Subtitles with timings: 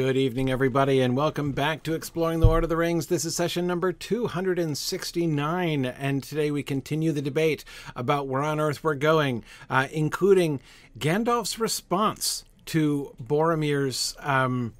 [0.00, 3.08] Good evening, everybody, and welcome back to Exploring the Lord of the Rings.
[3.08, 8.82] This is session number 269, and today we continue the debate about where on earth
[8.82, 10.60] we're going, uh, including
[10.98, 14.16] Gandalf's response to Boromir's.
[14.20, 14.72] Um,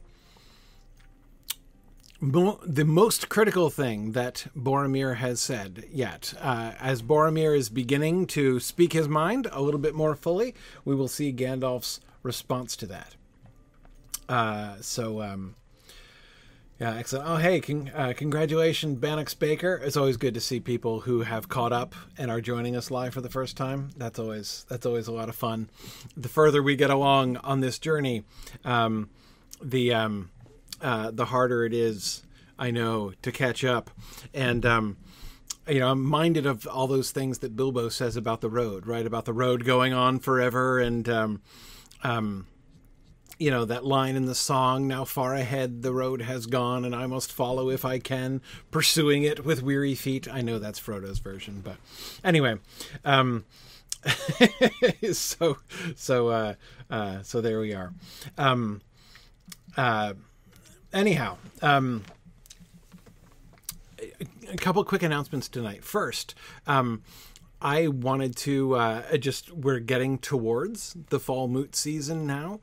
[2.19, 6.33] Mo- the most critical thing that Boromir has said yet.
[6.41, 10.55] Uh, as Boromir is beginning to speak his mind a little bit more fully,
[10.87, 13.17] we will see Gandalf's response to that.
[14.31, 15.57] Uh, so, um,
[16.79, 17.29] yeah, excellent.
[17.29, 19.81] Oh, hey, con- uh, congratulations, Bannox Baker.
[19.85, 23.13] It's always good to see people who have caught up and are joining us live
[23.13, 23.91] for the first time.
[23.97, 25.69] That's always that's always a lot of fun.
[26.17, 28.23] The further we get along on this journey,
[28.65, 29.11] um,
[29.61, 30.31] the um,
[30.81, 32.23] uh, the harder it is,
[32.57, 33.91] I know, to catch up.
[34.33, 34.97] And um,
[35.69, 39.05] you know, I'm minded of all those things that Bilbo says about the road, right?
[39.05, 41.43] About the road going on forever, and um,
[42.05, 42.47] um,
[43.41, 46.95] you know that line in the song now far ahead the road has gone and
[46.95, 50.29] i must follow if i can pursuing it with weary feet.
[50.31, 51.77] I know that's frodo's version but
[52.23, 52.57] anyway
[53.05, 53.47] um
[55.13, 55.57] so
[55.97, 56.55] so uh
[56.91, 57.93] uh so there we are.
[58.39, 58.83] Um
[59.77, 60.15] uh
[60.93, 62.05] anyhow um
[64.51, 65.83] a couple quick announcements tonight.
[65.83, 66.35] First
[66.67, 67.03] um
[67.63, 72.61] I wanted to uh, just, we're getting towards the fall moot season now.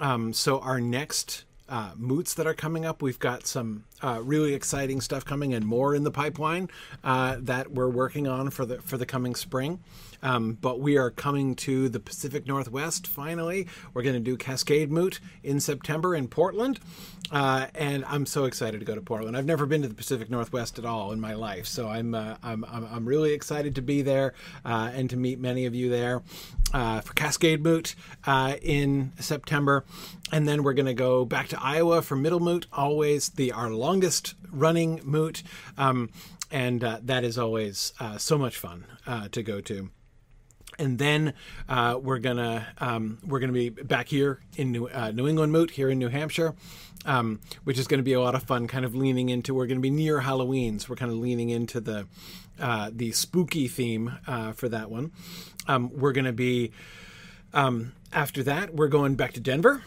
[0.00, 4.54] Um, so our next uh, moots that are coming up, we've got some uh, really
[4.54, 6.70] exciting stuff coming and more in the pipeline
[7.04, 9.80] uh, that we're working on for the for the coming spring.
[10.22, 13.66] Um, but we are coming to the Pacific Northwest finally.
[13.94, 16.80] We're going to do Cascade Moot in September in Portland.
[17.30, 19.36] Uh, and I'm so excited to go to Portland.
[19.36, 22.36] I've never been to the Pacific Northwest at all in my life, so I'm uh,
[22.42, 24.32] I'm, I'm, I'm really excited to be there
[24.64, 26.22] uh, and to meet many of you there
[26.72, 27.94] uh, for Cascade Moot
[28.26, 29.84] uh, in September,
[30.32, 33.70] and then we're going to go back to Iowa for Middle Moot, always the our
[33.70, 35.42] longest running moot,
[35.76, 36.10] um,
[36.50, 38.86] and uh, that is always so much fun
[39.30, 39.90] to go to
[40.78, 41.34] and then
[41.68, 45.72] uh, we're gonna um, we're gonna be back here in New, uh, New England Moot
[45.72, 46.54] here in New Hampshire,
[47.04, 48.66] um, which is going to be a lot of fun.
[48.68, 51.50] Kind of leaning into we're going to be near Halloween, so we're kind of leaning
[51.50, 52.06] into the
[52.60, 55.12] uh, the spooky theme uh, for that one.
[55.66, 56.72] Um, we're going to be
[57.52, 59.82] um, after that we're going back to Denver.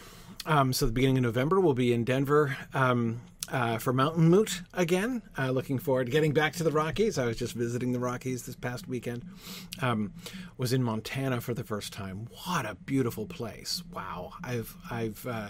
[0.46, 4.62] Um, so the beginning of November we'll be in Denver um, uh, for Mountain Moot
[4.74, 5.22] again.
[5.38, 7.18] Uh, looking forward to getting back to the Rockies.
[7.18, 9.26] I was just visiting the Rockies this past weekend.
[9.82, 10.14] Um,
[10.58, 12.28] was in Montana for the first time.
[12.46, 13.84] What a beautiful place!
[13.94, 15.50] Wow, I've I've uh,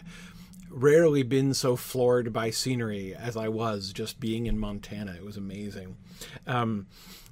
[0.70, 5.14] rarely been so floored by scenery as I was just being in Montana.
[5.14, 5.98] It was amazing.
[6.48, 6.88] Um,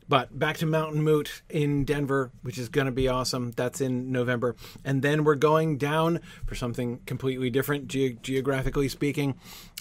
[0.10, 3.52] but back to Mountain Moot in Denver, which is going to be awesome.
[3.52, 4.56] That's in November.
[4.84, 9.36] And then we're going down for something completely different, ge- geographically speaking,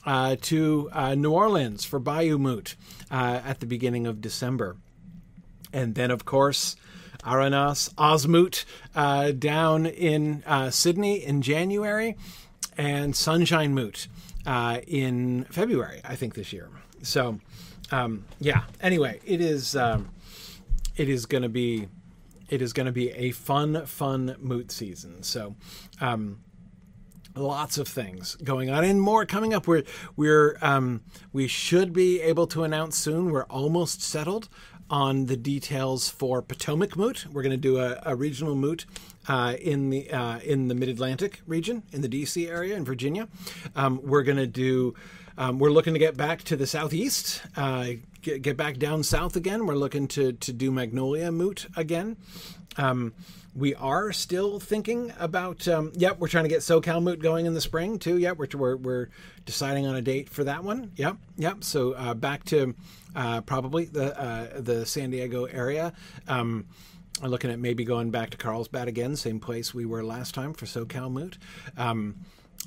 [0.08, 2.76] uh, to uh, New Orleans for Bayou Moot
[3.10, 4.78] uh, at the beginning of December.
[5.70, 6.76] And then, of course,
[7.22, 8.64] Aranas Osmoot
[8.94, 12.16] uh, down in uh, Sydney in January,
[12.78, 14.08] and Sunshine Moot
[14.46, 16.70] uh, in February, I think, this year.
[17.02, 17.38] So,
[17.90, 18.62] um, yeah.
[18.80, 20.08] Anyway, it is um,
[20.96, 21.86] it is going to be
[22.48, 25.22] it is going to be a fun, fun moot season.
[25.22, 25.54] So,
[26.00, 26.38] um,
[27.40, 29.66] lots of things going on and more coming up.
[29.66, 29.84] We're
[30.16, 33.30] we're um, we should be able to announce soon.
[33.30, 34.48] We're almost settled
[34.90, 37.26] on the details for Potomac Moot.
[37.30, 38.86] We're going to do a, a regional moot
[39.28, 42.48] uh, in the uh, in the Mid Atlantic region, in the D.C.
[42.48, 43.28] area in Virginia.
[43.76, 44.94] Um, we're going to do.
[45.36, 47.90] Um, we're looking to get back to the southeast, uh,
[48.22, 49.66] get, get, back down south again.
[49.66, 52.16] We're looking to to do Magnolia Moot again.
[52.78, 53.12] Um,
[53.54, 55.66] we are still thinking about.
[55.66, 58.16] Um, yep, we're trying to get SoCal Moot going in the spring too.
[58.16, 59.08] Yep, we're, we're, we're
[59.44, 60.92] deciding on a date for that one.
[60.96, 61.64] Yep, yep.
[61.64, 62.74] So uh, back to
[63.16, 65.92] uh, probably the uh, the San Diego area.
[66.28, 66.66] Um,
[67.20, 70.54] I'm looking at maybe going back to Carlsbad again, same place we were last time
[70.54, 71.36] for SoCal Moot.
[71.76, 72.16] Um,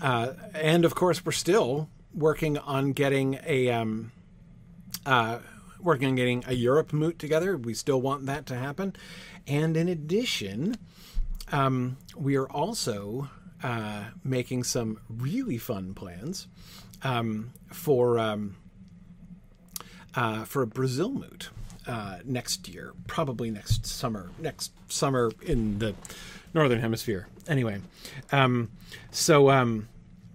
[0.02, 4.12] uh, and of course, we're still working on getting a um,
[5.06, 5.40] uh,
[5.80, 7.58] working on getting a Europe Moot together.
[7.58, 8.96] We still want that to happen.
[9.48, 10.76] And in addition,
[11.52, 13.30] um, we are also
[13.64, 16.48] uh, making some really fun plans
[17.04, 18.58] um, for um,
[20.16, 21.50] uh, for a Brazil moot
[21.88, 24.30] uh, next year, probably next summer.
[24.40, 25.96] Next summer in the
[26.54, 27.28] northern hemisphere.
[27.48, 27.82] Anyway,
[28.32, 28.70] um,
[29.10, 29.88] so um,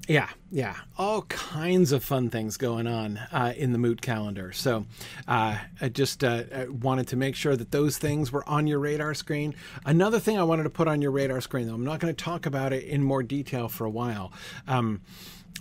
[0.06, 4.53] yeah, yeah, all kinds of fun things going on uh, in the Moot calendar.
[4.53, 4.87] So
[5.26, 6.44] uh, I just uh,
[6.81, 9.55] wanted to make sure that those things were on your radar screen.
[9.85, 12.25] Another thing I wanted to put on your radar screen, though, I'm not going to
[12.25, 14.32] talk about it in more detail for a while.
[14.69, 15.00] Um,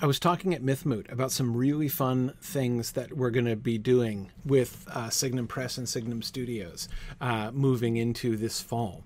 [0.01, 3.77] I was talking at Mythmoot about some really fun things that we're going to be
[3.77, 6.89] doing with uh, Signum Press and Signum Studios
[7.21, 9.03] uh, moving into this fall.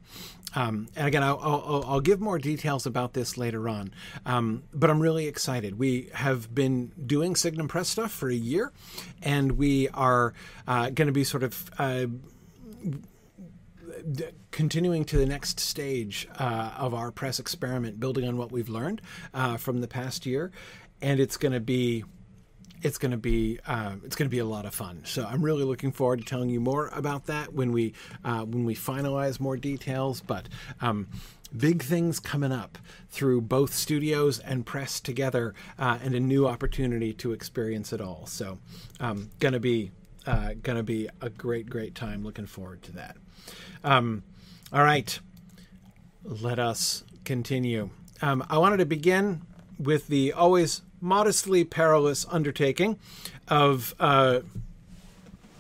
[0.56, 3.94] Um, and again, I'll, I'll, I'll, give more details about this later on.
[4.26, 5.78] Um, but I'm really excited.
[5.78, 8.72] We have been doing Signum Press stuff for a year,
[9.22, 10.34] and we are
[10.68, 12.08] uh, going to be sort of uh,
[14.52, 19.02] continuing to the next stage uh, of our press experiment, building on what we've learned
[19.34, 20.52] uh, from the past year,
[21.02, 22.04] and it's going to be
[22.82, 25.02] it's going to be uh, it's going to be a lot of fun.
[25.04, 27.94] So I'm really looking forward to telling you more about that when we
[28.24, 30.22] uh, when we finalize more details.
[30.22, 30.48] But
[30.82, 31.08] um,
[31.56, 32.78] big things coming up
[33.10, 38.26] through both studios and press together, uh, and a new opportunity to experience it all.
[38.28, 38.60] So
[39.00, 39.92] um, going to be
[40.26, 42.24] uh, going to be a great great time.
[42.24, 43.18] Looking forward to that.
[43.84, 44.24] Um,
[44.72, 45.20] all right,
[46.24, 47.90] let us continue.
[48.22, 49.42] Um, I wanted to begin
[49.78, 52.98] with the always modestly perilous undertaking
[53.48, 54.40] of uh,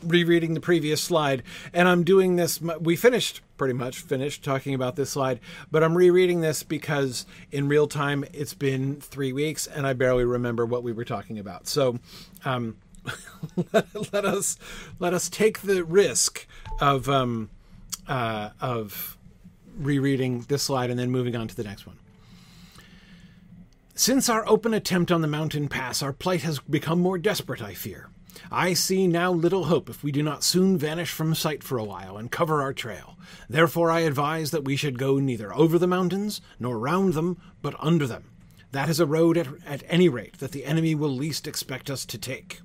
[0.03, 1.44] rereading the previous slide.
[1.74, 5.39] And I'm doing this, we finished pretty much finished talking about this slide,
[5.69, 10.24] but I'm rereading this because in real time it's been three weeks and I barely
[10.24, 11.68] remember what we were talking about.
[11.68, 12.00] So,
[12.45, 12.77] um,
[14.13, 14.57] let, us
[15.00, 16.45] let us take the risk
[16.80, 17.50] of um,
[18.07, 19.18] uh, of
[19.77, 21.97] rereading this slide and then moving on to the next one.
[23.99, 27.73] Since our open attempt on the mountain pass, our plight has become more desperate, I
[27.73, 28.07] fear.
[28.49, 31.83] I see now little hope if we do not soon vanish from sight for a
[31.83, 33.17] while and cover our trail.
[33.49, 37.75] Therefore, I advise that we should go neither over the mountains nor round them, but
[37.77, 38.31] under them.
[38.71, 42.05] That is a road, at, at any rate, that the enemy will least expect us
[42.05, 42.61] to take.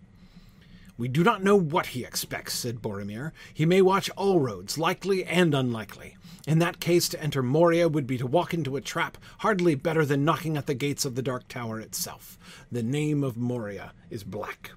[0.96, 3.32] We do not know what he expects, said Boromir.
[3.52, 6.17] He may watch all roads, likely and unlikely.
[6.46, 10.05] In that case, to enter Moria would be to walk into a trap, hardly better
[10.05, 12.38] than knocking at the gates of the Dark Tower itself.
[12.70, 14.70] The name of Moria is Black.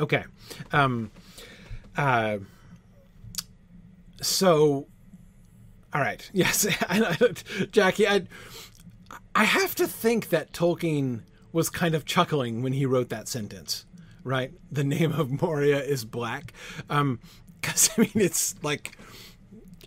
[0.00, 0.24] Okay.
[0.72, 1.10] Um,
[1.96, 2.38] uh,
[4.20, 4.88] so,
[5.92, 6.28] all right.
[6.34, 6.66] Yes,
[7.70, 8.26] Jackie, I,
[9.36, 11.20] I have to think that Tolkien
[11.52, 13.84] was kind of chuckling when he wrote that sentence
[14.24, 14.52] right?
[14.70, 16.52] The name of Moria is black.
[16.88, 17.20] Um,
[17.60, 18.96] because I mean, it's like,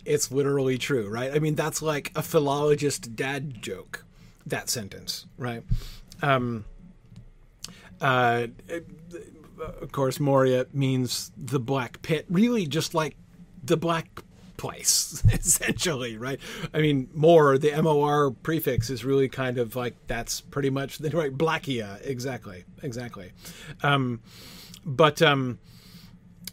[0.04, 1.32] it's literally true, right?
[1.34, 4.04] I mean, that's like a philologist dad joke,
[4.46, 5.62] that sentence, right?
[6.22, 6.64] Um,
[8.00, 8.48] uh,
[9.80, 13.16] of course, Moria means the black pit, really just like
[13.62, 14.22] the black
[14.64, 16.40] place, essentially, right?
[16.72, 21.10] I mean, more the MOR prefix is really kind of like that's pretty much the
[21.16, 23.32] right Blackia, exactly, exactly.
[23.82, 24.22] Um,
[24.86, 25.58] but um,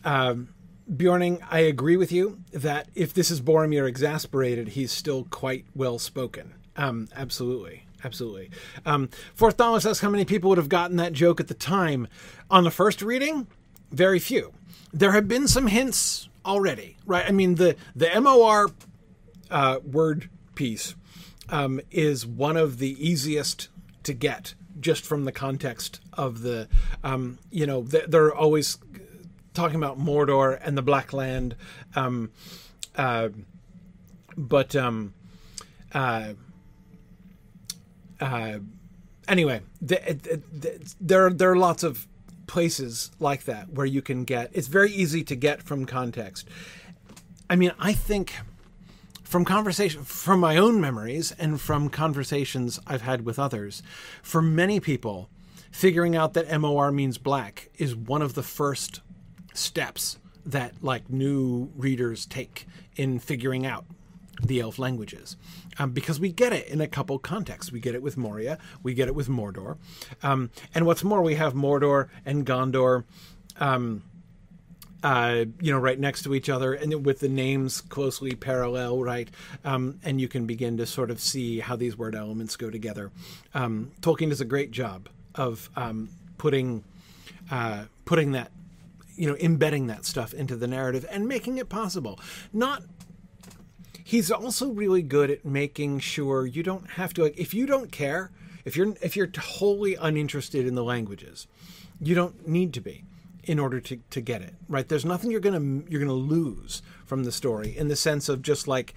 [0.03, 0.49] um,
[0.91, 5.97] Beorning, I agree with you that if this is Boromir exasperated, he's still quite well
[5.97, 6.53] spoken.
[6.75, 7.85] Um, absolutely.
[8.03, 8.49] Absolutely.
[8.85, 12.07] Um, Fourth Thomas asks how many people would have gotten that joke at the time.
[12.49, 13.45] On the first reading,
[13.91, 14.53] very few.
[14.91, 17.25] There have been some hints already, right?
[17.27, 18.71] I mean, the the MOR
[19.49, 20.95] uh, word piece
[21.49, 23.69] um, is one of the easiest
[24.03, 26.67] to get just from the context of the,
[27.03, 28.77] um, you know, they're always
[29.53, 31.55] talking about Mordor and the Black Land,
[31.95, 32.31] um,
[32.95, 33.29] uh,
[34.37, 35.13] but um,
[35.93, 36.33] uh,
[38.19, 38.59] uh,
[39.27, 42.07] anyway, the, the, the, there there are lots of
[42.51, 46.45] places like that where you can get it's very easy to get from context.
[47.49, 48.35] I mean, I think
[49.23, 53.81] from conversation from my own memories and from conversations I've had with others,
[54.21, 55.29] for many people,
[55.71, 58.99] figuring out that MOR means black is one of the first
[59.53, 62.67] steps that like new readers take
[62.97, 63.85] in figuring out
[64.41, 65.37] the elf languages
[65.77, 67.71] um, because we get it in a couple contexts.
[67.71, 69.77] We get it with Moria, we get it with Mordor,
[70.23, 73.03] um, and what's more, we have Mordor and Gondor.
[73.59, 74.03] Um,
[75.03, 79.29] uh, you know, right next to each other, and with the names closely parallel, right?
[79.65, 83.11] Um, and you can begin to sort of see how these word elements go together.
[83.55, 86.83] Um, Tolkien does a great job of um, putting
[87.49, 88.51] uh, putting that,
[89.15, 92.19] you know, embedding that stuff into the narrative and making it possible.
[92.53, 92.83] Not
[94.03, 97.91] he's also really good at making sure you don't have to like if you don't
[97.91, 98.31] care
[98.65, 101.47] if you're if you're wholly uninterested in the languages
[101.99, 103.03] you don't need to be
[103.43, 104.87] in order to, to get it right?
[104.87, 108.67] There's nothing you're gonna you're gonna lose from the story in the sense of just
[108.67, 108.93] like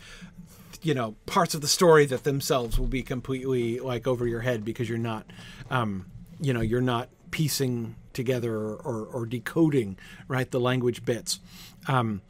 [0.83, 4.65] you know parts of the story that themselves will be completely like over your head
[4.65, 5.27] because you're not
[5.71, 6.07] um,
[6.41, 11.41] you know you're not piecing together or, or, or decoding right the language bits.
[11.89, 12.23] Um,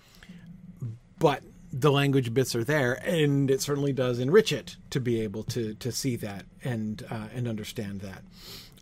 [1.18, 1.42] but
[1.76, 5.74] the language bits are there, and it certainly does enrich it to be able to
[5.74, 8.22] to see that and uh, and understand that.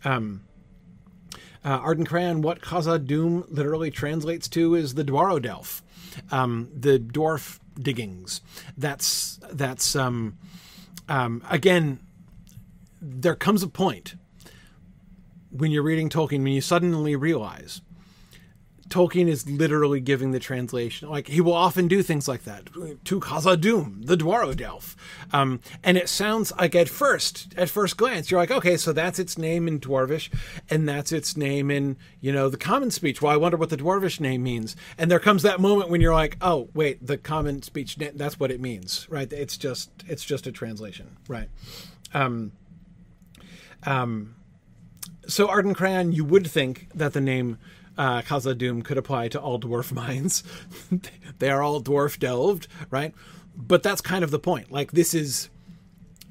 [0.05, 0.43] Um,
[1.65, 5.81] uh, Arden Crayon, what Khazad-dûm literally translates to is the Dwarrowdelf,
[6.29, 8.41] um, the dwarf diggings.
[8.77, 10.37] That's that's um,
[11.09, 11.99] um, again.
[13.05, 14.15] There comes a point
[15.49, 17.81] when you're reading Tolkien when you suddenly realize
[18.89, 21.09] Tolkien is literally giving the translation.
[21.09, 24.95] Like he will often do things like that to Khazad-dûm, the Dwarrowdelf,
[25.31, 29.19] um, and it sounds like at first, at first glance, you're like, okay, so that's
[29.19, 30.29] its name in Dwarvish,
[30.69, 33.21] and that's its name in you know the common speech.
[33.21, 34.75] Well, I wonder what the Dwarvish name means.
[34.97, 38.51] And there comes that moment when you're like, oh, wait, the common speech, that's what
[38.51, 39.31] it means, right?
[39.31, 41.49] It's just it's just a translation, right?
[42.13, 42.51] Um,
[43.85, 44.35] um,
[45.27, 47.57] so Arden Crayon, you would think that the name
[47.97, 50.43] uh, Khazad-dûm could apply to all dwarf mines.
[51.39, 53.13] they are all dwarf delved, right?
[53.55, 54.71] But that's kind of the point.
[54.71, 55.49] Like this is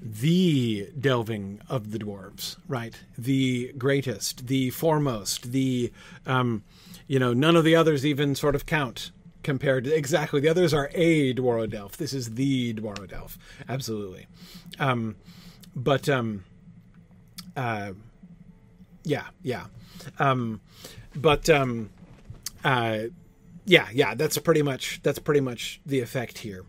[0.00, 3.00] the delving of the dwarves, right?
[3.16, 5.92] The greatest, the foremost, the
[6.26, 6.64] um,
[7.06, 10.72] you know, none of the others even sort of count compared to exactly the others
[10.72, 13.36] are a Dwaro This is the Dwaro
[13.68, 14.26] absolutely.
[14.78, 15.16] Um,
[15.74, 16.44] but um,
[17.56, 17.92] uh,
[19.04, 19.66] yeah, yeah.
[20.18, 20.60] Um,
[21.14, 21.90] but um,
[22.64, 23.04] uh,
[23.64, 26.64] yeah, yeah, that's pretty much that's pretty much the effect here.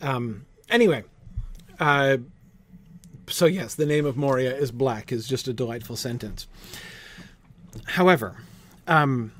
[0.00, 1.04] Um, anyway,
[1.78, 2.18] uh,
[3.28, 6.46] so yes, the name of Moria is black is just a delightful sentence.
[7.84, 8.36] However,
[8.86, 9.32] um,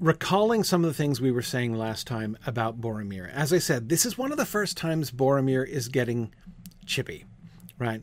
[0.00, 3.88] recalling some of the things we were saying last time about Boromir, as I said,
[3.88, 6.32] this is one of the first times Boromir is getting
[6.86, 7.24] chippy,
[7.78, 8.02] right?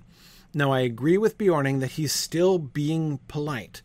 [0.53, 3.81] Now, I agree with Beorning that he's still being polite,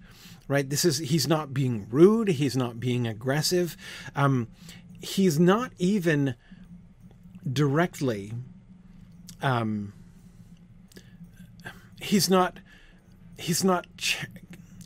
[0.49, 0.69] right?
[0.69, 2.29] This is he's not being rude.
[2.29, 3.77] He's not being aggressive.
[4.15, 4.49] Um,
[5.01, 6.35] he's not even
[7.51, 8.33] directly.
[9.43, 9.93] Um,
[12.01, 12.59] he's not.
[13.39, 13.87] He's not.
[13.97, 14.27] Ch-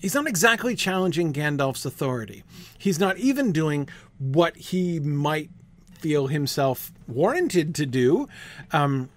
[0.00, 2.42] he's not exactly challenging Gandalf's authority.
[2.78, 3.88] He's not even doing
[4.18, 5.50] what he might
[5.98, 8.26] feel himself warranted to do.
[8.72, 9.10] Um,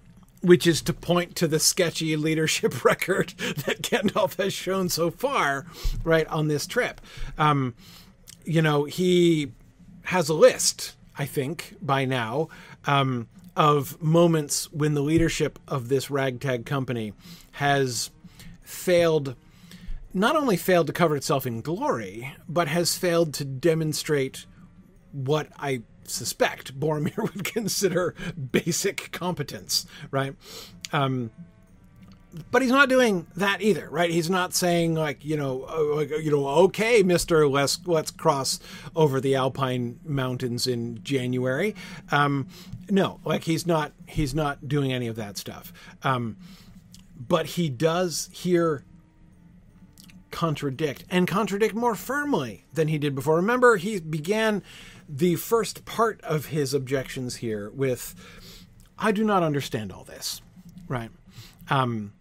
[0.44, 5.66] which is to point to the sketchy leadership record that Gandalf has shown so far,
[6.04, 7.00] right, on this trip.
[7.38, 7.74] Um,
[8.44, 9.52] you know, he
[10.04, 12.48] has a list, I think, by now,
[12.84, 17.14] um, of moments when the leadership of this ragtag company
[17.52, 18.10] has
[18.62, 19.36] failed,
[20.12, 24.44] not only failed to cover itself in glory, but has failed to demonstrate
[25.12, 28.14] what I suspect Boromir would consider
[28.52, 30.34] basic competence, right?
[30.92, 31.30] Um,
[32.50, 34.10] but he's not doing that either, right?
[34.10, 38.58] He's not saying like you know, uh, like, you know, okay, Mister, let's let's cross
[38.96, 41.74] over the Alpine mountains in January.
[42.10, 42.48] Um,
[42.90, 45.72] no, like he's not he's not doing any of that stuff.
[46.02, 46.36] Um,
[47.16, 48.84] but he does here
[50.30, 53.36] contradict and contradict more firmly than he did before.
[53.36, 54.62] Remember, he began
[55.08, 58.14] the first part of his objections here with
[58.98, 60.40] I do not understand all this,
[60.88, 61.10] right?
[61.68, 62.12] Um,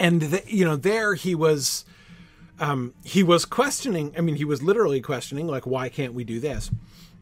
[0.00, 1.84] and the, you know, there he was,
[2.58, 4.14] um, he was questioning.
[4.18, 6.70] I mean, he was literally questioning, like, why can't we do this?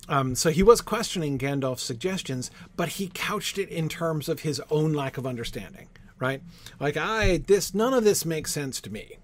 [0.09, 4.61] Um, so he was questioning Gandalf's suggestions, but he couched it in terms of his
[4.71, 6.43] own lack of understanding, right?
[6.81, 9.19] Like, I this none of this makes sense to me,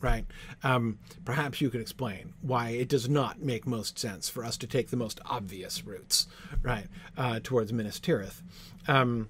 [0.00, 0.24] right?
[0.62, 4.66] Um, perhaps you could explain why it does not make most sense for us to
[4.66, 6.26] take the most obvious routes,
[6.62, 6.86] right,
[7.16, 8.42] uh, towards Minas Tirith.
[8.88, 9.28] Um,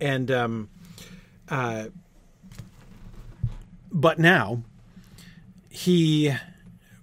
[0.00, 0.68] and, um,
[1.48, 1.86] uh,
[3.90, 4.62] but now,
[5.70, 6.34] he,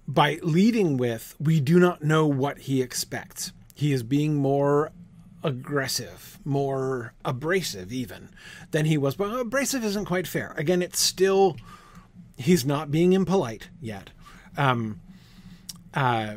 [0.06, 3.52] by leading with, we do not know what he expects.
[3.74, 4.92] He is being more
[5.42, 8.30] aggressive, more abrasive, even
[8.70, 9.16] than he was.
[9.16, 10.54] But abrasive isn't quite fair.
[10.56, 11.56] Again, it's still
[12.36, 14.10] he's not being impolite yet.
[14.56, 15.00] Um,
[15.94, 16.36] uh,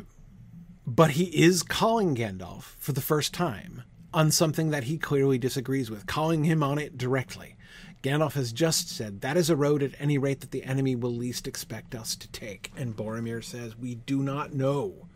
[0.86, 5.90] but he is calling Gandalf for the first time on something that he clearly disagrees
[5.90, 7.56] with, calling him on it directly.
[8.02, 11.14] Gandalf has just said, That is a road at any rate that the enemy will
[11.14, 12.72] least expect us to take.
[12.76, 15.06] And Boromir says, We do not know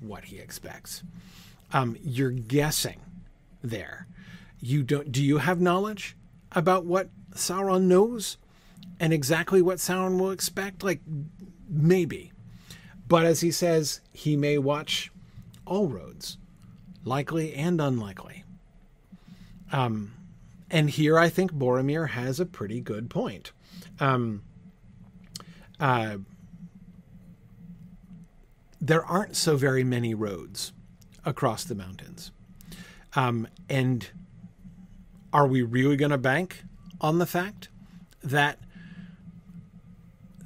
[0.00, 1.02] what he expects.
[1.72, 3.00] Um, you're guessing
[3.62, 4.06] there.
[4.58, 6.16] You don't do you have knowledge
[6.52, 8.36] about what Sauron knows?
[9.00, 10.84] And exactly what Sauron will expect?
[10.84, 11.00] Like,
[11.68, 12.32] maybe.
[13.08, 15.10] But as he says, he may watch
[15.66, 16.36] all roads,
[17.02, 18.44] likely and unlikely.
[19.72, 20.12] Um,
[20.70, 23.52] and here I think Boromir has a pretty good point.
[23.98, 24.42] Um,
[25.80, 26.18] uh,
[28.80, 30.72] there aren't so very many roads
[31.24, 32.32] across the mountains.
[33.14, 34.08] Um, and
[35.32, 36.64] are we really going to bank
[37.00, 37.68] on the fact
[38.22, 38.58] that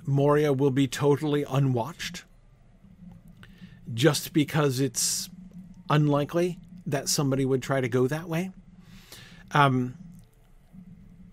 [0.06, 2.24] Moria will be totally unwatched
[3.92, 5.28] just because it's
[5.90, 8.50] unlikely that somebody would try to go that way.
[9.52, 9.94] Um,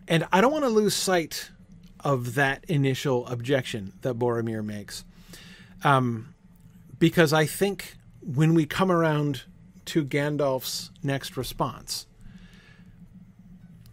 [0.08, 1.52] and I don't want to lose sight
[2.04, 5.06] of that initial objection that Boromir makes.
[5.84, 6.34] Um,
[7.00, 9.44] because I think when we come around
[9.86, 12.06] to Gandalf's next response,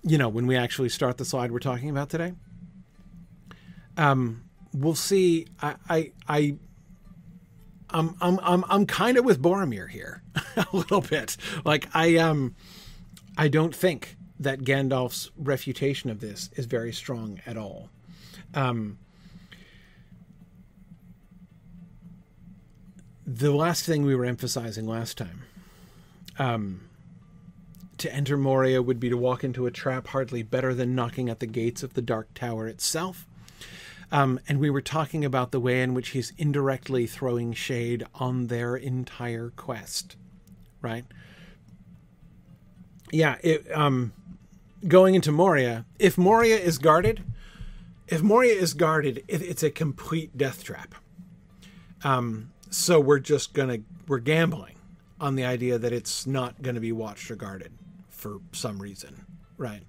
[0.02, 2.34] you know, when we actually start the slide we're talking about today,
[3.96, 5.46] um, we'll see.
[5.60, 6.56] I, I, I
[7.90, 10.22] I'm, I'm, I'm, I'm kind of with Boromir here
[10.56, 11.36] a little bit.
[11.64, 12.54] Like I, um,
[13.36, 17.88] I don't think that Gandalf's refutation of this is very strong at all.
[18.54, 18.98] Um,
[23.26, 25.42] the last thing we were emphasizing last time
[26.38, 26.88] um,
[27.98, 31.40] to enter Moria would be to walk into a trap hardly better than knocking at
[31.40, 33.27] the gates of the Dark Tower itself.
[34.10, 38.46] Um, and we were talking about the way in which he's indirectly throwing shade on
[38.46, 40.16] their entire quest,
[40.80, 41.04] right?
[43.12, 44.12] Yeah, it, um,
[44.86, 47.22] going into Moria, if Moria is guarded,
[48.06, 50.94] if Moria is guarded, it, it's a complete death trap.
[52.02, 54.76] Um, so we're just gonna we're gambling
[55.20, 57.72] on the idea that it's not going to be watched or guarded
[58.08, 59.24] for some reason,
[59.56, 59.82] right?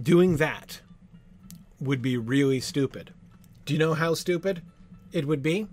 [0.00, 0.80] Doing that
[1.82, 3.12] would be really stupid.
[3.64, 4.62] Do you know how stupid
[5.12, 5.66] it would be?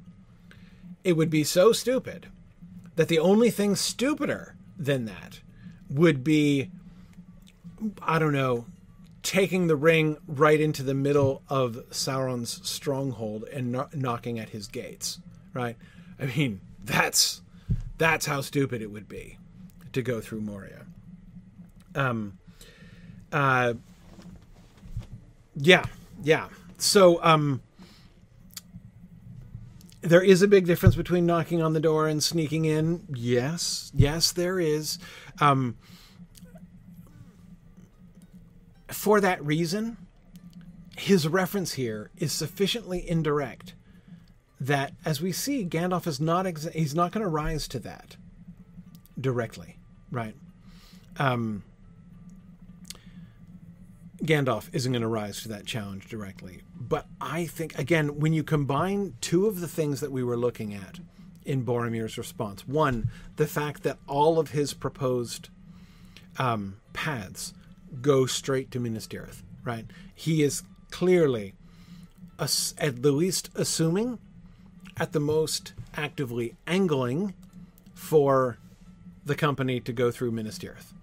[1.03, 2.27] It would be so stupid
[2.95, 5.39] that the only thing stupider than that
[5.89, 6.69] would be
[8.01, 8.65] I don't know,
[9.23, 14.67] taking the ring right into the middle of Sauron's stronghold and no- knocking at his
[14.67, 15.19] gates,
[15.53, 15.77] right?
[16.19, 17.41] I mean, that's
[17.97, 19.37] that's how stupid it would be
[19.93, 20.85] to go through Moria.
[21.95, 22.37] Um
[23.31, 23.73] uh
[25.55, 25.85] yeah,
[26.23, 26.47] yeah.
[26.77, 27.61] So um
[30.01, 33.05] there is a big difference between knocking on the door and sneaking in.
[33.13, 34.97] Yes, yes, there is.
[35.41, 35.77] Um,
[38.87, 39.97] for that reason,
[40.97, 43.73] his reference here is sufficiently indirect
[44.59, 48.17] that, as we see, Gandalf is not exa- he's not going to rise to that
[49.19, 49.77] directly,
[50.11, 50.35] right?
[51.17, 51.63] Um,
[54.23, 58.43] Gandalf isn't going to rise to that challenge directly, but I think again when you
[58.43, 60.99] combine two of the things that we were looking at
[61.45, 65.49] in Boromir's response, one, the fact that all of his proposed
[66.37, 67.53] um, paths
[68.01, 69.85] go straight to Minas Tirith, right?
[70.13, 71.53] He is clearly,
[72.37, 74.19] at the least, assuming,
[74.97, 77.33] at the most, actively angling
[77.93, 78.57] for
[79.25, 80.93] the company to go through Minas Tirith.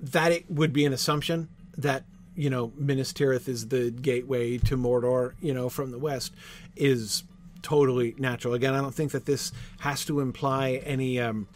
[0.00, 2.04] That it would be an assumption that
[2.36, 6.32] you know Minas Tirith is the gateway to Mordor, you know, from the west,
[6.76, 7.24] is
[7.62, 8.54] totally natural.
[8.54, 11.48] Again, I don't think that this has to imply any, um,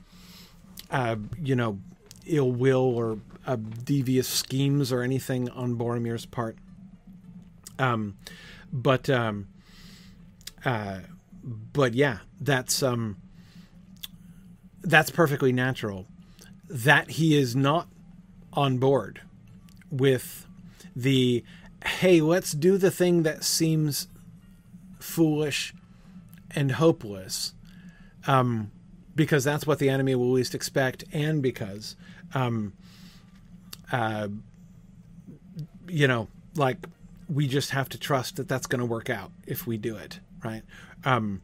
[0.90, 1.79] uh, you know,
[2.27, 6.57] ill will or uh, devious schemes or anything on Boromir's part.
[7.79, 8.16] Um,
[8.73, 9.49] but um,
[10.64, 11.01] uh,
[11.45, 13.16] but yeah, that's um,
[14.83, 16.07] that's perfectly natural.
[16.69, 17.88] That he is not
[18.53, 19.23] on board
[19.90, 20.47] with
[20.94, 21.44] the
[21.85, 24.07] hey, let's do the thing that seems
[24.98, 25.72] foolish
[26.50, 27.55] and hopeless,
[28.26, 28.70] um,
[29.14, 31.96] because that's what the enemy will least expect, and because
[32.35, 32.72] um,
[33.92, 34.29] uh,
[35.88, 36.79] you know, like
[37.29, 40.20] we just have to trust that that's going to work out if we do it,
[40.44, 40.62] right?
[41.05, 41.42] Um,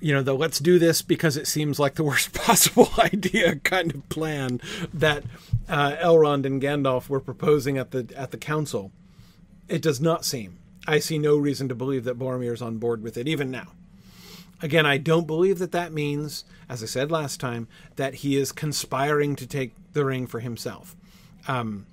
[0.00, 3.94] you know, the let's do this because it seems like the worst possible idea kind
[3.94, 4.60] of plan
[4.92, 5.24] that
[5.68, 8.90] uh, Elrond and Gandalf were proposing at the at the council.
[9.68, 10.58] It does not seem.
[10.86, 13.68] I see no reason to believe that Boromir is on board with it, even now.
[14.62, 18.52] Again, I don't believe that that means, as I said last time, that he is
[18.52, 20.96] conspiring to take the ring for himself.
[21.48, 21.86] Um,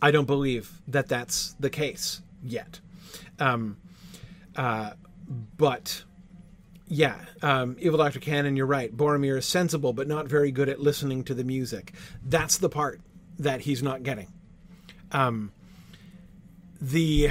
[0.00, 2.80] I don't believe that that's the case yet.
[3.38, 3.76] Um,
[4.56, 4.92] uh,
[5.56, 6.04] but
[6.92, 8.18] yeah, um, Evil Dr.
[8.18, 8.94] Cannon, you're right.
[8.94, 11.94] Boromir is sensible, but not very good at listening to the music.
[12.24, 13.00] That's the part
[13.38, 14.26] that he's not getting.
[15.12, 15.52] Um,
[16.80, 17.30] the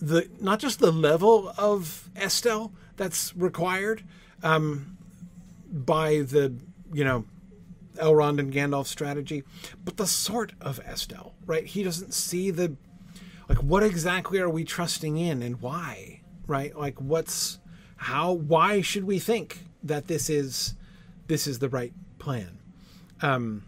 [0.00, 4.04] the not just the level of Estel that's required
[4.42, 4.96] um,
[5.70, 6.54] by the
[6.90, 7.26] you know
[7.96, 9.44] Elrond and Gandalf strategy,
[9.84, 11.66] but the sort of Estel, right?
[11.66, 12.74] He doesn't see the
[13.50, 16.74] like what exactly are we trusting in and why, right?
[16.74, 17.58] Like what's
[17.98, 20.74] how why should we think that this is
[21.26, 22.58] this is the right plan?
[23.20, 23.62] Um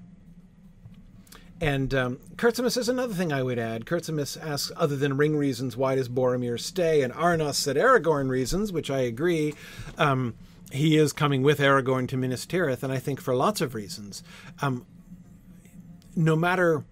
[1.60, 3.84] And um, Kurtzimus is another thing I would add.
[3.84, 7.02] Kurtzimus asks, other than ring reasons, why does Boromir stay?
[7.02, 9.54] And Arnos said Aragorn reasons, which I agree.
[9.98, 10.34] Um,
[10.72, 14.22] he is coming with Aragorn to Minas Tirith, and I think for lots of reasons.
[14.62, 14.86] Um,
[16.16, 16.84] no matter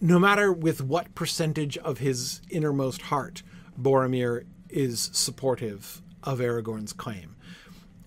[0.00, 3.42] no matter with what percentage of his innermost heart
[3.80, 7.36] Boromir is supportive of Aragorn's claim.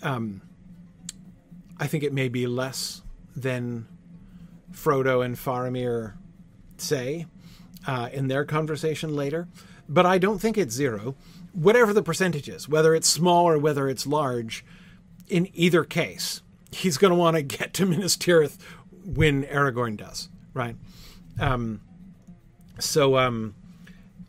[0.01, 0.41] Um,
[1.77, 3.01] I think it may be less
[3.35, 3.87] than
[4.71, 6.13] Frodo and Faramir
[6.77, 7.25] say
[7.87, 9.47] uh, in their conversation later,
[9.87, 11.15] but I don't think it's zero.
[11.53, 14.63] Whatever the percentage is, whether it's small or whether it's large,
[15.27, 18.57] in either case, he's going to want to get to Minas Tirith
[19.05, 20.75] when Aragorn does, right?
[21.39, 21.81] Um,
[22.79, 23.55] so, um,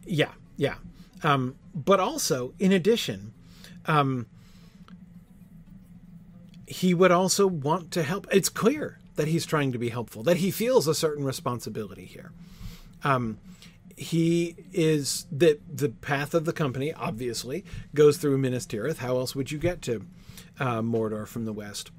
[0.04, 0.76] yeah, yeah.
[1.22, 3.32] Um, but also, in addition,
[3.86, 4.26] um,
[6.66, 8.26] he would also want to help.
[8.30, 12.32] It's clear that he's trying to be helpful, that he feels a certain responsibility here.
[13.04, 13.38] Um,
[13.96, 18.98] he is the the path of the company obviously goes through Minas Tirith.
[18.98, 20.06] How else would you get to
[20.58, 21.90] uh, Mordor from the west?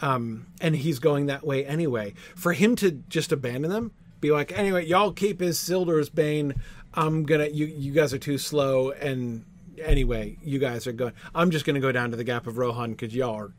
[0.00, 2.14] Um, and he's going that way anyway.
[2.36, 6.54] For him to just abandon them, be like, anyway, y'all keep Isildur's bane.
[6.98, 9.44] I'm gonna you you guys are too slow, and
[9.80, 11.12] anyway, you guys are going.
[11.32, 13.52] I'm just gonna go down to the Gap of Rohan because y'all are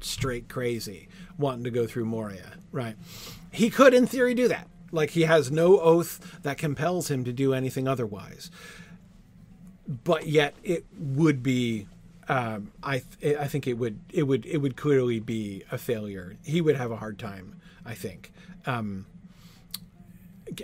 [0.00, 2.96] straight crazy wanting to go through Moria, right?
[3.52, 4.68] He could, in theory, do that.
[4.92, 8.50] Like he has no oath that compels him to do anything otherwise.
[9.86, 11.86] But yet, it would be.
[12.28, 16.38] Um, I th- I think it would it would it would clearly be a failure.
[16.42, 17.60] He would have a hard time.
[17.84, 18.32] I think.
[18.64, 19.04] Um,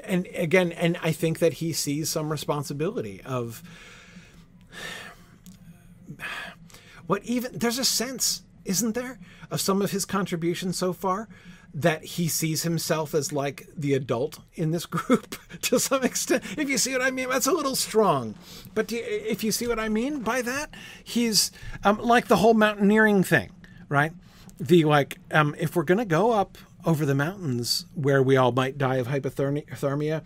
[0.04, 3.62] and again, and I think that he sees some responsibility of
[7.06, 9.18] what even there's a sense, isn't there,
[9.50, 11.28] of some of his contributions so far
[11.74, 16.44] that he sees himself as like the adult in this group to some extent.
[16.58, 18.34] If you see what I mean, that's a little strong.
[18.74, 21.50] But if you see what I mean by that, he's
[21.84, 23.50] um, like the whole mountaineering thing,
[23.88, 24.12] right?
[24.58, 28.78] The like, um, if we're to go up over the mountains where we all might
[28.78, 30.22] die of hypothermia,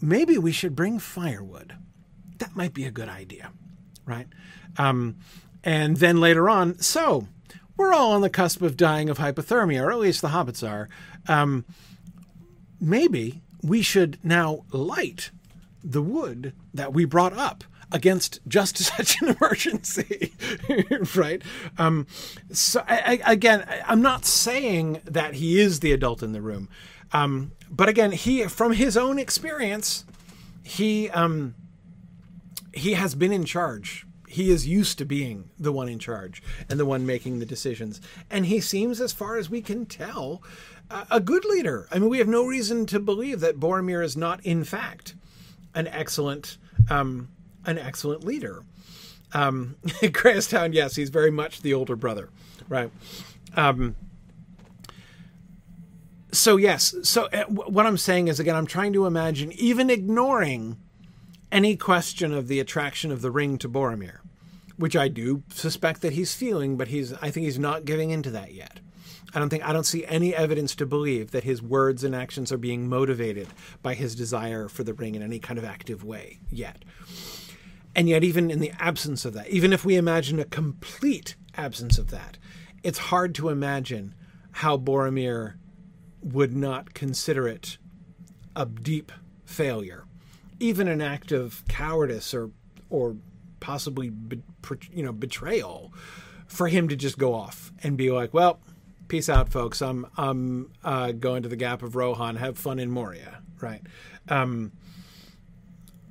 [0.00, 1.74] maybe we should bring firewood.
[2.38, 3.52] That might be a good idea,
[4.04, 4.26] right?
[4.76, 5.16] Um,
[5.62, 7.28] and then later on, so
[7.76, 10.88] we're all on the cusp of dying of hypothermia, or at least the hobbits are.
[11.28, 11.64] Um,
[12.80, 15.30] maybe we should now light
[15.82, 20.34] the wood that we brought up against just such an emergency,
[21.14, 21.42] right?
[21.78, 22.06] Um,
[22.52, 26.68] so I, I, again, I'm not saying that he is the adult in the room,
[27.12, 30.04] um, but again, he from his own experience,
[30.62, 31.54] he um,
[32.72, 34.06] he has been in charge.
[34.28, 38.00] He is used to being the one in charge and the one making the decisions,
[38.30, 40.40] and he seems, as far as we can tell,
[41.10, 41.88] a good leader.
[41.90, 45.14] I mean, we have no reason to believe that Boromir is not, in fact,
[45.74, 47.28] an excellent um,
[47.70, 48.62] an excellent leader.
[49.32, 49.76] Um,
[50.74, 52.28] yes, he's very much the older brother,
[52.68, 52.90] right?
[53.56, 53.96] Um,
[56.32, 60.76] so yes, so uh, what I'm saying is again, I'm trying to imagine, even ignoring
[61.50, 64.18] any question of the attraction of the ring to Boromir,
[64.76, 68.30] which I do suspect that he's feeling, but he's I think he's not giving into
[68.30, 68.80] that yet.
[69.34, 72.50] I don't think I don't see any evidence to believe that his words and actions
[72.52, 73.48] are being motivated
[73.82, 76.84] by his desire for the ring in any kind of active way yet.
[77.94, 81.98] And yet, even in the absence of that, even if we imagine a complete absence
[81.98, 82.38] of that,
[82.82, 84.14] it's hard to imagine
[84.52, 85.54] how Boromir
[86.22, 87.78] would not consider it
[88.54, 89.10] a deep
[89.44, 90.04] failure,
[90.60, 92.50] even an act of cowardice or
[92.88, 93.16] or
[93.58, 94.10] possibly
[94.92, 95.92] you know betrayal
[96.46, 98.60] for him to just go off and be like, well,
[99.08, 99.82] peace out, folks.
[99.82, 102.36] I'm I'm uh, going to the Gap of Rohan.
[102.36, 103.82] Have fun in Moria, right?
[104.28, 104.72] Um,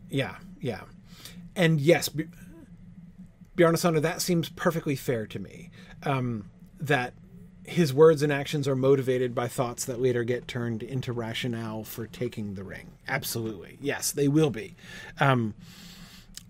[0.09, 0.81] yeah, yeah
[1.59, 2.09] and yes,
[3.57, 5.69] Bjarnason, that seems perfectly fair to me.
[6.03, 7.13] Um, that
[7.65, 12.07] his words and actions are motivated by thoughts that later get turned into rationale for
[12.07, 12.91] taking the ring.
[13.07, 13.77] Absolutely.
[13.81, 14.75] Yes, they will be.
[15.19, 15.53] Um,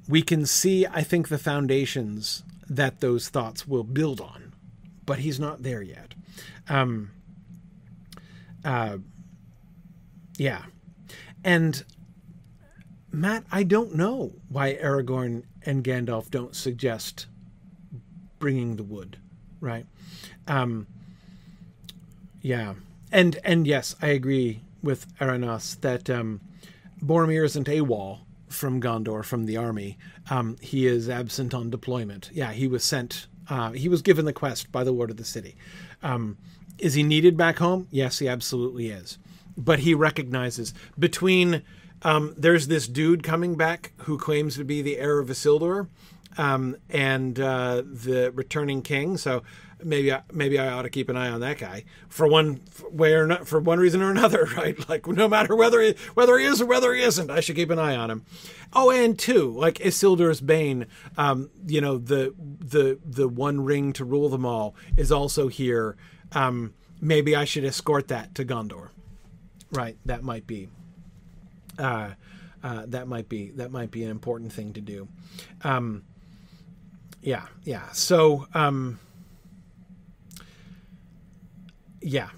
[0.07, 4.53] we can see, I think, the foundations that those thoughts will build on,
[5.07, 6.13] but he's not there yet.
[6.69, 7.09] Um,
[8.63, 8.99] uh,
[10.37, 10.65] yeah.
[11.43, 11.83] And
[13.11, 17.25] Matt, I don't know why Aragorn and Gandalf don't suggest
[18.37, 19.17] bringing the wood,
[19.59, 19.85] right?
[20.47, 20.87] Um,
[22.41, 22.75] yeah,
[23.11, 26.41] and and yes, I agree with Aranos that um,
[27.03, 29.97] Boromir isn't AWOL from Gondor from the army.
[30.29, 32.29] Um, he is absent on deployment.
[32.33, 33.27] Yeah, he was sent.
[33.49, 35.55] Uh, he was given the quest by the Lord of the City,
[36.03, 36.37] um,
[36.77, 37.87] is he needed back home?
[37.91, 39.17] Yes, he absolutely is.
[39.57, 41.63] But he recognizes between
[42.01, 45.87] um, there's this dude coming back who claims to be the heir of Isildur
[46.37, 49.17] um, and uh, the returning king.
[49.17, 49.43] So
[49.83, 53.13] maybe I, maybe I ought to keep an eye on that guy for one way
[53.13, 54.87] or not for one reason or another, right?
[54.87, 57.69] Like no matter whether he, whether he is or whether he isn't, I should keep
[57.69, 58.25] an eye on him.
[58.73, 60.85] Oh, and two, like Isildur's Bane,
[61.17, 65.97] um, you know the the the one ring to rule them all is also here.
[66.31, 68.89] Um, maybe I should escort that to Gondor,
[69.71, 69.97] right?
[70.05, 70.69] That might be.
[71.79, 72.11] Uh,
[72.61, 75.07] uh, that might be that might be an important thing to do.
[75.63, 76.03] Um,
[77.21, 77.89] yeah, yeah.
[77.91, 78.99] So, um,
[82.01, 82.29] yeah.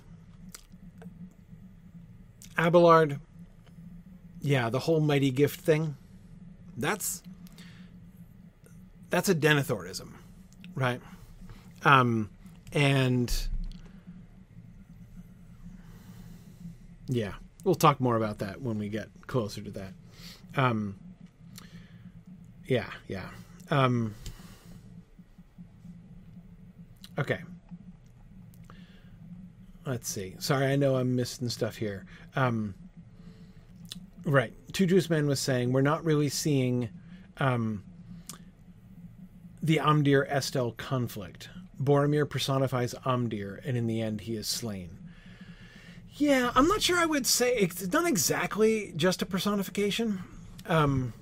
[2.58, 3.19] Abelard,
[4.41, 5.95] yeah, the whole mighty gift thing.
[6.77, 7.23] That's
[9.10, 10.10] that's a Denethordism,
[10.75, 11.01] right?
[11.84, 12.30] Um,
[12.71, 13.34] and
[17.08, 19.93] yeah, we'll talk more about that when we get closer to that.
[20.56, 20.97] Um,
[22.65, 23.30] yeah, yeah.
[23.69, 24.15] Um,
[27.17, 27.39] okay
[29.86, 30.36] let's see.
[30.39, 32.06] Sorry, I know I'm missing stuff here.
[32.36, 32.76] Um,
[34.26, 34.54] right.
[34.74, 36.89] Two Juice Man was saying we're not really seeing
[37.38, 37.84] um,
[39.62, 41.50] the Amdir Estel conflict.
[41.82, 44.97] Boromir personifies Amdir, and in the end, he is slain.
[46.15, 50.19] Yeah, I'm not sure I would say it's not exactly just a personification.
[50.67, 51.13] Um,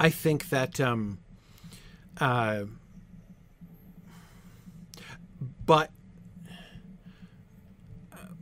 [0.00, 1.18] I think that, um,
[2.20, 2.64] uh,
[5.64, 5.90] but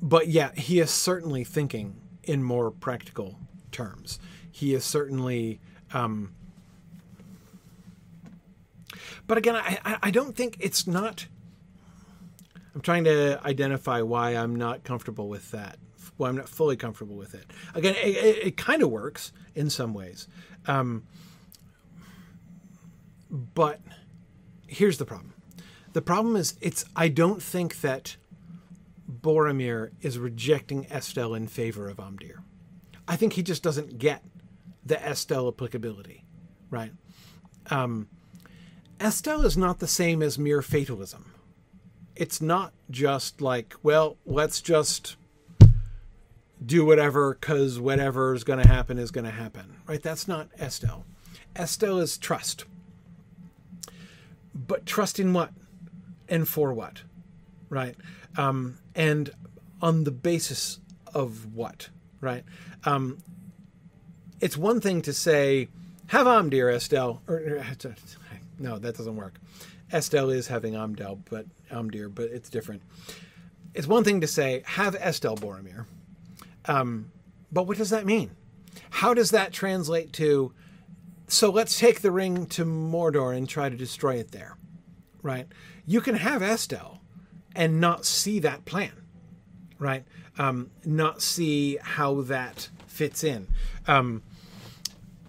[0.00, 3.38] but yeah, he is certainly thinking in more practical
[3.72, 4.18] terms.
[4.50, 5.60] He is certainly.
[5.92, 6.34] Um,
[9.26, 11.26] but again, I, I don't think it's not.
[12.74, 15.78] I'm trying to identify why I'm not comfortable with that.
[16.16, 17.50] Why I'm not fully comfortable with it.
[17.74, 20.28] Again, it, it, it kind of works in some ways,
[20.66, 21.04] um,
[23.30, 23.80] but
[24.66, 25.34] here's the problem.
[25.92, 26.84] The problem is, it's.
[26.94, 28.16] I don't think that
[29.10, 32.42] Boromir is rejecting Estel in favor of Amdir.
[33.06, 34.24] I think he just doesn't get
[34.84, 36.24] the Estel applicability,
[36.70, 36.92] right?
[37.70, 38.08] Um,
[39.00, 41.33] Estel is not the same as mere fatalism.
[42.16, 45.16] It's not just like, well, let's just
[46.64, 50.02] do whatever because whatever is going to happen is going to happen, right?
[50.02, 51.04] That's not Estel.
[51.56, 52.64] Estel is trust.
[54.54, 55.50] But trust in what?
[56.28, 57.02] And for what?
[57.68, 57.96] Right?
[58.36, 59.30] Um, and
[59.82, 60.80] on the basis
[61.12, 61.88] of what,
[62.20, 62.44] right?
[62.84, 63.18] Um,
[64.40, 65.68] it's one thing to say,
[66.08, 67.22] have Amdir, Estel.
[67.28, 67.64] Or, or,
[68.58, 69.34] no, that doesn't work.
[69.92, 72.82] Estel is having Amdel, but Amdir, but it's different.
[73.74, 75.86] It's one thing to say, have Estel Boromir.
[76.66, 77.10] Um,
[77.50, 78.30] but what does that mean?
[78.90, 80.52] How does that translate to,
[81.28, 84.56] so let's take the ring to Mordor and try to destroy it there,
[85.22, 85.46] right?
[85.86, 87.00] You can have Estel,
[87.54, 88.92] and not see that plan,
[89.78, 90.04] right?
[90.38, 93.46] Um, not see how that fits in.
[93.86, 94.22] Um,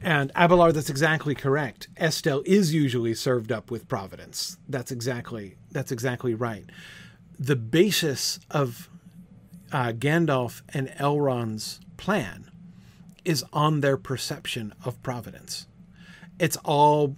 [0.02, 1.88] and Abelard, that's exactly correct.
[1.98, 4.58] Estel is usually served up with Providence.
[4.68, 6.64] That's exactly that's exactly right.
[7.38, 8.90] The basis of
[9.74, 12.50] uh, Gandalf and Elrond's plan
[13.26, 15.68] is on their perception of Providence.
[16.40, 17.18] It's all,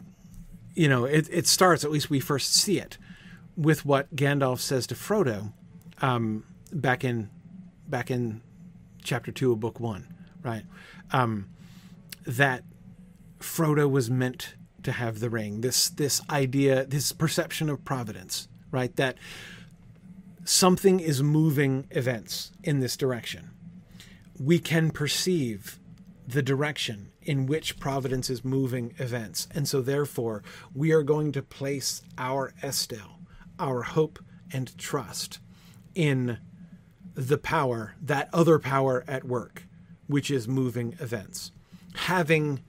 [0.74, 2.98] you know, it, it starts, at least we first see it,
[3.56, 5.54] with what Gandalf says to Frodo
[6.02, 6.44] um,
[6.74, 7.30] back in
[7.88, 8.42] back in
[9.04, 10.64] chapter two of book one, right?
[11.12, 11.48] Um,
[12.26, 12.64] that
[13.40, 14.56] Frodo was meant
[14.88, 15.60] to have the ring.
[15.60, 18.96] This this idea, this perception of providence, right?
[18.96, 19.18] That
[20.46, 23.50] something is moving events in this direction.
[24.40, 25.78] We can perceive
[26.26, 30.42] the direction in which providence is moving events, and so therefore
[30.74, 33.18] we are going to place our Estel
[33.60, 34.20] our hope
[34.54, 35.40] and trust
[35.96, 36.38] in
[37.16, 39.64] the power, that other power at work,
[40.06, 41.52] which is moving events,
[41.96, 42.62] having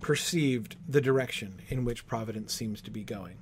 [0.00, 3.38] perceived the direction in which Providence seems to be going.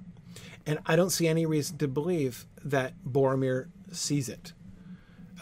[0.66, 4.52] And I don't see any reason to believe that Boromir sees it,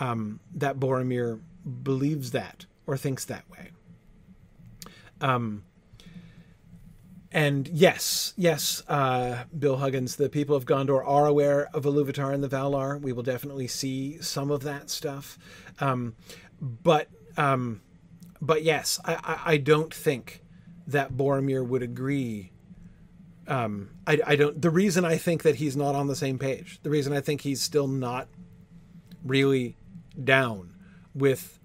[0.00, 1.40] um, that Boromir
[1.82, 3.70] believes that or thinks that way.
[5.20, 5.64] Um,
[7.30, 12.44] and yes, yes, uh, Bill Huggins, the people of Gondor are aware of Iluvatar and
[12.44, 13.00] the Valar.
[13.00, 15.38] We will definitely see some of that stuff.
[15.80, 16.14] Um,
[16.60, 17.80] but um,
[18.42, 20.41] but yes, I, I, I, don't think
[20.86, 22.52] that Boromir would agree.
[23.46, 24.60] Um, I, I don't.
[24.60, 27.40] The reason I think that he's not on the same page, the reason I think
[27.40, 28.28] he's still not
[29.24, 29.76] really
[30.22, 30.74] down
[31.14, 31.58] with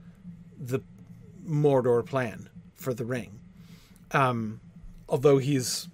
[0.60, 0.80] the
[1.47, 3.39] Mordor plan for the ring.
[4.12, 4.60] Um,
[5.10, 5.88] although he's,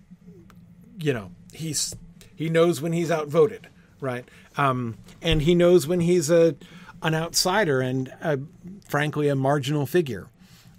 [0.99, 1.95] you know, he's
[2.35, 3.67] he knows when he's outvoted,
[3.99, 4.25] right?
[4.57, 6.55] Um, and he knows when he's a
[7.01, 8.39] an outsider and a,
[8.87, 10.27] frankly a marginal figure,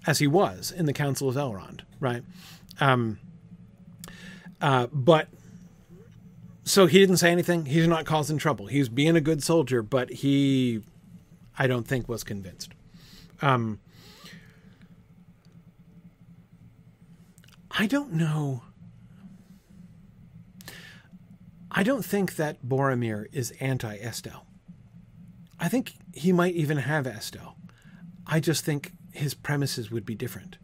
[0.07, 2.23] as he was in the Council of Elrond, right?
[2.79, 3.19] Um,
[4.61, 5.27] uh, but
[6.63, 7.65] so he didn't say anything.
[7.65, 8.67] He's not causing trouble.
[8.67, 10.81] He's being a good soldier, but he,
[11.57, 12.73] I don't think, was convinced.
[13.41, 13.79] Um,
[17.71, 18.63] I don't know.
[21.69, 24.45] I don't think that Boromir is anti Estel.
[25.59, 27.57] I think he might even have Estel.
[28.25, 30.57] I just think his premises would be different.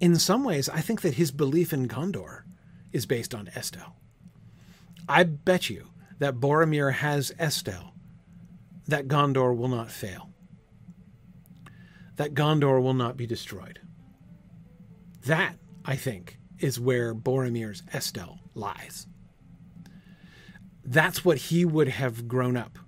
[0.00, 2.42] In some ways, I think that his belief in Gondor
[2.92, 3.96] is based on Estel.
[5.08, 7.94] I bet you that Boromir has Estel,
[8.86, 10.30] that Gondor will not fail,
[12.16, 13.80] that Gondor will not be destroyed.
[15.26, 19.06] That, I think, is where Boromir's Estel lies.
[20.84, 22.78] That's what he would have grown up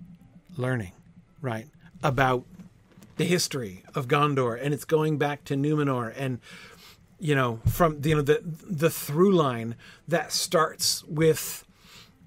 [0.57, 0.91] learning,
[1.41, 1.67] right?
[2.03, 2.45] About
[3.17, 6.39] the history of Gondor, and it's going back to Numenor, and
[7.19, 9.75] you know, from you know the the through line
[10.07, 11.65] that starts with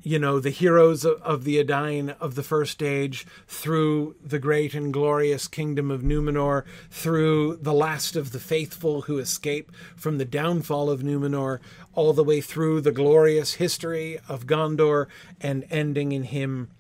[0.03, 4.75] you know the heroes of, of the Edain of the first age through the great
[4.75, 10.25] and glorious kingdom of Numenor through the last of the faithful who escape from the
[10.25, 11.59] downfall of Numenor
[11.95, 15.07] all the way through the glorious history of Gondor
[15.41, 16.71] and ending in him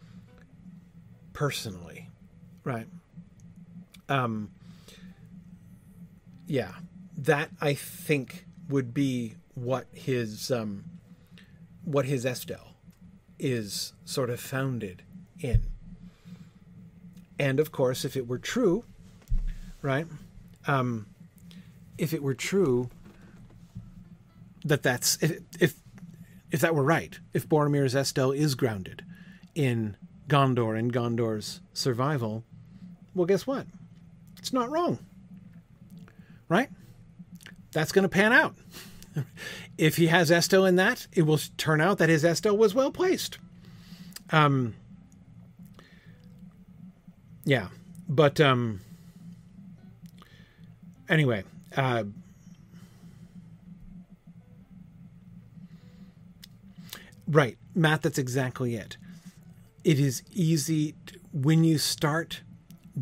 [1.34, 2.08] personally.
[2.64, 2.86] Right
[4.08, 4.50] um
[6.46, 6.72] yeah
[7.18, 10.84] that I think would be what his um,
[11.84, 12.76] what his Estel
[13.38, 15.02] is sort of founded
[15.40, 15.64] in.
[17.38, 18.84] And of course, if it were true,
[19.82, 20.06] right?
[20.66, 21.06] Um,
[21.96, 22.90] if it were true
[24.64, 25.74] that that's if if
[26.50, 29.04] if that were right, if Boromir's Estel is grounded
[29.54, 29.96] in
[30.28, 32.44] Gondor and Gondor's survival,
[33.14, 33.66] well, guess what?
[34.38, 34.98] It's not wrong,
[36.48, 36.70] right?
[37.72, 38.54] that's going to pan out.
[39.78, 42.90] if he has Estel in that, it will turn out that his Estel was well
[42.90, 43.38] placed.
[44.30, 44.74] Um,
[47.44, 47.68] yeah,
[48.08, 48.80] but um,
[51.08, 51.44] anyway,
[51.76, 52.04] uh,
[57.26, 58.02] right, Matt.
[58.02, 58.96] That's exactly it.
[59.84, 62.42] It is easy to, when you start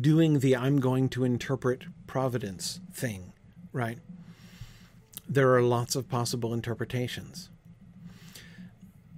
[0.01, 3.33] doing the "I'm going to interpret providence" thing,
[3.71, 3.99] right?
[5.27, 7.49] there are lots of possible interpretations.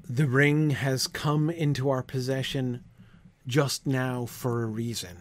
[0.07, 2.83] The ring has come into our possession
[3.45, 5.17] just now for a reason,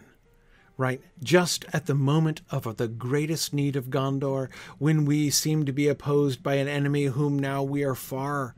[0.77, 1.01] right?
[1.21, 5.87] Just at the moment of the greatest need of Gondor, when we seem to be
[5.87, 8.55] opposed by an enemy whom now we are far,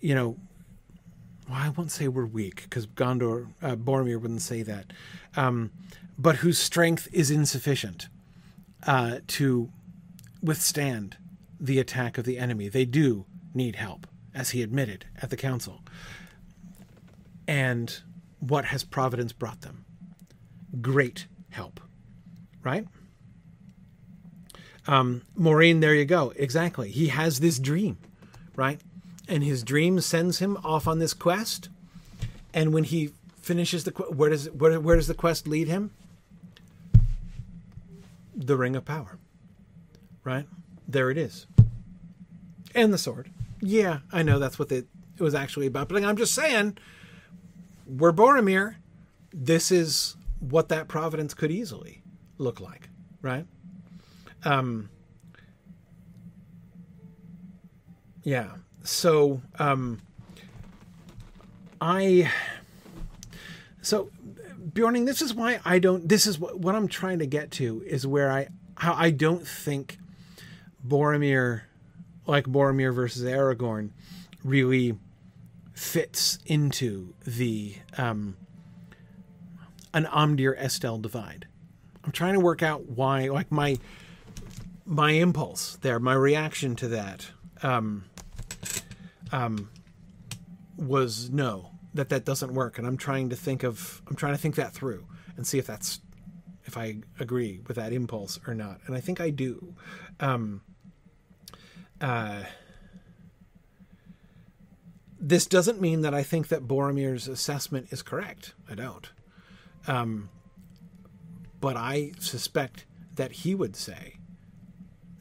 [0.00, 0.36] you know,
[1.48, 4.92] well, I won't say we're weak because Gondor, uh, Boromir wouldn't say that,
[5.36, 5.72] um,
[6.20, 8.08] but whose strength is insufficient
[8.86, 9.70] uh, to
[10.42, 11.16] withstand
[11.58, 12.68] the attack of the enemy.
[12.68, 15.80] They do need help, as he admitted at the council.
[17.48, 18.00] And
[18.38, 19.86] what has Providence brought them?
[20.82, 21.80] Great help,
[22.62, 22.86] right?
[24.86, 26.34] Um, Maureen, there you go.
[26.36, 26.90] Exactly.
[26.90, 27.96] He has this dream,
[28.56, 28.80] right?
[29.26, 31.70] And his dream sends him off on this quest.
[32.52, 35.92] And when he finishes the where does where, where does the quest lead him?
[38.46, 39.18] The Ring of Power,
[40.24, 40.46] right?
[40.92, 41.46] there it is.
[42.74, 43.30] And the sword.
[43.60, 45.88] Yeah, I know that's what the, it was actually about.
[45.88, 46.78] But I'm just saying,
[47.86, 48.76] we're Boromir.
[49.32, 52.02] This is what that providence could easily
[52.38, 52.88] look like,
[53.22, 53.46] right?
[54.44, 54.88] Um,
[58.22, 58.48] yeah.
[58.82, 60.00] So, um,
[61.80, 62.30] I,
[63.82, 64.10] so
[64.72, 67.82] Beorning, this is why I don't, this is what, what I'm trying to get to
[67.86, 69.98] is where I, how I don't think
[70.86, 71.62] Boromir,
[72.26, 73.90] like Boromir versus Aragorn,
[74.44, 74.96] really
[75.72, 78.36] fits into the um,
[79.92, 81.46] an Amdir Estel divide.
[82.04, 83.78] I'm trying to work out why, like my
[84.86, 87.28] my impulse there, my reaction to that
[87.62, 88.04] um,
[89.32, 89.70] um,
[90.76, 94.38] was no, that that doesn't work, and I'm trying to think of, I'm trying to
[94.38, 96.00] think that through and see if that's
[96.64, 99.74] if I agree with that impulse or not, and I think I do.
[100.20, 100.62] Um,
[102.00, 102.44] uh,
[105.18, 108.54] this doesn't mean that I think that Boromir's assessment is correct.
[108.70, 109.10] I don't.
[109.86, 110.30] Um,
[111.60, 112.86] but I suspect
[113.16, 114.16] that he would say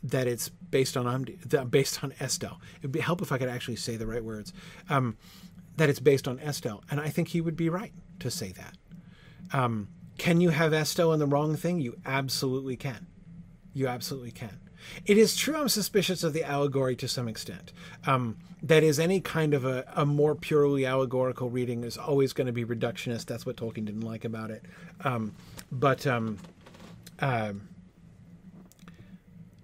[0.04, 2.62] that it's based on Umdi, based on Estel.
[2.80, 4.54] It'd be help if I could actually say the right words.
[4.90, 5.18] Um,
[5.80, 8.78] that it's based on Estel, and I think he would be right to say that.
[9.52, 11.80] Um, can you have Estel in the wrong thing?
[11.80, 13.08] You absolutely can.
[13.74, 14.60] You absolutely can.
[15.06, 17.72] It is true I'm suspicious of the allegory to some extent.
[18.06, 22.48] Um, that is, any kind of a, a, more purely allegorical reading is always going
[22.48, 23.26] to be reductionist.
[23.26, 24.64] That's what Tolkien didn't like about it.
[25.04, 25.34] Um,
[25.72, 26.40] but, um,
[27.20, 27.54] uh,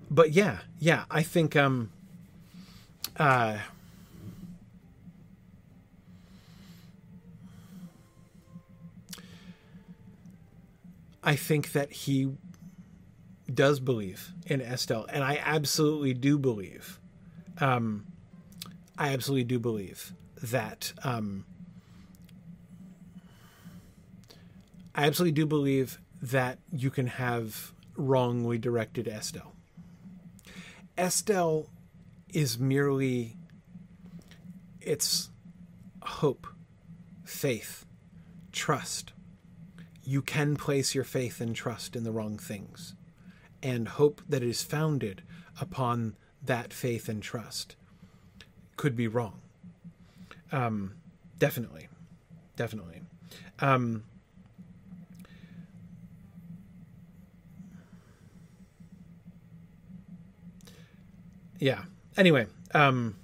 [0.09, 1.91] but yeah, yeah, I think, um,
[3.17, 3.57] uh,
[11.25, 12.29] I think that he
[13.51, 16.99] does believe in Estel, and I absolutely do believe.
[17.59, 18.05] Um,
[18.97, 20.93] I absolutely do believe that.
[21.03, 21.45] Um,
[24.93, 29.53] I absolutely do believe that you can have wrongly directed Estel.
[30.97, 31.69] Estel
[32.29, 33.35] is merely
[34.79, 35.29] it's
[36.03, 36.47] hope,
[37.23, 37.85] faith,
[38.51, 39.11] trust.
[40.05, 42.93] You can place your faith and trust in the wrong things
[43.63, 45.23] and hope that it is founded
[45.59, 47.75] upon that faith and trust
[48.77, 49.39] could be wrong.
[50.51, 50.93] Um,
[51.39, 51.87] definitely,
[52.55, 53.01] definitely.
[53.59, 54.03] Um,
[61.59, 61.85] yeah.
[62.15, 62.45] Anyway,
[62.75, 63.15] um,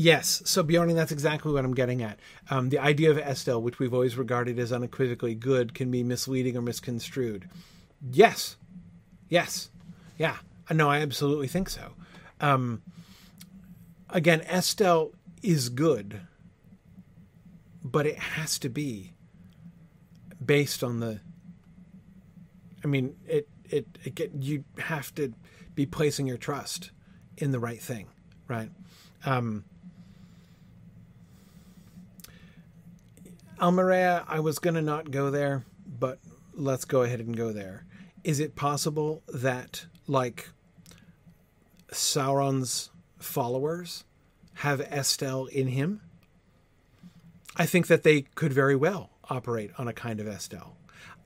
[0.00, 0.42] Yes.
[0.44, 2.20] So Beorning, that's exactly what I'm getting at.
[2.50, 6.56] Um, the idea of Estel, which we've always regarded as unequivocally good, can be misleading
[6.56, 7.48] or misconstrued.
[8.08, 8.56] Yes.
[9.28, 9.70] Yes.
[10.16, 10.36] Yeah.
[10.70, 11.94] No, I absolutely think so.
[12.40, 12.80] Um,
[14.08, 15.10] again, Estel
[15.42, 16.20] is good,
[17.82, 19.14] but it has to be
[20.46, 21.18] based on the.
[22.84, 25.34] I mean, it it, it get, you have to
[25.74, 26.92] be placing your trust
[27.36, 28.06] in the right thing,
[28.46, 28.70] right?
[29.26, 29.64] Um,
[33.60, 36.18] Almeria, I was going to not go there, but
[36.54, 37.84] let's go ahead and go there.
[38.22, 40.50] Is it possible that, like,
[41.90, 44.04] Sauron's followers
[44.54, 46.00] have Estel in him?
[47.56, 50.76] I think that they could very well operate on a kind of Estel.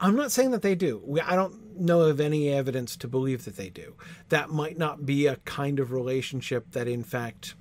[0.00, 1.18] I'm not saying that they do.
[1.24, 3.94] I don't know of any evidence to believe that they do.
[4.30, 7.54] That might not be a kind of relationship that, in fact,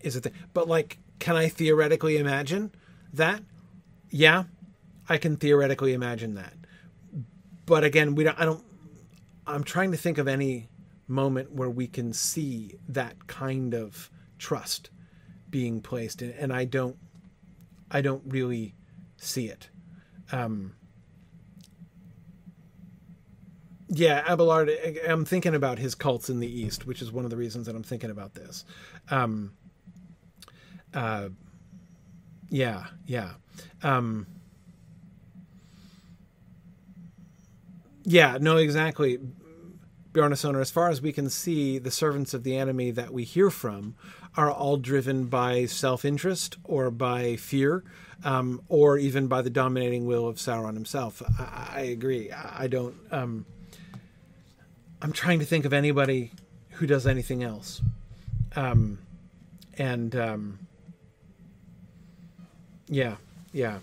[0.00, 0.32] is a thing.
[0.52, 2.70] But, like, can I theoretically imagine
[3.12, 3.42] that?
[4.14, 4.44] Yeah,
[5.08, 6.54] I can theoretically imagine that.
[7.66, 8.64] But again, we don't, I don't
[9.44, 10.68] I'm trying to think of any
[11.08, 14.90] moment where we can see that kind of trust
[15.50, 16.96] being placed in, and I don't
[17.90, 18.76] I don't really
[19.16, 19.68] see it.
[20.30, 20.76] Um,
[23.88, 24.70] yeah, Abelard.
[25.08, 27.74] I'm thinking about his cults in the East, which is one of the reasons that
[27.74, 28.64] I'm thinking about this.
[29.10, 29.54] Um,
[30.94, 31.30] uh,
[32.48, 33.30] yeah, yeah.
[33.84, 34.26] Um,
[38.04, 39.18] yeah, no, exactly.
[40.12, 43.50] Bjarnasonar, as far as we can see, the servants of the enemy that we hear
[43.50, 43.94] from
[44.36, 47.84] are all driven by self interest or by fear,
[48.24, 51.22] um, or even by the dominating will of Sauron himself.
[51.38, 52.30] I, I agree.
[52.32, 52.94] I, I don't.
[53.10, 53.44] Um,
[55.02, 56.32] I'm trying to think of anybody
[56.70, 57.82] who does anything else.
[58.56, 58.98] Um,
[59.76, 60.58] and um,
[62.88, 63.16] yeah,
[63.54, 63.78] yeah.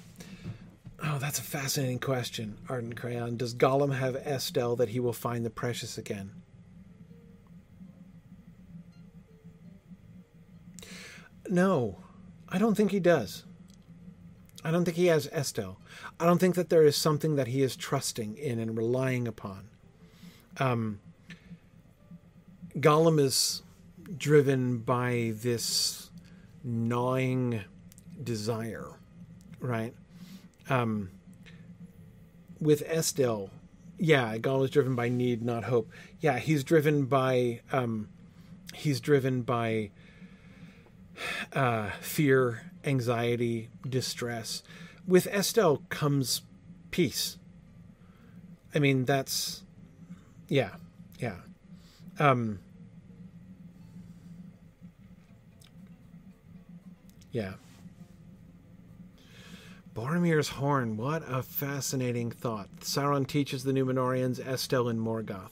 [1.04, 3.38] Oh, that's a fascinating question, Arden Crayon.
[3.38, 6.32] Does Gollum have Estel that he will find the precious again?
[11.50, 11.98] No,
[12.50, 13.46] I don't think he does.
[14.64, 15.80] I don't think he has Estel.
[16.20, 19.70] I don't think that there is something that he is trusting in and relying upon.
[20.60, 21.00] Um,
[22.76, 23.64] Gollum is
[24.18, 26.12] driven by this
[26.64, 27.62] gnawing
[28.24, 28.92] desire,
[29.62, 29.94] right?
[30.70, 31.10] Um,
[32.60, 33.50] with Estel,
[33.98, 35.90] yeah, Gollum is driven by need, not hope.
[36.20, 38.10] Yeah, he's driven by um,
[38.74, 39.92] he's driven by
[41.54, 44.64] uh, fear, anxiety, distress.
[45.08, 46.42] With Estel comes
[46.90, 47.38] peace.
[48.74, 49.64] I mean, that's
[50.48, 50.72] yeah,
[51.20, 51.38] yeah.
[52.20, 52.60] Um,
[57.32, 57.54] yeah.
[59.94, 60.98] Boromir's horn.
[60.98, 62.70] What a fascinating thought.
[62.82, 65.52] Sauron teaches the Numenoreans Estel and Morgoth.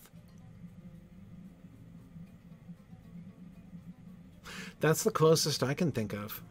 [4.79, 6.41] That's the closest I can think of.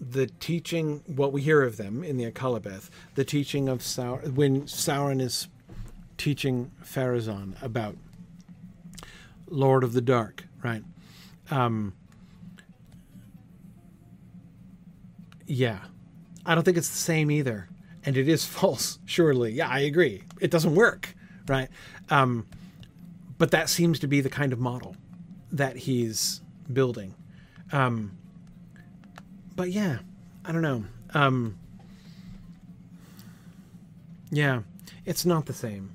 [0.00, 4.62] the teaching, what we hear of them in the Akalabeth, the teaching of Sauron, when
[4.62, 5.48] Sauron is
[6.18, 7.96] teaching Pharazôn about
[9.48, 10.82] Lord of the Dark, right?
[11.50, 11.94] Um,
[15.46, 15.78] yeah,
[16.46, 17.68] I don't think it's the same either,
[18.04, 18.98] and it is false.
[19.04, 20.22] Surely, yeah, I agree.
[20.40, 21.14] It doesn't work,
[21.48, 21.68] right?
[22.08, 22.46] Um,
[23.38, 24.96] but that seems to be the kind of model
[25.52, 26.40] that he's
[26.72, 27.14] building.
[27.72, 28.16] Um,
[29.54, 29.98] but yeah,
[30.44, 30.84] I don't know.
[31.12, 31.58] Um,
[34.30, 34.62] yeah,
[35.04, 35.92] it's not the same.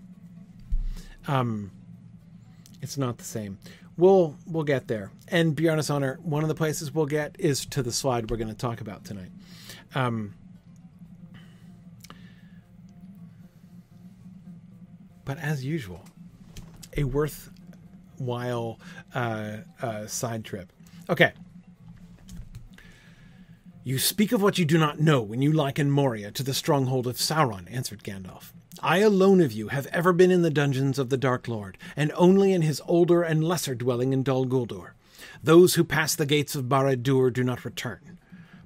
[1.28, 1.72] Um,
[2.82, 3.58] it's not the same.
[3.98, 5.12] We'll we'll get there.
[5.28, 8.48] And Bjarna's honor, one of the places we'll get is to the slide we're going
[8.48, 9.32] to talk about tonight.
[9.94, 10.34] Um,
[15.32, 16.04] but as usual,
[16.98, 18.78] a worthwhile
[19.16, 20.74] uh, uh, side trip.
[21.10, 21.32] Okay.
[23.86, 27.08] You speak of what you do not know when you liken Moria to the stronghold
[27.08, 28.52] of Sauron, answered Gandalf.
[28.84, 32.12] I alone of you have ever been in the dungeons of the Dark Lord, and
[32.18, 34.96] only in his older and lesser dwelling in Dol Guldur.
[35.42, 38.18] Those who pass the gates of Barad-dûr do not return.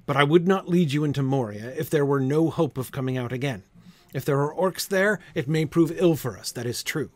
[0.04, 3.16] But I would not lead you into Moria if there were no hope of coming
[3.16, 3.62] out again.
[4.16, 7.10] If there are orcs there, it may prove ill for us, that is true.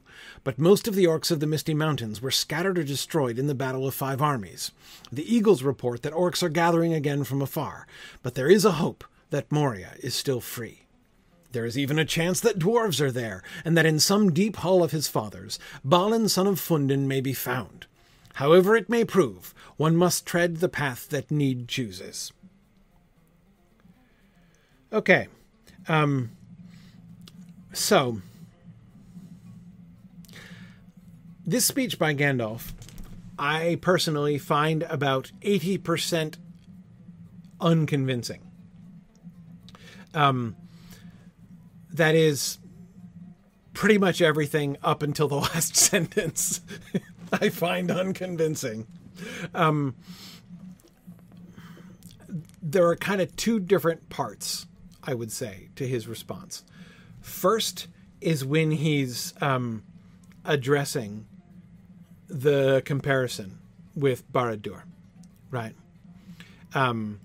[0.44, 3.54] But most of the orcs of the Misty Mountains were scattered or destroyed in the
[3.54, 4.70] Battle of Five Armies.
[5.10, 7.86] The Eagles report that orcs are gathering again from afar,
[8.22, 10.82] but there is a hope that Moria is still free.
[11.52, 14.84] There is even a chance that dwarves are there, and that in some deep hall
[14.84, 17.86] of his fathers, Balin son of Fundin may be found.
[18.34, 22.30] However it may prove, one must tread the path that need chooses.
[24.92, 25.28] Okay.
[25.88, 26.32] Um,
[27.72, 28.20] so,
[31.46, 32.72] this speech by Gandalf,
[33.38, 36.36] I personally find about 80%
[37.60, 38.42] unconvincing.
[40.14, 40.56] Um,
[41.92, 42.58] that is
[43.72, 46.60] pretty much everything up until the last sentence
[47.32, 48.86] I find unconvincing.
[49.54, 49.94] Um,
[52.62, 54.66] there are kind of two different parts,
[55.02, 56.64] I would say, to his response.
[57.20, 57.86] First
[58.20, 59.82] is when he's um,
[60.44, 61.26] addressing
[62.28, 63.58] the comparison
[63.94, 64.82] with Barad-dûr,
[65.50, 65.74] right?
[66.74, 67.20] Um,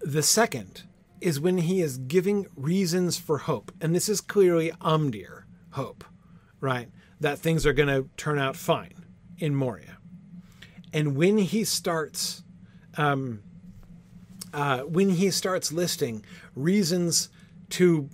[0.00, 0.82] the second
[1.20, 3.72] is when he is giving reasons for hope.
[3.80, 6.04] And this is clearly Amdir hope,
[6.60, 6.88] right?
[7.20, 9.04] That things are going to turn out fine
[9.38, 9.98] in Moria.
[10.92, 12.42] And when he starts,
[12.96, 13.42] um,
[14.52, 16.24] uh, when he starts listing
[16.54, 17.28] reasons
[17.70, 18.08] to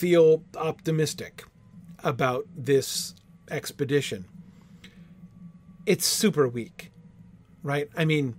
[0.00, 1.44] feel optimistic
[2.02, 3.14] about this
[3.50, 4.24] expedition,
[5.84, 6.90] it's super weak,
[7.62, 7.90] right?
[7.94, 8.36] I mean,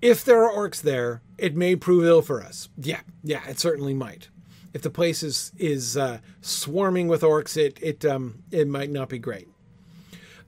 [0.00, 2.70] if there are orcs there, it may prove ill for us.
[2.78, 4.30] Yeah, yeah, it certainly might.
[4.72, 9.10] If the place is is uh, swarming with orcs, it it um it might not
[9.10, 9.48] be great.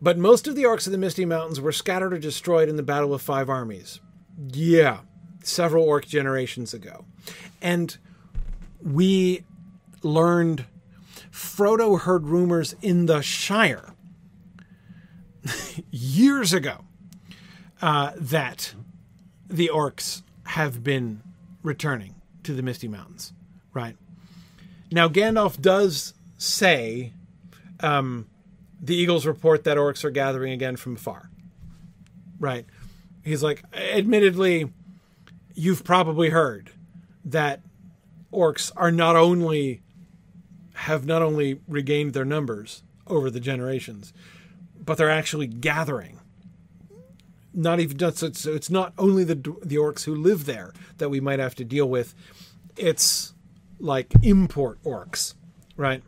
[0.01, 2.83] But most of the orcs of the Misty Mountains were scattered or destroyed in the
[2.83, 4.01] Battle of Five Armies.
[4.53, 5.01] Yeah,
[5.47, 7.05] several orc generations ago,
[7.61, 7.97] and
[8.83, 9.45] we
[10.03, 10.65] learned
[11.31, 13.93] Frodo heard rumors in the Shire
[15.91, 16.85] years ago
[17.83, 18.75] uh, that
[19.49, 21.23] the orcs have been
[21.63, 23.33] returning to the Misty Mountains,
[23.75, 23.97] right?
[24.91, 27.13] Now, Gandalf does say
[27.81, 28.27] um,
[28.81, 31.31] the Eagles report that orcs are gathering again from far,
[32.39, 32.67] right?
[33.25, 34.73] He's like, admittedly,
[35.57, 36.71] you've probably heard
[37.25, 37.63] that
[38.33, 39.83] orcs are not only
[40.75, 44.13] have not only regained their numbers over the generations,
[44.79, 46.21] but they're actually gathering.
[47.53, 51.19] Not even just it's, it's not only the the orcs who live there that we
[51.19, 52.15] might have to deal with.
[52.77, 53.33] It's
[53.81, 55.35] like import orcs
[55.77, 56.03] right?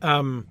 [0.00, 0.46] Um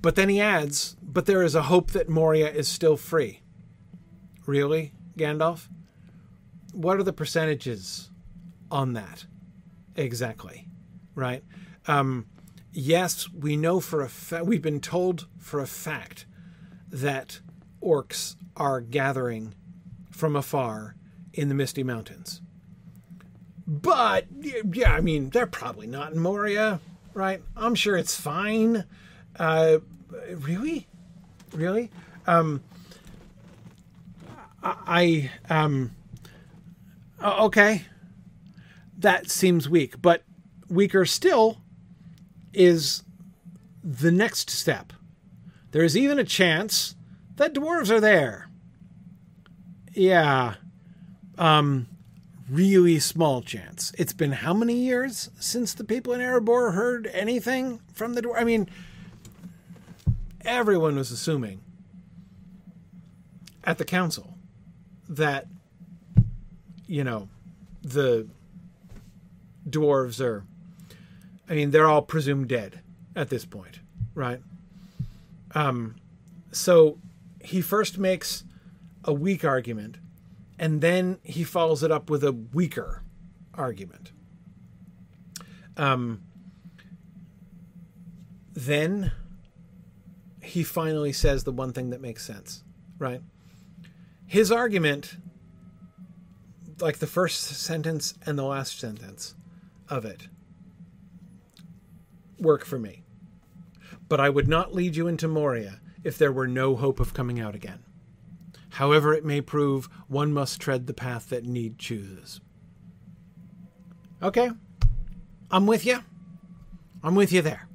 [0.00, 3.40] but then he adds but there is a hope that moria is still free
[4.46, 5.68] really gandalf
[6.72, 8.10] what are the percentages
[8.70, 9.24] on that
[9.96, 10.68] exactly
[11.14, 11.42] right
[11.86, 12.26] um
[12.78, 16.26] yes, we know for a fact, we've been told for a fact
[16.88, 17.40] that
[17.82, 19.54] orcs are gathering
[20.10, 20.94] from afar
[21.32, 22.40] in the Misty Mountains.
[23.66, 24.26] But,
[24.72, 26.80] yeah, I mean, they're probably not in Moria,
[27.12, 27.42] right?
[27.56, 28.84] I'm sure it's fine.
[29.38, 29.78] Uh,
[30.30, 30.86] really?
[31.52, 31.90] Really?
[32.26, 32.62] Um,
[34.62, 35.92] I, um,
[37.22, 37.84] okay.
[38.98, 40.24] That seems weak, but
[40.68, 41.58] weaker still
[42.52, 43.02] is
[43.82, 44.92] the next step.
[45.70, 46.94] There is even a chance
[47.36, 48.48] that dwarves are there.
[49.94, 50.54] Yeah.
[51.36, 51.88] Um,
[52.48, 53.92] really small chance.
[53.98, 58.40] It's been how many years since the people in Erebor heard anything from the dwarf?
[58.40, 58.68] I mean,
[60.44, 61.60] everyone was assuming
[63.64, 64.36] at the council
[65.08, 65.46] that,
[66.86, 67.28] you know,
[67.82, 68.26] the
[69.68, 70.44] dwarves are,
[71.48, 72.80] I mean, they're all presumed dead
[73.14, 73.80] at this point,
[74.14, 74.40] right?
[75.54, 75.96] Um,
[76.52, 76.98] so
[77.42, 78.44] he first makes
[79.04, 79.98] a weak argument
[80.58, 83.02] and then he follows it up with a weaker
[83.54, 84.12] argument.
[85.76, 86.22] Um,
[88.54, 89.12] then
[90.48, 92.64] he finally says the one thing that makes sense,
[92.98, 93.20] right?
[94.26, 95.16] His argument,
[96.80, 99.34] like the first sentence and the last sentence
[99.88, 100.28] of it,
[102.38, 103.02] work for me.
[104.08, 107.38] But I would not lead you into Moria if there were no hope of coming
[107.38, 107.84] out again.
[108.70, 112.40] However it may prove, one must tread the path that need chooses.
[114.22, 114.50] Okay.
[115.50, 115.98] I'm with you.
[117.02, 117.68] I'm with you there.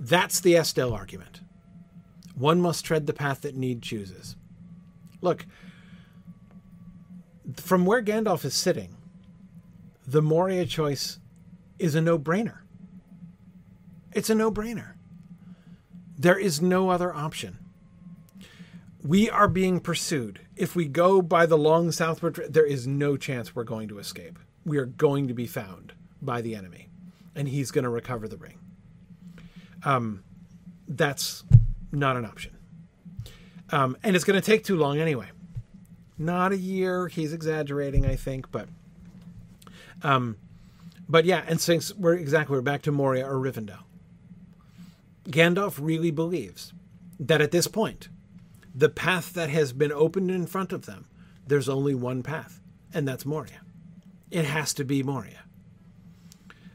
[0.00, 1.41] That's the Estel argument.
[2.42, 4.34] One must tread the path that need chooses.
[5.20, 5.46] Look,
[7.54, 8.96] from where Gandalf is sitting,
[10.04, 11.20] the Moria choice
[11.78, 12.58] is a no brainer.
[14.12, 14.94] It's a no brainer.
[16.18, 17.58] There is no other option
[19.04, 20.40] we are being pursued.
[20.56, 24.36] If we go by the long southward, there is no chance we're going to escape.
[24.64, 26.88] We are going to be found by the enemy,
[27.36, 28.58] and he's going to recover the ring.
[29.84, 30.24] Um,
[30.86, 31.44] that's
[31.92, 32.56] not an option.
[33.70, 35.28] Um, and it's going to take too long anyway.
[36.18, 37.08] Not a year.
[37.08, 38.68] He's exaggerating, I think, but,
[40.02, 40.36] um,
[41.08, 41.42] but yeah.
[41.46, 43.84] And since we're exactly we're back to Moria or Rivendell,
[45.24, 46.72] Gandalf really believes
[47.18, 48.08] that at this point
[48.74, 51.06] the path that has been opened in front of them,
[51.46, 52.60] there's only one path,
[52.92, 53.60] and that's Moria.
[54.30, 55.40] It has to be Moria.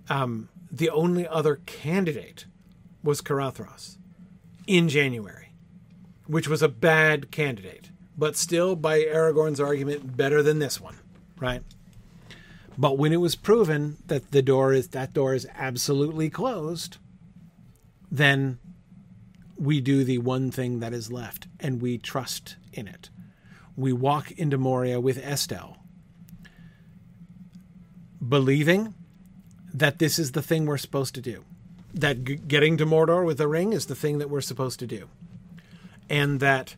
[0.09, 2.45] Um, the only other candidate
[3.03, 3.97] was Caradhras
[4.67, 5.53] in January,
[6.27, 10.97] which was a bad candidate, but still, by Aragorn's argument, better than this one,
[11.39, 11.63] right?
[12.77, 16.97] But when it was proven that the door is that door is absolutely closed,
[18.11, 18.59] then
[19.57, 23.09] we do the one thing that is left and we trust in it.
[23.75, 25.77] We walk into Moria with Estel,
[28.27, 28.93] believing
[29.73, 31.45] that this is the thing we're supposed to do.
[31.97, 34.87] That g- getting to Mordor with the ring is the thing that we're supposed to
[34.87, 35.09] do.
[36.09, 36.75] And that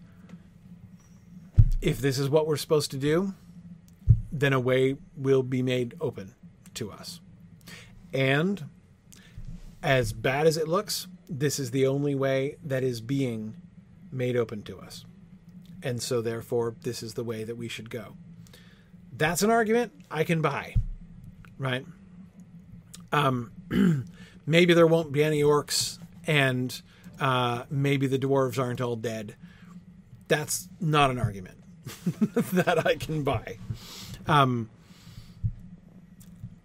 [1.82, 3.34] if this is what we're supposed to do,
[4.32, 6.34] then a way will be made open
[6.76, 7.20] to us.
[8.14, 8.66] And
[9.82, 13.56] as bad as it looks, this is the only way that is being
[14.12, 15.06] made open to us.
[15.82, 18.16] And so, therefore, this is the way that we should go.
[19.16, 20.76] That's an argument I can buy,
[21.58, 21.86] right?
[23.12, 23.52] Um,
[24.50, 26.82] maybe there won't be any orcs, and
[27.20, 29.36] uh, maybe the dwarves aren't all dead.
[30.28, 31.58] That's not an argument
[32.54, 33.60] that I can buy.
[34.28, 34.70] Um,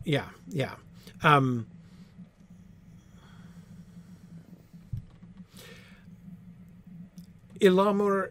[0.05, 0.75] yeah, yeah.
[1.23, 1.67] Um,
[7.61, 8.31] Ilamur,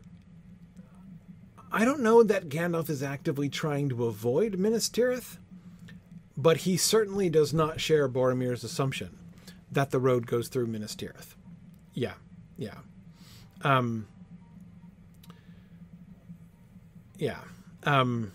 [1.71, 5.37] I don't know that Gandalf is actively trying to avoid Minas Tirith,
[6.35, 9.17] but he certainly does not share Boromir's assumption
[9.74, 11.36] that the road goes through Minas Tirith.
[11.93, 12.13] Yeah,
[12.57, 12.78] yeah.
[13.61, 14.07] Um,
[17.17, 17.38] yeah.
[17.84, 18.32] Um,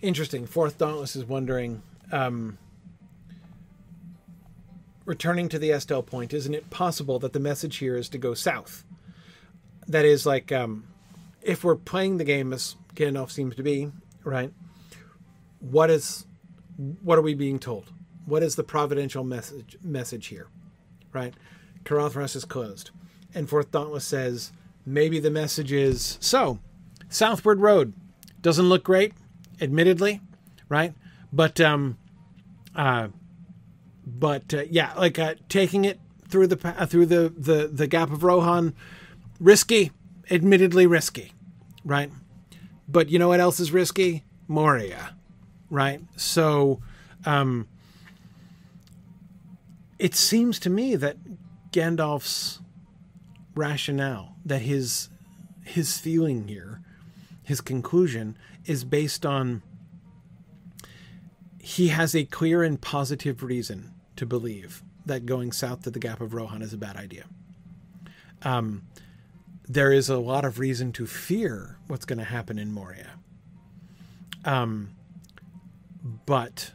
[0.00, 0.46] interesting.
[0.46, 1.82] Fourth Dauntless is wondering.
[2.10, 2.58] Um,
[5.04, 8.34] returning to the Estel point, isn't it possible that the message here is to go
[8.34, 8.84] south?
[9.88, 10.84] That is, like, um,
[11.40, 13.90] if we're playing the game as Gandalf seems to be,
[14.22, 14.52] right?
[15.58, 16.24] What is,
[16.76, 17.92] what are we being told?
[18.24, 20.48] What is the providential message message here,
[21.12, 21.34] right?
[21.84, 22.90] Caradhras is closed,
[23.34, 24.52] and Fourth Dauntless says
[24.86, 26.58] maybe the message is so.
[27.08, 27.92] Southward Road
[28.40, 29.12] doesn't look great,
[29.60, 30.20] admittedly,
[30.68, 30.94] right?
[31.32, 31.98] But um,
[32.74, 33.08] uh,
[34.06, 38.10] but uh, yeah, like uh, taking it through the uh, through the, the the gap
[38.10, 38.74] of Rohan,
[39.40, 39.92] risky,
[40.30, 41.32] admittedly risky,
[41.84, 42.10] right?
[42.88, 44.24] But you know what else is risky?
[44.48, 45.14] Moria,
[45.72, 46.02] right?
[46.16, 46.80] So,
[47.24, 47.66] um,
[49.98, 51.16] it seems to me that
[51.72, 52.60] Gandalf's
[53.54, 55.08] rationale, that his
[55.64, 56.80] his feeling here,
[57.42, 59.62] his conclusion is based on
[61.58, 66.20] he has a clear and positive reason to believe that going south to the Gap
[66.20, 67.24] of Rohan is a bad idea.
[68.42, 68.82] Um,
[69.68, 73.12] there is a lot of reason to fear what's going to happen in Moria.
[74.44, 74.90] Um,
[76.02, 76.72] but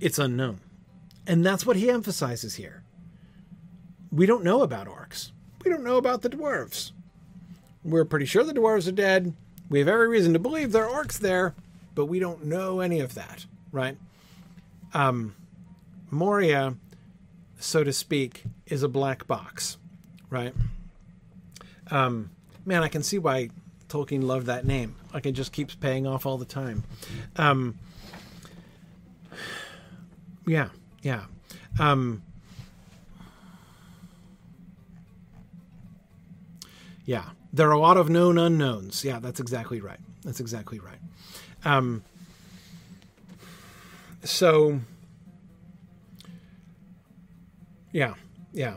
[0.00, 0.60] it's unknown.
[1.26, 2.82] And that's what he emphasizes here.
[4.12, 5.32] We don't know about orcs.
[5.64, 6.92] We don't know about the dwarves.
[7.82, 9.34] We're pretty sure the dwarves are dead.
[9.68, 11.54] We have every reason to believe there are orcs there,
[11.94, 13.96] but we don't know any of that, right?
[14.92, 15.34] Um,
[16.10, 16.76] Moria,
[17.58, 19.78] so to speak, is a black box,
[20.30, 20.54] right?
[21.90, 22.30] Um,
[22.64, 23.50] man, I can see why
[23.94, 24.96] Tolkien loved that name.
[25.12, 26.82] Like it just keeps paying off all the time.
[27.36, 27.78] Um,
[30.46, 30.70] yeah,
[31.02, 31.26] yeah.
[31.78, 32.22] Um,
[37.04, 39.04] yeah, there are a lot of known unknowns.
[39.04, 40.00] Yeah, that's exactly right.
[40.24, 40.98] That's exactly right.
[41.64, 42.02] Um,
[44.24, 44.80] so,
[47.92, 48.14] yeah,
[48.52, 48.76] yeah.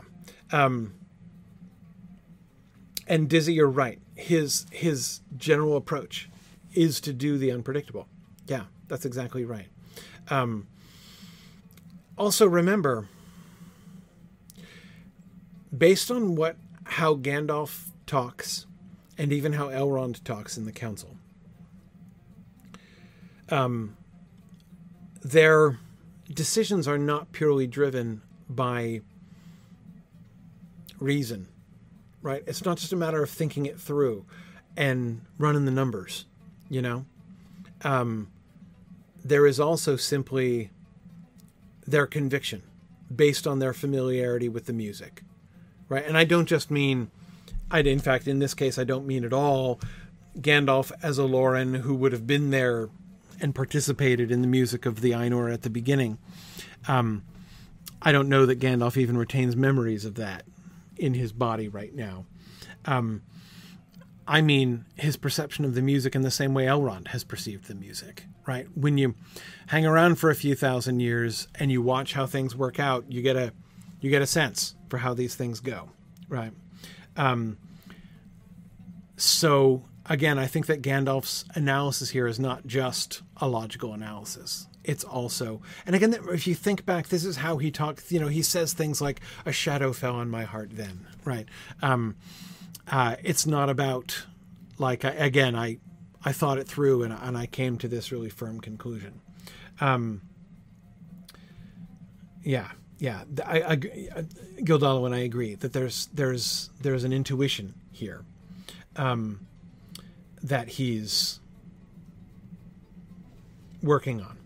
[0.52, 0.94] Um,
[3.08, 3.98] and Dizzy, you're right.
[4.18, 6.28] His his general approach
[6.74, 8.08] is to do the unpredictable.
[8.48, 9.68] Yeah, that's exactly right.
[10.28, 10.66] Um,
[12.16, 13.08] also, remember,
[15.76, 18.66] based on what how Gandalf talks,
[19.16, 21.16] and even how Elrond talks in the council,
[23.50, 23.96] um,
[25.22, 25.78] their
[26.28, 29.00] decisions are not purely driven by
[30.98, 31.46] reason
[32.22, 32.42] right?
[32.46, 34.24] It's not just a matter of thinking it through
[34.76, 36.24] and running the numbers,
[36.68, 37.04] you know?
[37.82, 38.28] Um,
[39.24, 40.70] there is also simply
[41.86, 42.62] their conviction
[43.14, 45.22] based on their familiarity with the music,
[45.88, 46.04] right?
[46.04, 47.10] And I don't just mean,
[47.70, 49.80] I in fact in this case I don't mean at all
[50.38, 52.90] Gandalf as Olórin who would have been there
[53.40, 56.18] and participated in the music of the Ainur at the beginning.
[56.86, 57.22] Um,
[58.02, 60.44] I don't know that Gandalf even retains memories of that
[60.98, 62.26] in his body right now.
[62.84, 63.22] Um,
[64.26, 67.74] I mean his perception of the music in the same way Elrond has perceived the
[67.74, 68.66] music, right?
[68.74, 69.14] When you
[69.68, 73.22] hang around for a few thousand years and you watch how things work out, you
[73.22, 73.52] get a
[74.00, 75.90] you get a sense for how these things go,
[76.28, 76.52] right?
[77.16, 77.58] Um,
[79.16, 85.04] so again, I think that Gandalf's analysis here is not just a logical analysis it's
[85.04, 88.40] also and again if you think back this is how he talks you know he
[88.40, 91.46] says things like a shadow fell on my heart then right?
[91.82, 92.16] Um
[92.90, 94.24] uh it's not about
[94.78, 95.76] like again i
[96.24, 99.20] i thought it through and, and i came to this really firm conclusion.
[99.78, 100.22] Um
[102.42, 108.24] yeah yeah i, I gildalo and i agree that there's there's there's an intuition here
[108.96, 109.46] um
[110.42, 111.40] that he's
[113.82, 114.37] working on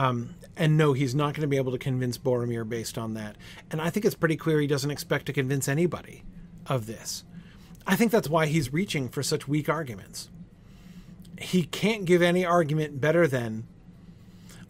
[0.00, 3.36] um, and no, he's not going to be able to convince Boromir based on that.
[3.70, 6.22] And I think it's pretty clear he doesn't expect to convince anybody
[6.66, 7.22] of this.
[7.86, 10.30] I think that's why he's reaching for such weak arguments.
[11.38, 13.66] He can't give any argument better than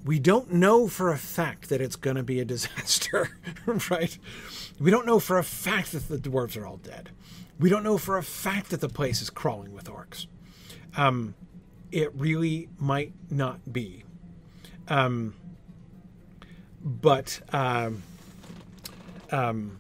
[0.05, 3.31] we don't know for a fact that it's going to be a disaster,
[3.89, 4.19] right?
[4.81, 7.11] We don't know for a fact that the dwarves are all dead.
[7.57, 10.27] We don't know for a fact that the place is crawling with orcs.
[10.97, 11.37] Um,
[11.93, 14.03] it really might not be.
[14.91, 15.35] Um,
[16.83, 18.03] but um,
[19.31, 19.79] um,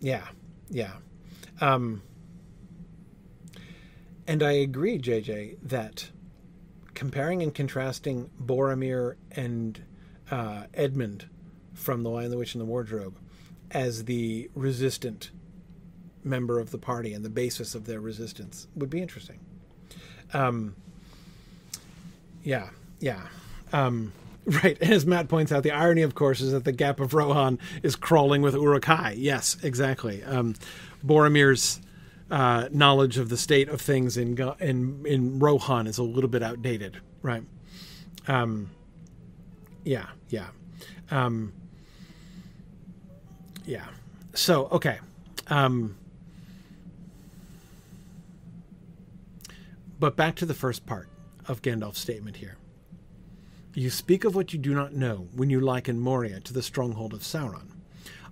[0.00, 0.26] yeah,
[0.68, 0.92] yeah.
[1.60, 2.02] Um,
[4.26, 6.10] and I agree, JJ, that
[6.94, 9.80] comparing and contrasting Boromir and
[10.30, 11.28] uh, Edmund
[11.74, 13.18] from The Lion, the Witch, and the Wardrobe
[13.70, 15.30] as the resistant
[16.22, 19.40] member of the party and the basis of their resistance would be interesting.
[20.32, 20.76] Um,
[22.44, 22.68] yeah,
[23.00, 23.22] yeah.
[23.72, 24.12] Um,
[24.44, 24.80] right.
[24.80, 27.96] As Matt points out, the irony, of course, is that the Gap of Rohan is
[27.96, 29.14] crawling with Uruk-hai.
[29.16, 30.22] Yes, exactly.
[30.22, 30.54] Um,
[31.04, 31.80] Boromir's
[32.30, 36.42] uh, knowledge of the state of things in in in Rohan is a little bit
[36.42, 37.42] outdated, right?
[38.28, 38.70] Um,
[39.84, 40.48] yeah, yeah,
[41.10, 41.52] um,
[43.66, 43.86] yeah.
[44.34, 44.98] So okay.
[45.48, 45.96] Um,
[50.00, 51.08] but back to the first part
[51.46, 52.56] of Gandalf's statement here.
[53.74, 57.12] You speak of what you do not know when you liken Moria to the stronghold
[57.12, 57.70] of Sauron.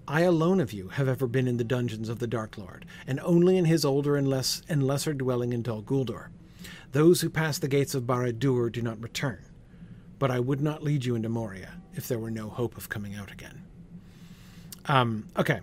[0.07, 3.21] I alone of you have ever been in the dungeons of the Dark Lord, and
[3.21, 6.29] only in his older and less and lesser dwelling in Dol Guldur.
[6.93, 9.45] Those who pass the gates of Barad-dûr do not return,
[10.19, 13.15] but I would not lead you into Moria if there were no hope of coming
[13.15, 13.63] out again.
[14.87, 15.61] Um, okay,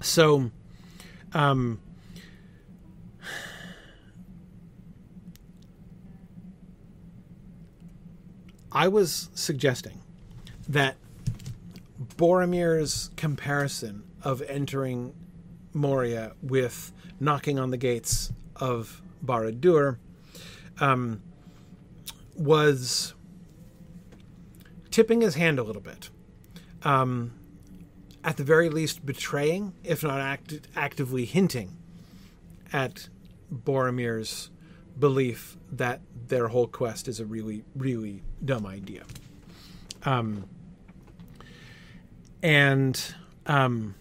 [0.00, 0.50] so
[1.32, 1.80] um,
[8.76, 10.02] I was suggesting
[10.68, 10.96] that
[12.18, 15.14] Boromir's comparison of entering
[15.72, 19.96] Moria with knocking on the gates of Barad-dûr
[20.78, 21.22] um,
[22.34, 23.14] was
[24.90, 26.10] tipping his hand a little bit.
[26.82, 27.32] Um,
[28.22, 31.78] at the very least, betraying, if not act- actively hinting,
[32.74, 33.08] at
[33.50, 34.50] Boromir's
[34.98, 39.04] belief that their whole quest is a really, really dumb idea.
[40.04, 40.44] Um,
[42.42, 43.14] and
[43.46, 43.94] um,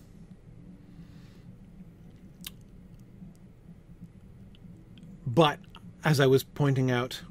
[5.25, 5.59] but
[6.03, 7.21] as I was pointing out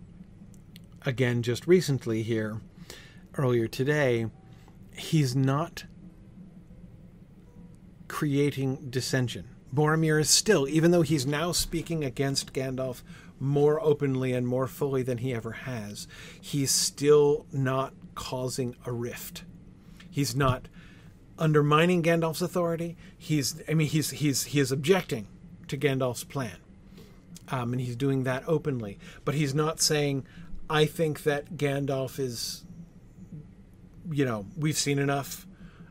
[1.06, 2.60] again just recently here,
[3.36, 4.26] earlier today,
[4.96, 5.84] he's not
[8.08, 9.48] creating dissension.
[9.74, 13.02] Boromir is still, even though he's now speaking against Gandalf
[13.44, 16.08] more openly and more fully than he ever has,
[16.40, 19.44] he's still not causing a rift.
[20.10, 20.68] He's not
[21.38, 22.96] undermining Gandalf's authority.
[23.16, 25.26] He's, I mean, he's he's he is objecting
[25.68, 26.56] to Gandalf's plan,
[27.48, 28.98] um, and he's doing that openly.
[29.24, 30.26] But he's not saying,
[30.70, 32.64] "I think that Gandalf is."
[34.10, 35.46] You know, we've seen enough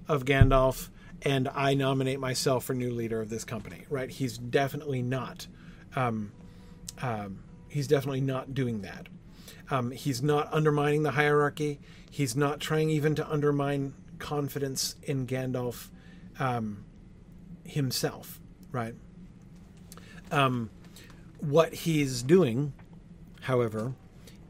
[0.07, 0.89] of Gandalf
[1.23, 3.85] and I nominate myself for new leader of this company.
[3.89, 4.09] Right?
[4.09, 5.47] He's definitely not.
[5.95, 6.31] Um,
[7.01, 9.07] um, he's definitely not doing that.
[9.69, 11.79] Um, he's not undermining the hierarchy.
[12.09, 15.89] He's not trying even to undermine confidence in Gandalf
[16.39, 16.85] um,
[17.63, 18.39] himself.
[18.71, 18.95] Right?
[20.31, 20.69] Um,
[21.39, 22.73] what he's doing,
[23.41, 23.93] however,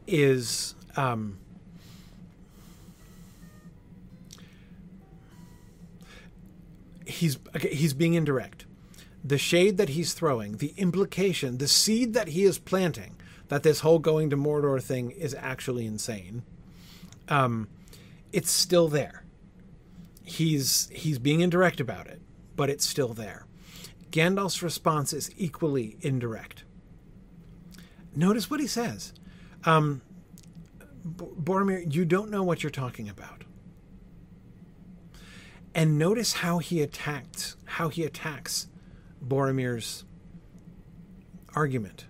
[0.07, 1.39] is um,
[7.05, 8.65] he's okay, he's being indirect.
[9.23, 13.15] The shade that he's throwing, the implication, the seed that he is planting,
[13.47, 16.43] that this whole going to Mordor thing is actually insane.
[17.29, 17.69] Um,
[18.31, 19.23] it's still there.
[20.23, 22.21] He's he's being indirect about it,
[22.55, 23.45] but it's still there.
[24.11, 26.63] Gandalf's response is equally indirect.
[28.15, 29.13] Notice what he says.
[29.65, 30.01] Um,
[31.05, 33.43] Boromir, you don't know what you're talking about
[35.75, 38.67] and notice how he attacked how he attacks
[39.27, 40.03] Boromir's
[41.55, 42.05] argument.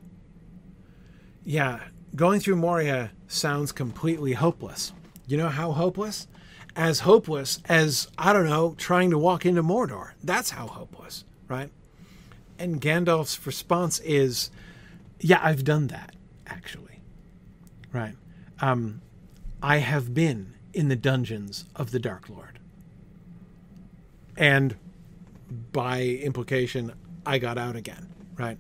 [1.43, 1.80] Yeah,
[2.16, 4.93] going through Moria sounds completely hopeless.
[5.28, 6.28] You know how hopeless?
[6.76, 10.11] As hopeless as I don't know, trying to walk into Mordor.
[10.24, 11.70] That's how hopeless, right?
[12.57, 14.49] And Gandalf's response is,
[15.20, 16.16] "Yeah, I've done that
[16.47, 17.01] actually."
[17.91, 18.16] Right?
[18.59, 19.01] Um,
[19.61, 22.59] I have been in the dungeons of the Dark Lord
[24.38, 24.76] and
[25.72, 26.93] by implication,
[27.26, 28.07] I got out again,
[28.38, 28.57] right?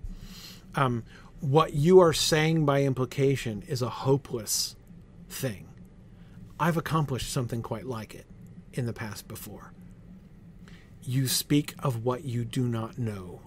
[0.75, 1.03] Um,
[1.39, 4.75] what you are saying by implication is a hopeless
[5.29, 5.67] thing.
[6.59, 8.25] I've accomplished something quite like it
[8.73, 9.73] in the past before.
[11.03, 13.41] You speak of what you do not know.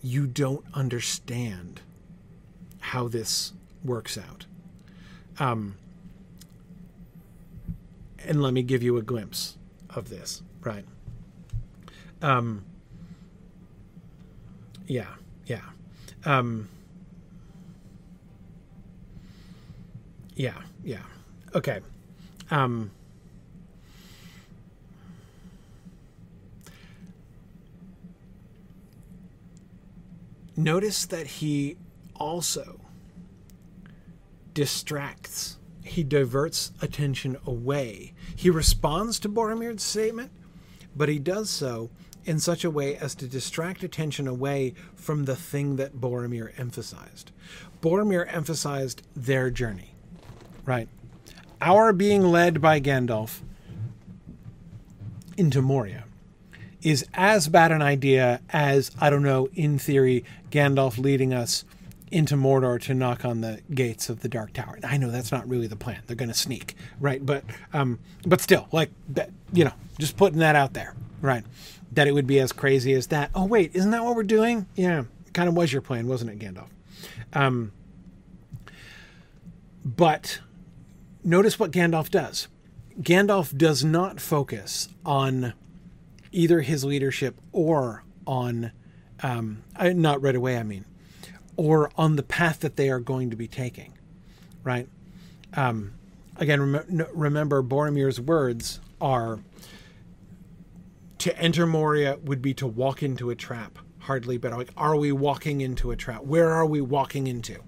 [0.00, 1.80] You don't understand
[2.80, 3.52] how this
[3.84, 4.46] works out.
[5.38, 5.76] Um,
[8.24, 9.58] and let me give you a glimpse
[9.90, 10.84] of this, right?
[12.22, 12.64] Um,
[14.92, 15.06] yeah,
[15.46, 15.62] yeah.
[16.26, 16.68] Um,
[20.34, 20.98] yeah, yeah.
[21.54, 21.80] Okay.
[22.50, 22.90] Um,
[30.56, 31.78] notice that he
[32.16, 32.78] also
[34.52, 35.56] distracts.
[35.82, 38.12] He diverts attention away.
[38.36, 40.32] He responds to Boromir's statement,
[40.94, 41.88] but he does so
[42.24, 47.30] in such a way as to distract attention away from the thing that Boromir emphasized.
[47.80, 49.94] Boromir emphasized their journey,
[50.64, 50.88] right?
[51.60, 53.40] Our being led by Gandalf
[55.36, 56.04] into Moria
[56.82, 61.64] is as bad an idea as, I don't know, in theory, Gandalf leading us
[62.10, 64.78] into Mordor to knock on the gates of the Dark Tower.
[64.84, 66.02] I know that's not really the plan.
[66.06, 67.24] They're going to sneak, right?
[67.24, 68.90] But um, but still, like
[69.52, 71.44] you know, just putting that out there, right?
[71.92, 73.30] That it would be as crazy as that.
[73.34, 74.66] Oh wait, isn't that what we're doing?
[74.74, 76.68] Yeah, kind of was your plan, wasn't it, Gandalf?
[77.32, 77.72] Um,
[79.84, 80.40] but
[81.24, 82.48] notice what Gandalf does.
[83.00, 85.54] Gandalf does not focus on
[86.30, 88.72] either his leadership or on,
[89.22, 90.84] um, not right away, I mean,
[91.56, 93.92] or on the path that they are going to be taking,
[94.62, 94.88] right?
[95.54, 95.94] Um,
[96.36, 99.40] again, rem- remember Boromir's words are
[101.22, 103.78] to enter Moria would be to walk into a trap.
[104.00, 106.24] Hardly, but like, are we walking into a trap?
[106.24, 107.62] Where are we walking into?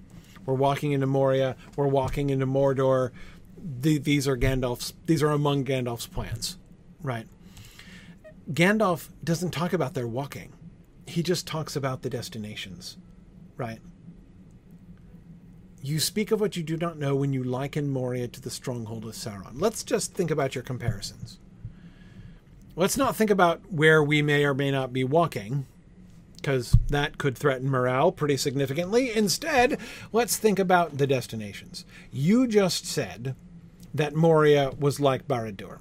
[0.45, 1.55] We're walking into Moria.
[1.77, 3.13] We're walking into Mordor.
[3.57, 4.95] the, these are Gandalf's.
[5.07, 6.59] These are among Gandalf's plans,
[7.01, 7.29] right?
[8.53, 10.53] Gandalf doesn't talk about their walking.
[11.07, 12.97] He just talks about the destinations,
[13.57, 13.79] right?
[15.81, 19.05] You speak of what you do not know when you liken Moria to the stronghold
[19.05, 19.61] of Sauron.
[19.61, 21.39] Let's just think about your comparisons.
[22.77, 25.67] Let's not think about where we may or may not be walking,
[26.37, 29.13] because that could threaten morale pretty significantly.
[29.15, 29.79] Instead,
[30.13, 31.85] let's think about the destinations.
[32.13, 33.37] You just said
[33.95, 35.79] that Moria was like Barad-dûr.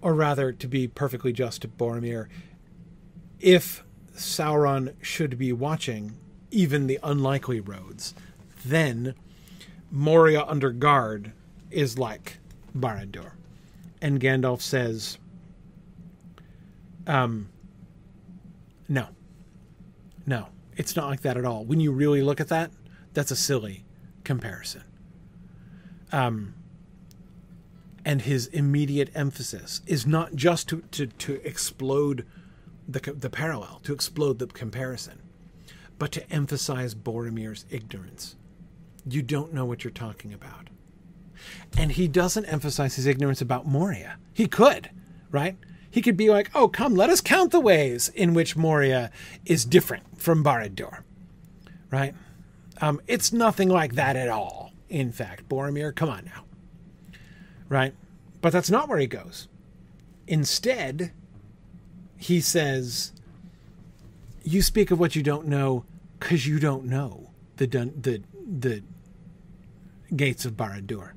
[0.00, 2.28] Or rather, to be perfectly just to Boromir,
[3.38, 3.84] if
[4.16, 6.16] Sauron should be watching
[6.50, 8.14] even the unlikely roads,
[8.64, 9.14] then
[9.90, 11.32] Moria under guard
[11.70, 12.38] is like
[12.74, 13.32] Barad-dûr.
[14.00, 15.18] And Gandalf says,
[17.06, 17.48] um,
[18.88, 19.08] no.
[20.26, 21.64] No, it's not like that at all.
[21.64, 22.70] When you really look at that,
[23.14, 23.84] that's a silly
[24.24, 24.82] comparison.
[26.12, 26.54] Um,
[28.04, 32.26] and his immediate emphasis is not just to, to, to explode
[32.88, 35.20] the, the parallel, to explode the comparison,
[35.98, 38.36] but to emphasize Boromir's ignorance.
[39.08, 40.70] You don't know what you're talking about.
[41.76, 44.18] And he doesn't emphasize his ignorance about Moria.
[44.32, 44.90] He could,
[45.30, 45.56] right?
[45.96, 49.10] He could be like, oh, come, let us count the ways in which Moria
[49.46, 51.02] is different from Barad-dûr,
[51.90, 52.14] right?
[52.82, 54.72] Um, it's nothing like that at all.
[54.90, 56.44] In fact, Boromir, come on now,
[57.70, 57.94] right?
[58.42, 59.48] But that's not where he goes.
[60.26, 61.12] Instead,
[62.18, 63.14] he says,
[64.44, 65.86] "You speak of what you don't know
[66.20, 68.82] because you don't know the the the
[70.14, 71.12] gates of Barad-dûr.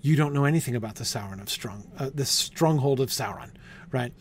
[0.00, 3.50] You don't know anything about the Sauron of Strong, uh, the stronghold of Sauron,
[3.90, 4.12] right?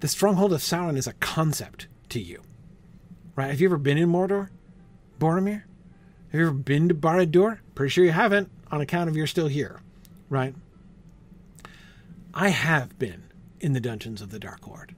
[0.00, 2.42] The stronghold of Sauron is a concept to you,
[3.36, 3.50] right?
[3.50, 4.48] Have you ever been in Mordor,
[5.18, 5.64] Boromir?
[6.30, 7.58] Have you ever been to Barad-dûr?
[7.74, 9.80] Pretty sure you haven't, on account of you're still here,
[10.28, 10.54] right?
[12.34, 13.24] I have been
[13.60, 14.94] in the dungeons of the Dark Lord.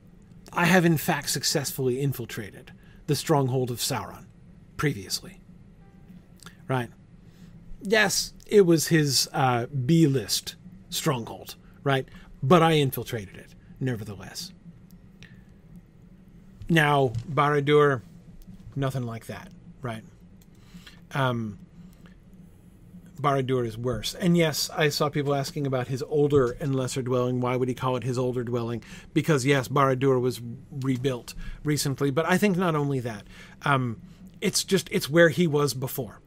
[0.53, 2.73] I have, in fact, successfully infiltrated
[3.07, 4.27] the stronghold of Sauron
[4.77, 5.41] previously,
[6.69, 6.91] right?
[7.83, 10.55] Yes, it was his uh, B list
[10.91, 12.09] stronghold, right?
[12.43, 14.53] But I infiltrated it, nevertheless.
[16.69, 18.01] Now, Barad-dûr,
[18.75, 19.49] nothing like that,
[19.83, 20.03] right?
[21.13, 21.59] Um,
[23.21, 24.15] Barad-dûr is worse.
[24.15, 27.41] And yes, I saw people asking about his older and lesser dwelling.
[27.41, 28.83] Why would he call it his older dwelling?
[29.13, 33.25] Because yes, Barad-dûr was rebuilt recently, but I think not only that.
[33.65, 34.01] Um,
[34.41, 36.21] it's just it's where he was before.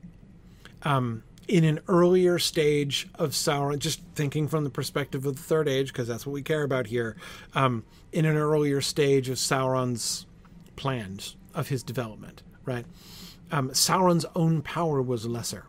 [0.84, 5.68] Um, in an earlier stage of Sauron, just thinking from the perspective of the Third
[5.68, 7.16] Age, because that's what we care about here,
[7.56, 10.26] um, in an earlier stage of Sauron's
[10.76, 12.86] plans of his development, right?
[13.52, 15.66] Um, Sauron's own power was lesser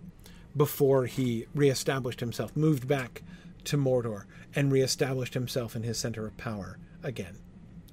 [0.56, 3.22] before he reestablished himself, moved back
[3.64, 4.24] to Mordor,
[4.54, 7.36] and reestablished himself in his center of power again,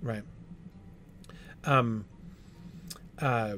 [0.02, 0.24] right?
[1.64, 2.06] Um,
[3.20, 3.56] uh,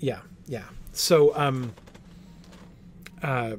[0.00, 0.64] yeah, yeah.
[0.94, 1.74] So, um,
[3.20, 3.56] uh,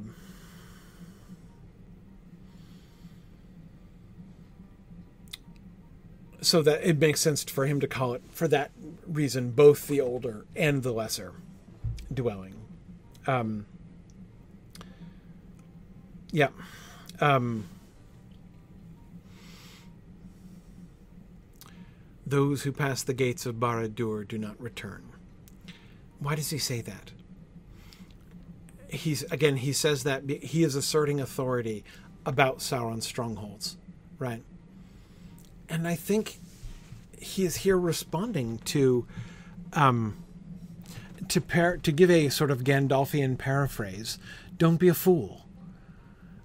[6.40, 8.70] so that it makes sense for him to call it for that
[9.06, 11.34] reason both the older and the lesser
[12.12, 12.54] dwelling.
[13.26, 13.66] Um,
[16.32, 16.48] yeah.
[17.20, 17.68] Um,
[22.26, 25.02] those who pass the gates of Barad-dûr do not return.
[26.18, 27.12] Why does he say that?
[28.88, 31.84] He's again he says that he is asserting authority
[32.24, 33.76] about Sauron's strongholds,
[34.18, 34.42] right?
[35.68, 36.38] And I think
[37.18, 39.06] he is here responding to
[39.72, 40.22] um,
[41.28, 44.18] to par- to give a sort of Gandalfian paraphrase.
[44.56, 45.46] Don't be a fool,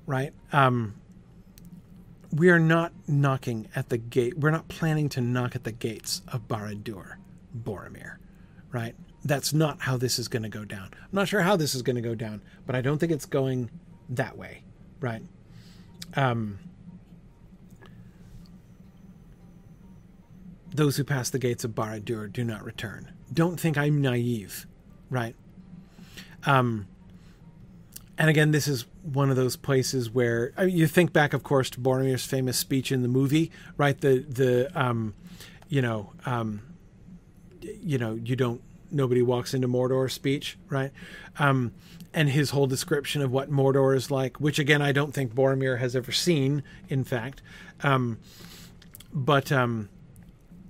[0.05, 0.33] right?
[0.51, 0.95] Um,
[2.31, 4.37] we are not knocking at the gate.
[4.37, 7.17] We're not planning to knock at the gates of Barad-dûr,
[7.57, 8.15] Boromir,
[8.71, 8.95] right?
[9.23, 10.89] That's not how this is going to go down.
[10.93, 13.25] I'm not sure how this is going to go down, but I don't think it's
[13.25, 13.69] going
[14.09, 14.63] that way,
[14.99, 15.21] right?
[16.15, 16.59] Um,
[20.73, 23.11] those who pass the gates of Barad-dûr do not return.
[23.31, 24.65] Don't think I'm naive,
[25.09, 25.35] right?
[26.45, 26.87] Um,
[28.17, 31.43] and again, this is one of those places where I mean, you think back, of
[31.43, 33.99] course, to Boromir's famous speech in the movie, right?
[33.99, 35.15] The the um,
[35.69, 36.61] you know um,
[37.61, 38.61] you know you don't
[38.91, 40.91] nobody walks into Mordor speech, right?
[41.39, 41.73] Um,
[42.13, 45.79] and his whole description of what Mordor is like, which again I don't think Boromir
[45.79, 47.41] has ever seen, in fact.
[47.83, 48.19] Um,
[49.13, 49.89] but um,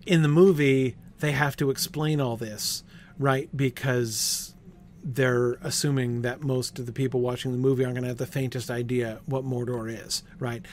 [0.05, 2.83] in the movie, they have to explain all this,
[3.17, 3.49] right?
[3.55, 4.55] Because
[5.03, 8.25] they're assuming that most of the people watching the movie aren't going to have the
[8.25, 10.65] faintest idea what Mordor is, right?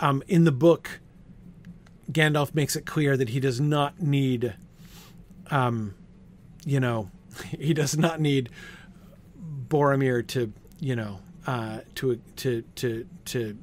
[0.00, 1.00] Um, in the book,
[2.10, 4.54] Gandalf makes it clear that he does not need,
[5.50, 5.94] um,
[6.66, 7.10] you know,
[7.58, 8.50] he does not need
[9.68, 13.56] Boromir to, you know, uh, to to to to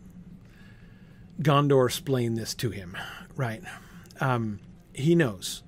[1.41, 2.97] Gondor explain this to him,
[3.36, 3.62] right?
[4.20, 4.60] Um,
[4.93, 5.64] he knows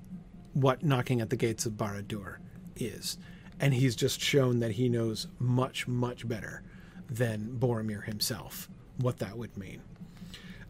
[0.54, 2.38] what knocking at the gates of Barad-dûr
[2.78, 3.18] is,
[3.60, 6.64] and he's just shown that he knows much much better
[7.10, 9.82] than Boromir himself what that would mean.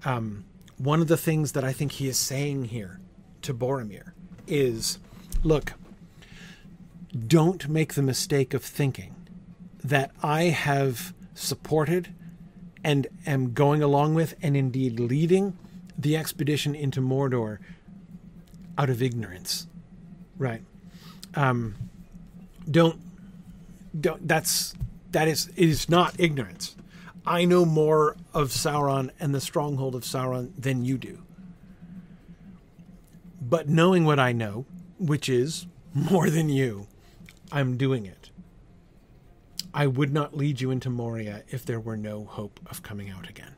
[0.04, 0.46] Um,
[0.78, 3.00] one of the things that I think he is saying here
[3.44, 4.12] to Boromir
[4.48, 5.00] is,
[5.44, 5.74] look,
[7.16, 9.16] don't make the mistake of thinking
[9.84, 12.14] that I have supported
[12.84, 15.58] and am going along with and indeed leading
[15.98, 17.60] the expedition into Mordor
[18.78, 19.68] out of ignorance.
[20.38, 20.62] Right.
[21.36, 21.76] Um,
[22.70, 23.00] don't
[24.00, 24.74] don't that's
[25.12, 26.76] that is it is not ignorance.
[27.26, 31.24] I know more of Sauron and the stronghold of Sauron than you do.
[33.42, 34.66] But knowing what I know,
[35.00, 36.88] which is more than you,
[37.56, 38.32] I'm doing it.
[39.74, 43.30] I would not lead you into Moria if there were no hope of coming out
[43.30, 43.56] again.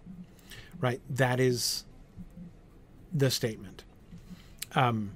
[0.79, 1.01] Right?
[1.09, 1.83] That is
[3.11, 3.83] the statement.
[4.75, 5.13] Um,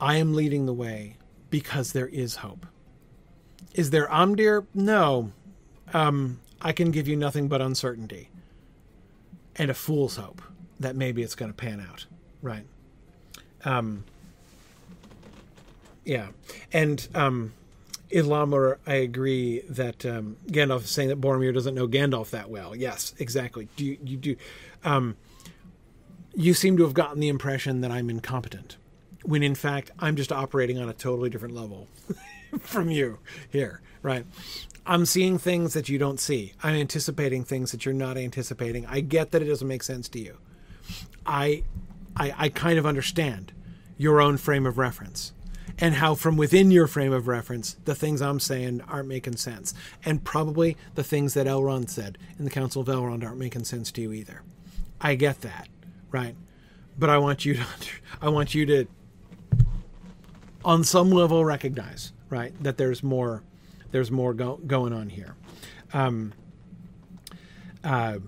[0.00, 1.16] I am leading the way
[1.50, 2.64] because there is hope.
[3.74, 4.66] Is there Amdir?
[4.72, 5.32] No.
[5.92, 8.30] Um, I can give you nothing but uncertainty
[9.56, 10.42] and a fool's hope
[10.78, 12.06] that maybe it's going to pan out.
[12.40, 12.66] Right.
[13.64, 14.04] Um,
[16.04, 16.28] yeah.
[16.72, 17.52] And um,
[18.10, 22.74] Islamur, I agree that um, Gandalf is saying that Boromir doesn't know Gandalf that well.
[22.74, 23.68] Yes, exactly.
[23.76, 24.36] Do you, you do?
[24.84, 25.16] Um,
[26.34, 28.76] you seem to have gotten the impression that I'm incompetent,
[29.22, 31.88] when in fact I'm just operating on a totally different level
[32.60, 33.18] from you
[33.50, 34.24] here, right?
[34.86, 36.54] I'm seeing things that you don't see.
[36.62, 38.86] I'm anticipating things that you're not anticipating.
[38.86, 40.38] I get that it doesn't make sense to you.
[41.26, 41.62] I,
[42.16, 43.52] I, I kind of understand
[43.98, 45.32] your own frame of reference
[45.80, 49.74] and how from within your frame of reference the things i'm saying aren't making sense.
[50.04, 53.90] And probably the things that elrond said in the council of elrond aren't making sense
[53.92, 54.42] to you either.
[55.00, 55.68] I get that
[56.10, 56.34] right?
[56.98, 57.64] But i want you to
[58.20, 58.86] i want you to
[60.64, 63.42] on some level recognize right that there's more
[63.92, 65.34] there's more go, going on here.
[65.92, 66.32] Um,
[67.82, 68.18] uh,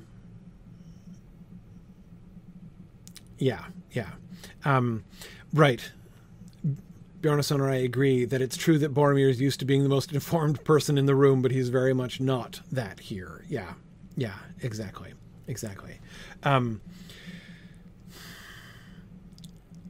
[3.38, 4.11] yeah yeah.
[4.64, 5.05] Um,
[5.53, 5.92] right
[7.22, 10.12] Bjarnason and I agree that it's true that Boromir is used to being the most
[10.14, 13.44] informed person in the room, but he's very much not that here.
[13.48, 13.74] Yeah,
[14.16, 15.14] yeah, exactly,
[15.46, 16.00] exactly.
[16.42, 16.80] Um,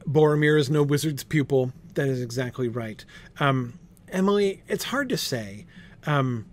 [0.07, 1.73] Boromir is no wizard's pupil.
[1.95, 3.03] That is exactly right.
[3.39, 3.79] Um,
[4.09, 5.65] Emily, it's hard to say
[6.05, 6.45] um,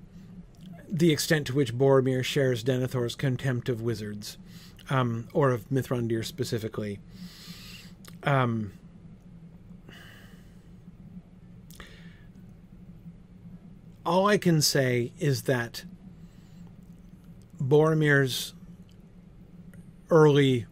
[0.89, 4.39] the extent to which Boromir shares Denethor's contempt of wizards,
[4.89, 7.01] um, or of Mithrandir specifically.
[8.23, 8.73] Um,
[14.11, 15.85] all I can say is that
[17.63, 18.55] Boromir's
[20.11, 20.67] early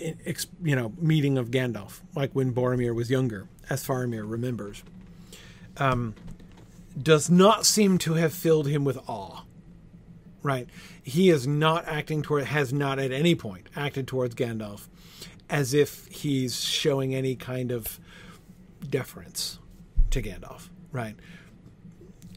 [0.00, 4.82] you know meeting of Gandalf, like when Boromir was younger, as Faramir remembers,
[5.76, 6.16] um,
[7.00, 9.44] does not seem to have filled him with awe.
[10.42, 10.68] Right,
[11.00, 14.88] he is not acting toward, has not at any point acted towards Gandalf
[15.48, 18.00] as if he's showing any kind of
[18.88, 19.60] deference
[20.10, 21.16] to Gandalf right?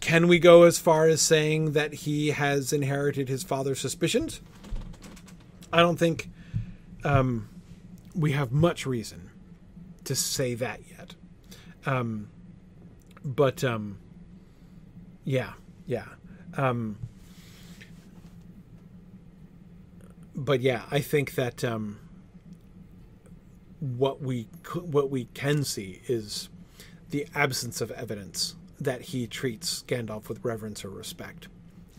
[0.02, 4.42] Can we go as far as saying that he has inherited his father's suspicions?
[5.72, 6.30] I don't think
[7.04, 7.50] um,
[8.16, 9.30] we have much reason
[10.04, 11.16] to say that yet.
[11.86, 12.30] Um,
[13.24, 13.98] but um,
[15.24, 15.54] yeah,
[15.86, 16.06] yeah.
[16.58, 16.98] Um,
[20.36, 22.00] but yeah, I think that um,
[23.80, 26.50] what we what we can see is
[27.14, 31.48] the absence of evidence that he treats Gandalf with reverence or respect.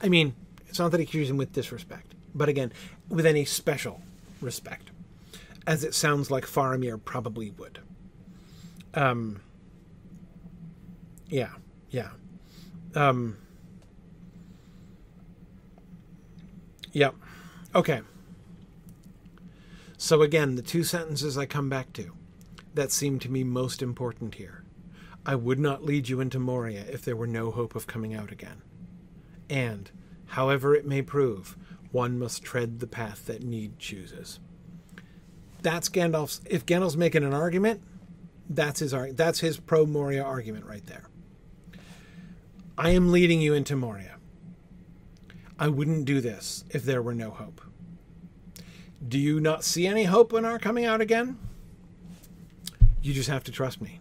[0.01, 0.35] I mean,
[0.67, 2.73] it's not that he treats him with disrespect, but again,
[3.09, 4.03] with any special
[4.41, 4.91] respect,
[5.69, 7.79] as it sounds like Faramir probably would.
[8.93, 9.41] Um,
[11.29, 11.53] yeah,
[11.91, 12.11] yeah.
[12.97, 13.37] Um,
[16.91, 17.11] yeah.
[17.73, 18.01] Okay.
[19.97, 22.11] So again, the two sentences I come back to
[22.75, 24.64] that seem to me most important here
[25.27, 28.31] I would not lead you into Moria if there were no hope of coming out
[28.31, 28.63] again.
[29.49, 29.91] And,
[30.27, 31.57] however it may prove,
[31.93, 34.41] one must tread the path that need chooses.
[35.63, 36.41] That's Gandalf's.
[36.45, 37.83] If Gandalf's making an argument,
[38.51, 41.09] that's his that's his pro Moria argument right there.
[42.77, 44.17] I am leading you into Moria.
[45.59, 47.63] I wouldn't do this if there were no hope.
[49.07, 51.39] Do you not see any hope in our coming out again?
[53.01, 54.01] You just have to trust me.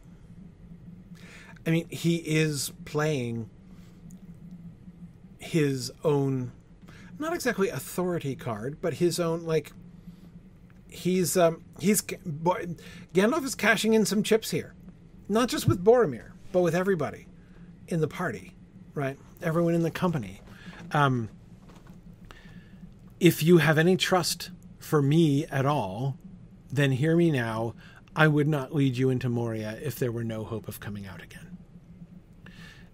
[1.65, 3.49] I mean, he is playing
[5.40, 6.52] his own,
[7.19, 9.72] not exactly authority card, but his own like.
[10.90, 14.76] He's um he's Gandalf is cashing in some chips here,
[15.27, 17.26] not just with Boromir, but with everybody
[17.88, 18.53] in the party,
[18.94, 19.18] right?
[19.41, 20.41] Everyone in the company.
[20.91, 21.30] Um,
[23.19, 26.18] if you have any trust for me at all,
[26.72, 27.73] then hear me now.
[28.15, 31.23] I would not lead you into Moria if there were no hope of coming out
[31.23, 31.42] again.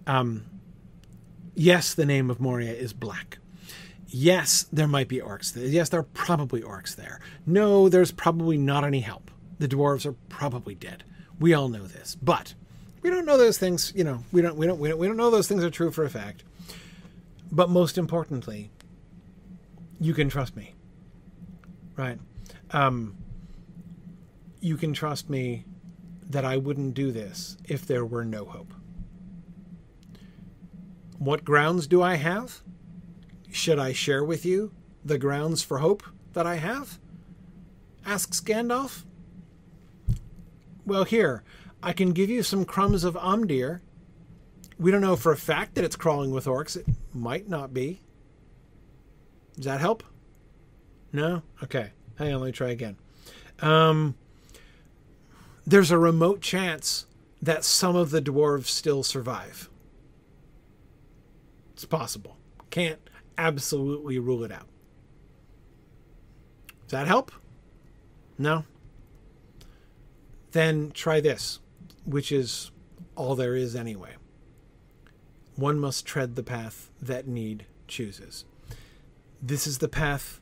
[0.10, 0.46] Um,
[1.54, 3.38] yes, the name of Moria is Black.
[4.08, 5.68] Yes, there might be orcs there.
[5.68, 7.20] Yes, there are probably orcs there.
[7.46, 9.30] No, there's probably not any help.
[9.60, 11.04] The dwarves are probably dead.
[11.40, 12.56] We all know this, but
[13.04, 13.94] we don't know those things.
[13.96, 14.56] You know, we don't.
[14.58, 14.80] We don't.
[14.80, 14.98] We don't.
[14.98, 16.44] We don't know those things are true for a fact.
[17.52, 18.72] But most importantly,
[20.00, 20.74] you can trust me,
[21.96, 22.18] right?
[22.72, 23.16] Um,
[24.60, 25.66] you can trust me
[26.32, 28.74] that I wouldn't do this if there were no hope.
[31.20, 32.62] What grounds do I have?
[33.52, 34.72] Should I share with you
[35.04, 36.02] the grounds for hope
[36.34, 36.98] that I have?
[38.06, 39.04] asks Gandalf.
[40.86, 41.44] Well, here,
[41.84, 43.82] I can give you some crumbs of Amdir.
[44.80, 46.78] We don't know for a fact that it's crawling with orcs.
[46.78, 48.02] It might not be.
[49.56, 50.04] Does that help?
[51.12, 51.44] No?
[51.62, 51.92] Okay.
[52.18, 52.96] Hang on, let me try again.
[53.60, 54.16] Um,
[55.68, 57.06] there's a remote chance
[57.42, 59.69] that some of the dwarves still survive.
[61.80, 62.36] It's possible.
[62.72, 63.00] Can't
[63.38, 64.68] absolutely rule it out.
[66.82, 67.32] Does that help?
[68.38, 68.66] No?
[70.52, 71.60] Then try this,
[72.04, 72.72] which is
[73.16, 74.16] all there is anyway.
[75.56, 78.44] One must tread the path that need chooses.
[79.42, 80.42] This is the path,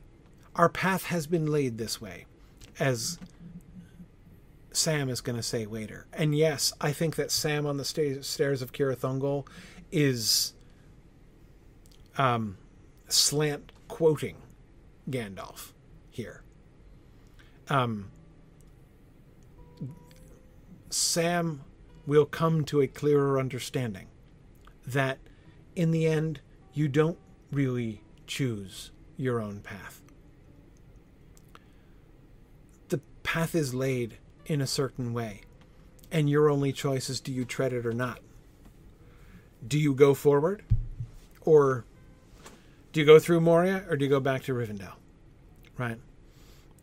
[0.56, 2.26] our path has been laid this way,
[2.80, 3.20] as
[4.72, 6.08] Sam is going to say later.
[6.12, 9.44] And yes, I think that Sam on the sta- stairs of Cirith
[9.92, 10.54] is
[12.18, 12.58] um,
[13.08, 14.36] slant quoting
[15.08, 15.72] Gandalf
[16.10, 16.42] here.
[17.68, 18.10] Um,
[20.90, 21.62] Sam
[22.06, 24.08] will come to a clearer understanding
[24.86, 25.18] that
[25.76, 26.40] in the end,
[26.72, 27.18] you don't
[27.52, 30.02] really choose your own path.
[32.88, 35.42] The path is laid in a certain way,
[36.10, 38.20] and your only choice is do you tread it or not?
[39.66, 40.62] Do you go forward,
[41.42, 41.84] or
[42.98, 44.94] do you go through Moria, or do you go back to Rivendell?
[45.76, 45.98] Right.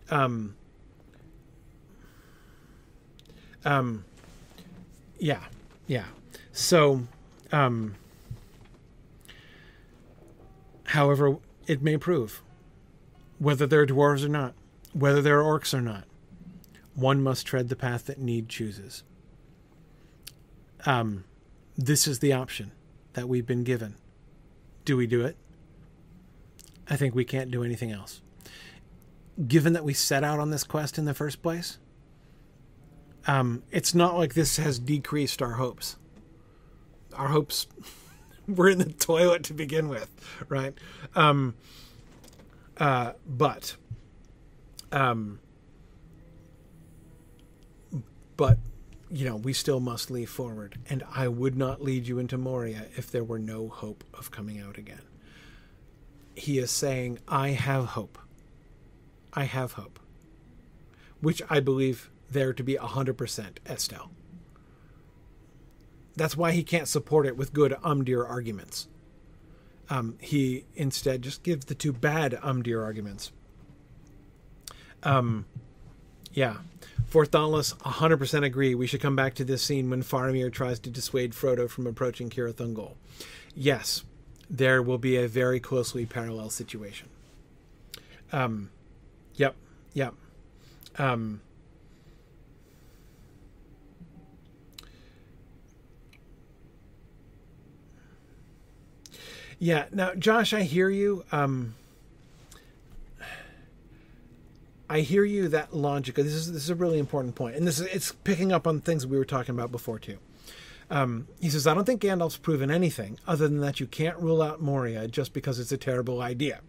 [0.09, 0.55] Um.
[3.65, 4.05] Um.
[5.19, 5.43] Yeah.
[5.87, 6.05] Yeah.
[6.53, 7.05] So,
[7.51, 7.95] um.
[10.85, 11.35] However,
[11.67, 12.41] it may prove,
[13.37, 14.53] whether they're dwarves or not,
[14.93, 16.05] whether they're orcs or not,
[16.93, 19.03] one must tread the path that need chooses.
[20.85, 21.25] Um,
[21.75, 22.71] this is the option
[23.15, 23.95] that we've been given.
[24.85, 25.35] Do we do it?
[26.89, 28.21] I think we can't do anything else.
[29.47, 31.77] Given that we set out on this quest in the first place,
[33.27, 35.97] um, it's not like this has decreased our hopes.
[37.13, 37.67] Our hopes
[38.47, 40.09] were in the toilet to begin with,
[40.47, 40.73] right?
[41.15, 41.55] Um,
[42.77, 43.75] uh, but,
[44.91, 45.39] um,
[48.37, 48.59] but
[49.09, 52.87] you know, we still must leave forward, and I would not lead you into Moria
[52.95, 55.01] if there were no hope of coming out again
[56.35, 58.17] he is saying, I have hope.
[59.33, 59.99] I have hope.
[61.21, 64.11] Which I believe there to be 100% Estel.
[66.15, 68.87] That's why he can't support it with good Amdir arguments.
[69.89, 73.31] Um, he instead just gives the two bad Amdir arguments.
[75.03, 75.45] Um,
[76.33, 76.57] yeah.
[77.07, 78.75] For Thoughtless, 100% agree.
[78.75, 82.29] We should come back to this scene when Faramir tries to dissuade Frodo from approaching
[82.29, 82.93] Cirith Ungol.
[83.53, 84.03] Yes,
[84.49, 87.09] there will be a very closely parallel situation.
[88.31, 88.69] Um,
[89.35, 89.55] yep,
[89.93, 90.13] yep.
[90.97, 91.41] Um,
[99.59, 99.85] yeah.
[99.91, 101.23] Now, Josh, I hear you.
[101.31, 101.75] Um,
[104.89, 106.15] I hear you that logic.
[106.15, 108.81] This is this is a really important point, and this is it's picking up on
[108.81, 110.17] things we were talking about before too.
[110.89, 114.41] Um, he says, I don't think Gandalf's proven anything other than that you can't rule
[114.41, 116.61] out Moria just because it's a terrible idea.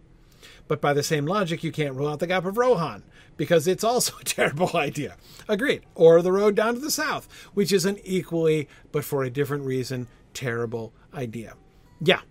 [0.67, 3.03] But by the same logic, you can't rule out the Gap of Rohan
[3.37, 5.15] because it's also a terrible idea.
[5.47, 5.83] Agreed.
[5.95, 9.65] Or the road down to the south, which is an equally, but for a different
[9.65, 11.53] reason, terrible idea.
[12.01, 12.21] Yeah,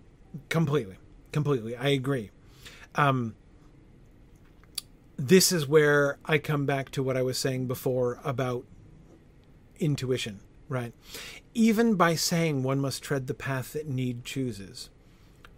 [0.49, 0.97] completely,
[1.31, 1.75] completely.
[1.75, 2.31] I agree.
[2.95, 3.35] Um,
[5.17, 8.65] this is where I come back to what I was saying before about
[9.79, 10.39] intuition,
[10.69, 10.93] right?
[11.57, 14.91] Even by saying one must tread the path that need chooses,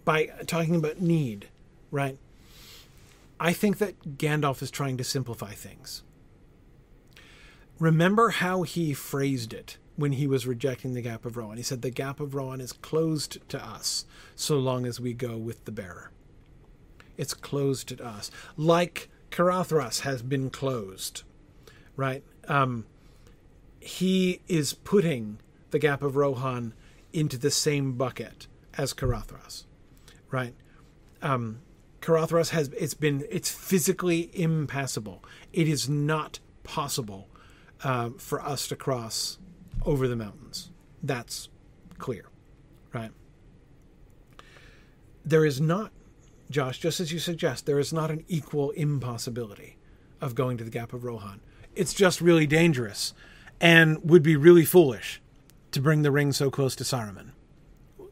[0.06, 1.50] by talking about need,
[1.92, 2.18] right?
[3.38, 6.04] I think that Gandalf is trying to simplify things.
[7.80, 11.58] Remember how he phrased it when he was rejecting the Gap of Rohan.
[11.58, 14.06] He said, The Gap of Rohan is closed to us
[14.38, 16.12] so long as we go with the bearer.
[17.18, 18.32] It's closed to us.
[18.56, 21.24] Like Caradhras has been closed,
[21.98, 22.24] right?
[22.48, 22.86] Um,
[23.82, 25.40] he is putting
[25.72, 26.74] the Gap of Rohan
[27.14, 28.48] into the same bucket
[28.78, 29.66] as Caradhras,
[30.32, 30.54] right?
[31.22, 31.62] Um,
[32.02, 35.24] Caradhras has it's been it's physically impassable.
[35.52, 37.28] It is not possible
[37.84, 39.38] uh, for us to cross
[39.86, 40.72] over the mountains.
[41.02, 41.50] That's
[41.98, 42.26] clear,
[42.94, 43.12] right?
[45.26, 45.92] There is not,
[46.50, 49.78] Josh, just as you suggest, there is not an equal impossibility
[50.22, 51.42] of going to the Gap of Rohan.
[51.76, 53.14] It's just really dangerous
[53.62, 55.22] and would be really foolish
[55.72, 57.32] to bring the ring so close to Saruman.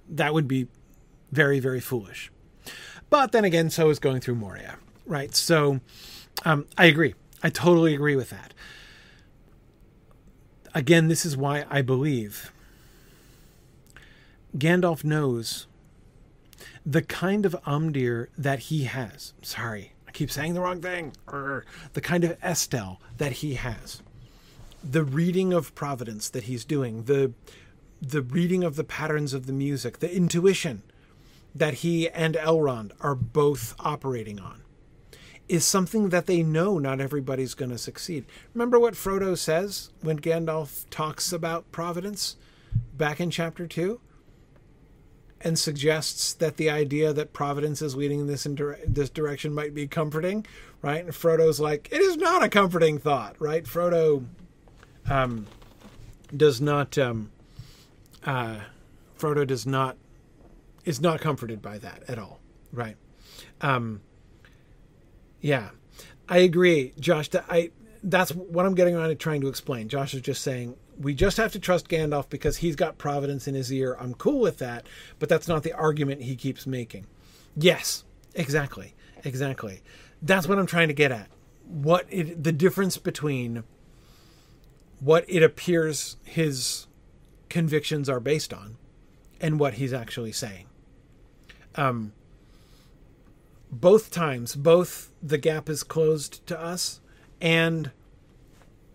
[0.09, 0.67] That would be
[1.31, 2.31] very, very foolish.
[3.09, 5.34] But then again, so is going through Moria, right?
[5.35, 5.79] So
[6.45, 7.15] um, I agree.
[7.41, 8.53] I totally agree with that.
[10.73, 12.51] Again, this is why I believe
[14.55, 15.67] Gandalf knows
[16.85, 19.34] the kind of Amdir that he has.
[19.41, 21.13] Sorry, I keep saying the wrong thing.
[21.27, 21.63] Urgh.
[21.93, 24.01] The kind of Estel that he has.
[24.84, 27.34] The reading of Providence that he's doing, the
[28.02, 30.84] the reading of the patterns of the music, the intuition
[31.56, 34.62] that he and Elrond are both operating on
[35.49, 38.26] is something that they know not everybody's going to succeed.
[38.54, 42.36] Remember what Frodo says when Gandalf talks about providence
[42.95, 43.99] back in chapter 2
[45.40, 49.54] and suggests that the idea that providence is leading in this in dire- this direction
[49.54, 50.45] might be comforting,
[50.82, 51.06] right?
[51.06, 53.64] And Frodo's like, "It is not a comforting thought," right?
[53.64, 54.26] Frodo
[55.09, 55.47] um,
[56.35, 57.31] does not um,
[58.25, 58.59] uh,
[59.17, 59.97] Frodo does not
[60.85, 62.39] is not comforted by that at all,
[62.71, 62.95] right?
[63.61, 64.01] Um,
[65.41, 65.69] yeah,
[66.29, 67.29] I agree, Josh.
[67.29, 67.71] That I
[68.03, 69.89] that's what I'm getting around to trying to explain.
[69.89, 73.55] Josh is just saying we just have to trust Gandalf because he's got Providence in
[73.55, 73.95] his ear.
[73.99, 74.85] I'm cool with that,
[75.19, 77.05] but that's not the argument he keeps making.
[77.55, 78.03] Yes,
[78.34, 79.81] exactly, exactly.
[80.21, 81.29] That's what I'm trying to get at.
[81.67, 83.63] What it, the difference between
[84.99, 86.88] what it appears his
[87.49, 88.78] convictions are based on
[89.40, 90.65] and what he's actually saying.
[91.76, 92.14] Um,
[93.72, 96.99] both times, both the gap is closed to us
[97.40, 97.91] and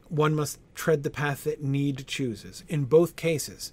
[0.08, 2.64] one must tread the path that need chooses.
[2.68, 3.72] In both cases,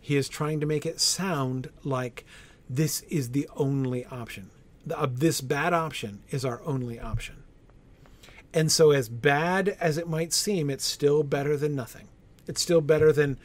[0.00, 2.24] he is trying to make it sound like
[2.68, 4.50] this is the only option.
[4.86, 7.39] The, uh, this bad option is our only option.
[8.52, 12.08] And so, as bad as it might seem, it's still better than nothing.
[12.46, 13.38] It's still better than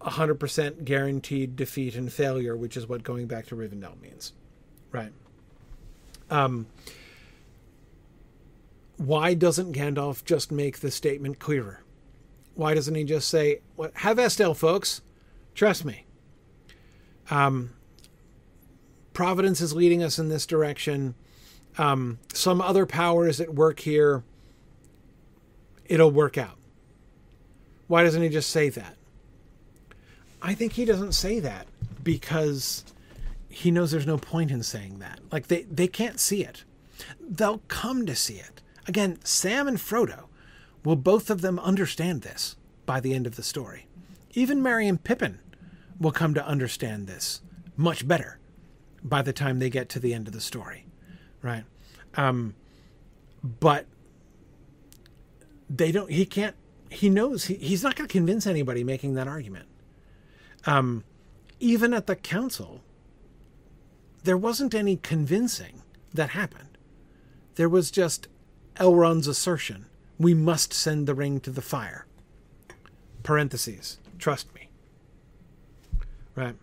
[0.00, 4.32] 100% guaranteed defeat and failure, which is what going back to Rivendell means.
[4.92, 5.12] Right.
[6.30, 6.66] Um,
[8.96, 11.82] why doesn't Gandalf just make the statement clearer?
[12.54, 13.60] Why doesn't he just say,
[13.94, 15.02] "Have Estel, folks,
[15.54, 16.06] trust me"?
[17.30, 17.72] Um,
[19.12, 21.14] Providence is leading us in this direction.
[21.78, 24.24] Um, some other power is at work here.
[25.88, 26.56] It'll work out.
[27.86, 28.96] Why doesn't he just say that?
[30.42, 31.66] I think he doesn't say that
[32.02, 32.84] because
[33.48, 35.20] he knows there's no point in saying that.
[35.32, 36.64] Like they they can't see it.
[37.20, 38.62] They'll come to see it.
[38.86, 40.24] Again, Sam and Frodo
[40.84, 43.86] will both of them understand this by the end of the story.
[44.34, 45.40] Even Merry and Pippin
[45.98, 47.40] will come to understand this
[47.76, 48.38] much better
[49.02, 50.86] by the time they get to the end of the story,
[51.42, 51.64] right?
[52.14, 52.54] Um,
[53.42, 53.86] but
[55.68, 56.10] they don't.
[56.10, 56.56] He can't.
[56.90, 59.66] He knows he, he's not going to convince anybody making that argument.
[60.64, 61.04] Um,
[61.60, 62.82] even at the council,
[64.24, 65.82] there wasn't any convincing
[66.12, 66.78] that happened.
[67.56, 68.28] There was just
[68.76, 69.86] Elrond's assertion
[70.18, 72.06] we must send the ring to the fire.
[73.22, 74.68] Parentheses, trust me.
[76.34, 76.54] Right.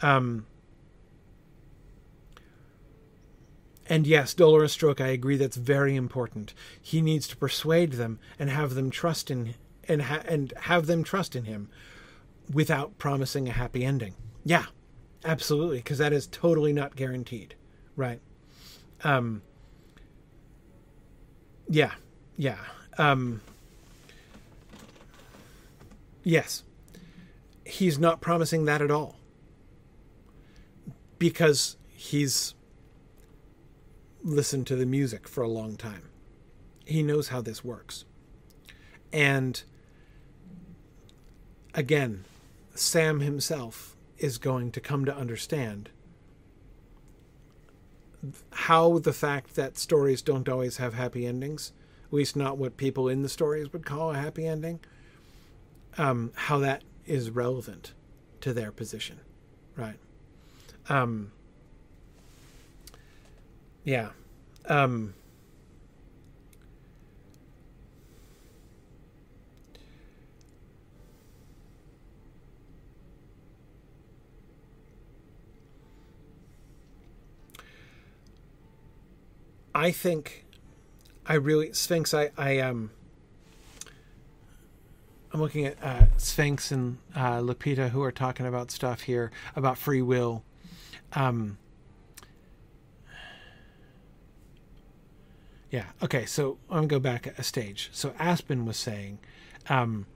[0.00, 0.46] Um,
[3.92, 6.54] and yes, Dolorous Stroke, I agree that's very important.
[6.80, 9.54] He needs to persuade them and have them trust in
[9.86, 11.68] and ha- and have them trust in him
[12.50, 14.14] without promising a happy ending.
[14.46, 14.64] Yeah,
[15.26, 17.54] absolutely, because that is totally not guaranteed,
[17.94, 18.22] right?
[19.04, 19.42] Um,
[21.68, 21.92] yeah,
[22.38, 22.60] yeah.
[22.96, 23.42] Um,
[26.24, 26.62] yes,
[27.66, 29.16] he's not promising that at all
[31.18, 32.54] because he's
[34.22, 36.08] listened to the music for a long time.
[36.84, 38.04] He knows how this works.
[39.12, 39.62] And
[41.74, 42.24] again,
[42.74, 45.90] Sam himself is going to come to understand
[48.52, 51.72] how the fact that stories don't always have happy endings,
[52.06, 54.80] at least not what people in the stories would call a happy ending,
[55.98, 57.92] um, how that is relevant
[58.40, 59.20] to their position,
[59.76, 59.98] right?
[60.88, 61.32] Um,
[63.84, 64.10] yeah.
[64.66, 65.14] Um,
[79.74, 80.44] I think
[81.26, 82.14] I really Sphinx.
[82.14, 82.90] I I um.
[85.34, 89.78] I'm looking at uh, Sphinx and uh, Lupita who are talking about stuff here about
[89.78, 90.44] free will.
[91.14, 91.56] Um,
[95.72, 95.86] yeah.
[96.00, 96.24] Okay.
[96.26, 97.90] So I'm gonna go back a stage.
[97.92, 99.18] So Aspen was saying,
[99.68, 100.06] um,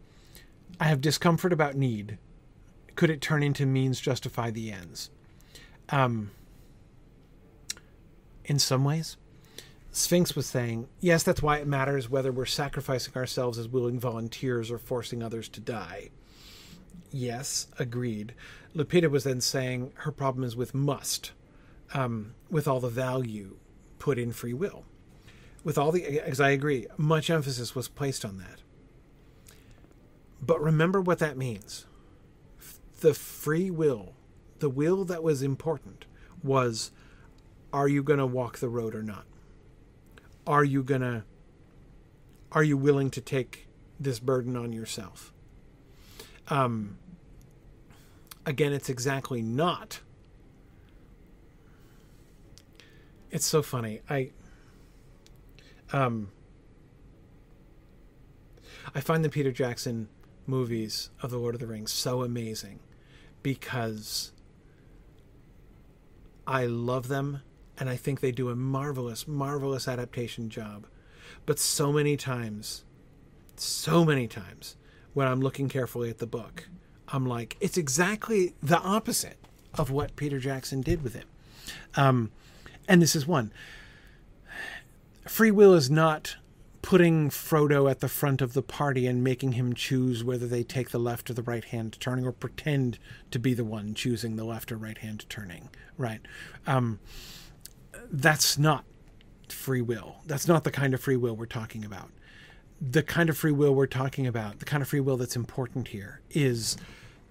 [0.78, 2.18] "I have discomfort about need.
[2.94, 5.10] Could it turn into means justify the ends?"
[5.88, 6.30] Um,
[8.44, 9.16] in some ways,
[9.90, 14.70] Sphinx was saying, yes, that's why it matters whether we're sacrificing ourselves as willing volunteers
[14.70, 16.10] or forcing others to die.
[17.10, 18.34] Yes, agreed.
[18.74, 21.32] Lupita was then saying her problem is with must,
[21.94, 23.56] um, with all the value
[23.98, 24.84] put in free will.
[25.66, 28.62] With all the, as I agree, much emphasis was placed on that.
[30.40, 31.86] But remember what that means.
[33.01, 34.14] The free will,
[34.60, 36.06] the will that was important,
[36.40, 36.93] was
[37.72, 39.24] are you going to walk the road or not?
[40.47, 41.24] are you gonna
[42.52, 43.66] are you willing to take
[43.98, 45.32] this burden on yourself
[46.48, 46.98] um
[48.44, 50.01] again it's exactly not
[53.30, 54.30] it's so funny i
[55.92, 56.30] um
[58.94, 60.08] i find the peter jackson
[60.46, 62.80] movies of the lord of the rings so amazing
[63.42, 64.32] because
[66.46, 67.42] i love them
[67.78, 70.86] and I think they do a marvelous, marvelous adaptation job.
[71.44, 72.84] But so many times,
[73.56, 74.76] so many times,
[75.12, 76.68] when I'm looking carefully at the book,
[77.08, 79.38] I'm like, it's exactly the opposite
[79.74, 81.26] of what Peter Jackson did with it.
[81.96, 82.30] Um,
[82.88, 83.52] and this is one.
[85.27, 86.36] Free will is not
[86.82, 90.90] putting Frodo at the front of the party and making him choose whether they take
[90.90, 92.97] the left or the right hand turning or pretend
[93.32, 96.20] to be the one choosing the left or right hand turning, right?
[96.65, 97.01] Um,
[98.09, 98.85] that's not
[99.48, 100.19] free will.
[100.27, 102.11] That's not the kind of free will we're talking about.
[102.81, 105.89] The kind of free will we're talking about, the kind of free will that's important
[105.89, 106.77] here is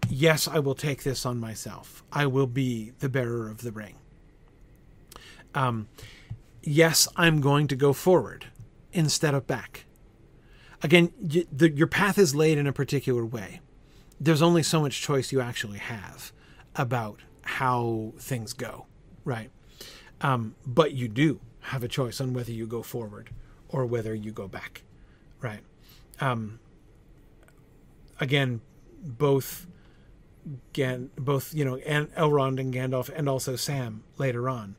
[0.09, 2.03] yes, I will take this on myself.
[2.11, 3.95] I will be the bearer of the ring.
[5.53, 5.87] Um,
[6.65, 8.47] yes, I'm going to go forward
[8.91, 9.85] instead of back.
[10.83, 13.61] Again, y- the, your path is laid in a particular way.
[14.19, 16.31] There's only so much choice you actually have
[16.75, 18.85] about how things go,
[19.23, 19.51] right?
[20.21, 23.29] Um, but you do have a choice on whether you go forward
[23.69, 24.83] or whether you go back,
[25.41, 25.61] right?
[26.19, 26.59] Um,
[28.19, 28.61] again,
[29.03, 29.67] both
[30.73, 34.75] Gan, both you know, and Elrond and Gandalf, and also Sam later on,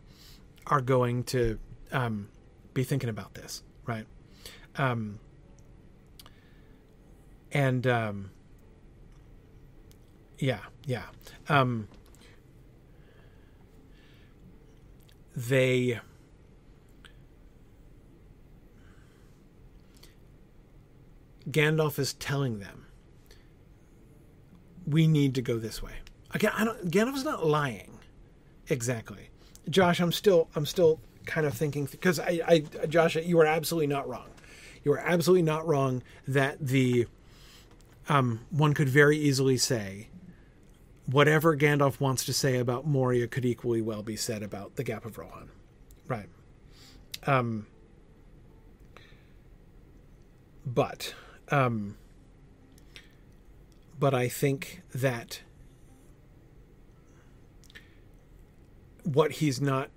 [0.66, 1.58] are going to
[1.92, 2.28] um,
[2.74, 4.06] be thinking about this, right?
[4.76, 5.18] Um,
[7.52, 8.30] and um,
[10.38, 11.04] yeah, yeah.
[11.48, 11.88] Um,
[15.34, 16.00] they
[21.50, 22.86] Gandalf is telling them
[24.86, 25.92] we need to go this way.
[26.32, 27.98] Again, I don't Gandalf's not lying.
[28.68, 29.30] Exactly.
[29.68, 33.88] Josh, I'm still I'm still kind of thinking because I, I Josh, you are absolutely
[33.88, 34.28] not wrong.
[34.84, 37.06] You are absolutely not wrong that the
[38.08, 40.08] um, one could very easily say
[41.06, 45.04] whatever Gandalf wants to say about Moria could equally well be said about the Gap
[45.04, 45.50] of Rohan.
[46.06, 46.28] Right.
[47.26, 47.66] Um,
[50.64, 51.14] but,
[51.50, 51.96] um,
[53.98, 55.42] but I think that
[59.04, 59.90] what he's not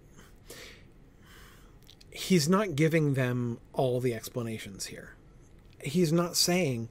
[2.20, 5.16] he's not giving them all the explanations here.
[5.82, 6.90] He's not saying,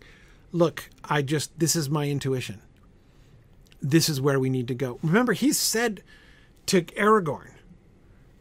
[0.53, 2.63] "Look, I just this is my intuition
[3.81, 4.99] this is where we need to go.
[5.03, 6.03] Remember, he said
[6.67, 7.53] to Aragorn,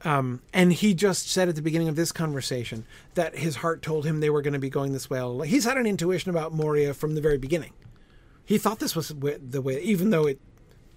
[0.03, 2.85] um, and he just said at the beginning of this conversation
[3.15, 5.47] that his heart told him they were going to be going this way.
[5.47, 7.73] He's had an intuition about Moria from the very beginning.
[8.45, 10.39] He thought this was the way, even though it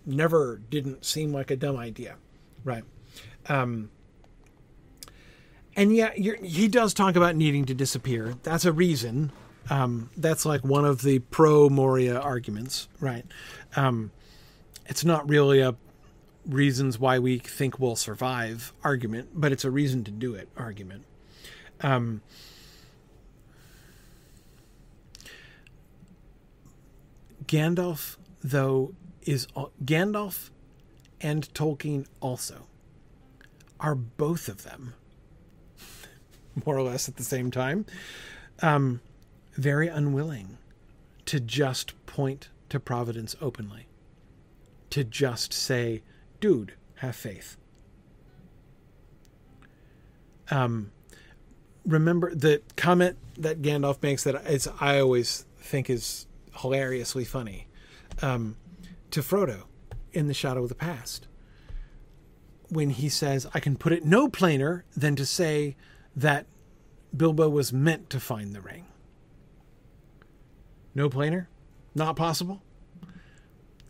[0.06, 2.16] never didn't seem like a dumb idea,
[2.64, 2.84] right.
[3.48, 3.90] Um,
[5.80, 8.34] and yeah, he does talk about needing to disappear.
[8.42, 9.32] That's a reason.
[9.70, 13.24] Um, that's like one of the pro Moria arguments, right?
[13.76, 14.10] Um,
[14.84, 15.74] it's not really a
[16.44, 21.06] reasons why we think we'll survive argument, but it's a reason to do it argument.
[21.80, 22.20] Um,
[27.46, 28.92] Gandalf, though,
[29.22, 29.46] is
[29.82, 30.50] Gandalf
[31.22, 32.66] and Tolkien also
[33.80, 34.92] are both of them
[36.66, 37.86] more or less at the same time,
[38.62, 39.00] um,
[39.54, 40.58] very unwilling
[41.26, 43.86] to just point to Providence openly,
[44.90, 46.02] to just say,
[46.40, 47.56] dude, have faith.
[50.50, 50.90] Um,
[51.86, 54.42] remember the comment that Gandalf makes that
[54.80, 57.66] I always think is hilariously funny
[58.22, 58.56] um,
[59.10, 59.64] to Frodo
[60.12, 61.26] in The Shadow of the Past
[62.68, 65.76] when he says, I can put it no plainer than to say
[66.16, 66.46] that
[67.16, 68.86] Bilbo was meant to find the ring.
[70.94, 71.48] No plainer?
[71.94, 72.62] Not possible?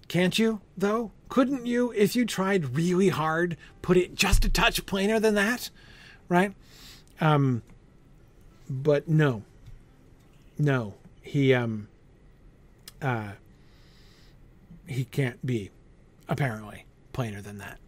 [0.09, 1.13] Can't you, though?
[1.29, 5.71] Couldn't you, if you tried really hard, put it just a touch plainer than that?
[6.29, 6.53] Right?
[7.21, 7.63] Um,
[8.69, 9.45] but no.
[10.59, 10.95] No.
[11.23, 11.89] He, um,
[13.01, 13.33] uh,
[14.87, 15.71] he can't be,
[16.29, 17.79] apparently, plainer than that.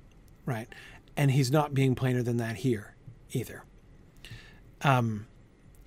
[0.47, 0.69] Right?
[1.17, 2.95] And he's not being plainer than that here
[3.33, 3.65] either.
[4.85, 5.27] Um,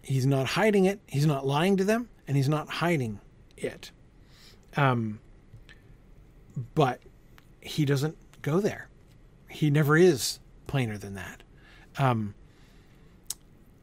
[0.02, 1.00] he's not hiding it.
[1.08, 3.20] He's not lying to them, and he's not hiding
[3.58, 3.92] it.
[4.78, 5.20] Um,
[6.74, 7.02] but
[7.62, 8.88] he doesn't go there.
[9.50, 11.44] He never is plainer than that.
[11.98, 12.34] Um,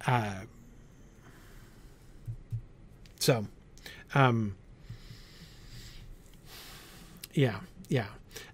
[0.06, 0.40] uh,
[3.18, 3.46] so,
[4.14, 4.56] um,
[7.34, 8.06] yeah, yeah.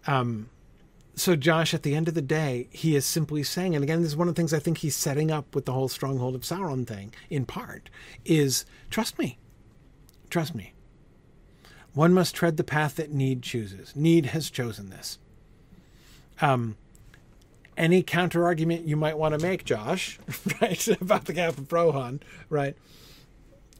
[0.06, 0.48] Um,
[1.20, 4.10] so Josh, at the end of the day, he is simply saying, and again, this
[4.10, 6.42] is one of the things I think he's setting up with the whole stronghold of
[6.42, 7.90] Sauron thing, in part,
[8.24, 9.38] is trust me.
[10.30, 10.74] Trust me.
[11.94, 13.96] One must tread the path that need chooses.
[13.96, 15.18] Need has chosen this.
[16.40, 16.76] Um,
[17.76, 20.18] any counter argument you might want to make, Josh,
[20.60, 22.76] right, about the gap of Rohan, right?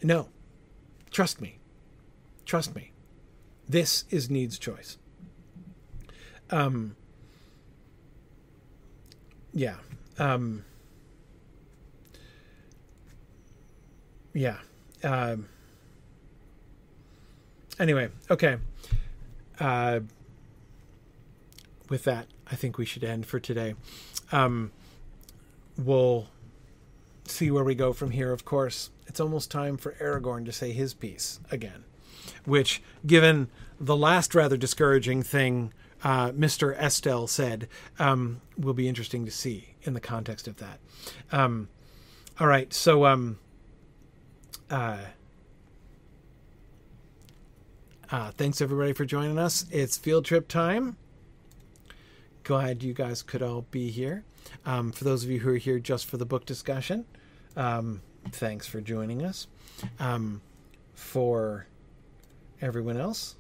[0.03, 0.29] No.
[1.11, 1.59] Trust me.
[2.45, 2.93] Trust me.
[3.69, 4.99] This is Need's choice.
[6.51, 6.97] Um,
[9.53, 9.77] yeah.
[10.19, 10.65] Um,
[14.35, 14.59] yeah.
[15.03, 15.47] Um,
[17.79, 18.57] anyway, okay.
[19.59, 20.01] Uh,
[21.89, 23.75] with that, I think we should end for today.
[24.31, 24.73] Um,
[25.77, 26.29] we'll
[27.25, 28.91] see where we go from here, of course.
[29.07, 31.85] It's almost time for Aragorn to say his piece again,
[32.45, 33.49] which, given
[33.81, 35.73] the last rather discouraging thing
[36.05, 36.77] uh, Mr.
[36.77, 37.69] Estel said
[37.99, 40.79] um, will be interesting to see in the context of that.
[41.33, 41.69] Um,
[42.39, 43.39] all right, so um,
[44.71, 44.99] uh,
[48.11, 49.67] uh, thanks everybody for joining us.
[49.71, 50.97] It's field trip time.
[52.45, 54.25] Glad you guys could all be here.
[54.65, 57.05] Um, for those of you who are here just for the book discussion,
[57.57, 58.01] um,
[58.31, 59.49] thanks for joining us.
[59.99, 60.41] Um,
[60.95, 61.67] for
[62.63, 63.37] everyone else,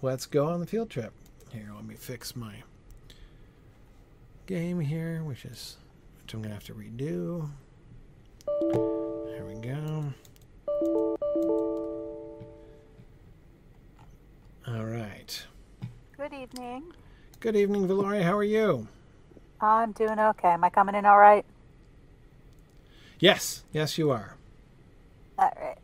[0.00, 1.12] let's go on the field trip.
[1.52, 2.54] Here, let me fix my
[4.46, 5.76] game here, which is
[6.22, 7.50] which I'm gonna have to redo.
[9.26, 10.14] There we go.
[14.66, 15.44] All right.
[16.16, 16.84] Good evening.
[17.40, 18.22] Good evening, Valoria.
[18.22, 18.88] How are you?
[19.60, 20.48] I'm doing okay.
[20.48, 21.44] Am I coming in all right?
[23.18, 23.64] Yes.
[23.72, 24.36] Yes, you are.
[25.38, 25.76] All right.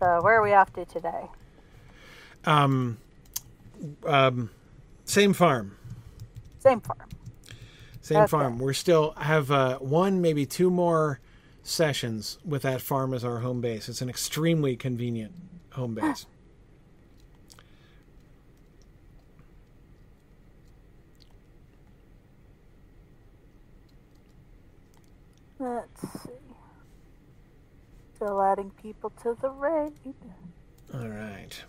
[0.00, 1.26] So where are we off to today?
[2.44, 2.98] Um,
[4.06, 4.50] um,
[5.04, 5.76] same farm.
[6.58, 7.08] Same farm.
[8.00, 8.58] Same farm.
[8.58, 11.20] We're still have uh, one, maybe two more
[11.62, 13.88] sessions with that farm as our home base.
[13.90, 15.34] It's an extremely convenient
[15.72, 16.26] home base.
[25.58, 26.39] Let's see.
[28.20, 29.94] Still adding people to the raid.
[30.92, 31.64] All right.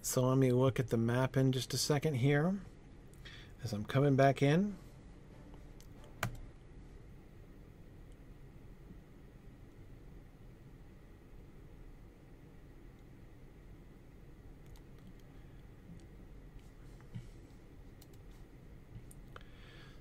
[0.00, 2.54] So let me look at the map in just a second here
[3.64, 4.76] as I'm coming back in.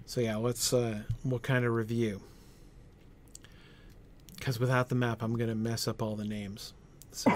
[0.05, 2.21] So yeah, let's uh, we'll kind of review
[4.41, 6.73] because without the map, I'm going to mess up all the names.
[7.11, 7.29] So.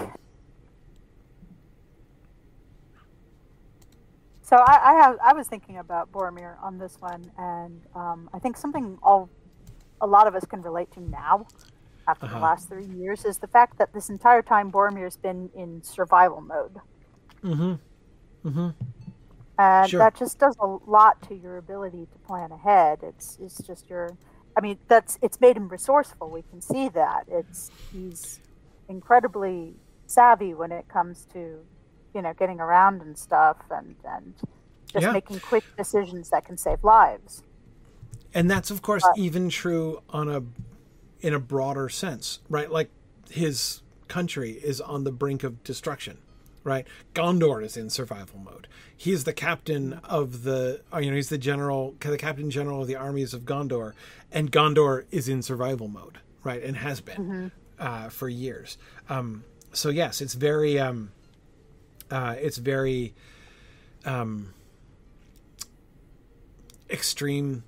[4.42, 8.40] So I, I, have, I was thinking about Boromir on this one, and um, I
[8.40, 9.30] think something all
[10.00, 11.46] a lot of us can relate to now,
[12.08, 12.34] after uh-huh.
[12.34, 16.40] the last three years, is the fact that this entire time Boromir's been in survival
[16.40, 16.76] mode.
[17.44, 18.48] Mm-hmm.
[18.48, 18.68] Mm-hmm.
[19.60, 19.98] And sure.
[19.98, 22.98] that just does a lot to your ability to plan ahead.
[23.04, 24.10] It's it's just your
[24.56, 26.30] I mean, that's it's made him resourceful.
[26.30, 28.40] We can see that it's he's
[28.88, 29.74] incredibly
[30.06, 31.66] savvy when it comes to,
[32.14, 34.34] you know, getting around and stuff, and and
[34.92, 35.12] just Yeah.
[35.12, 37.42] making quick decisions that can save lives.
[38.34, 40.42] And that's of course Uh, even true on a
[41.20, 42.70] in a broader sense, right?
[42.70, 42.90] Like
[43.30, 46.18] his country is on the brink of destruction,
[46.66, 46.84] right?
[47.14, 48.66] Gondor is in survival mode.
[48.94, 52.88] He's the captain of the, uh, you know, he's the general, the captain general of
[52.88, 53.92] the armies of Gondor,
[54.32, 56.62] and Gondor is in survival mode, right?
[56.62, 58.78] And has been uh, for years.
[59.08, 61.12] Um, so yes, it's very, um,
[62.10, 63.14] uh, it's very
[64.04, 64.52] um,
[66.90, 67.62] extreme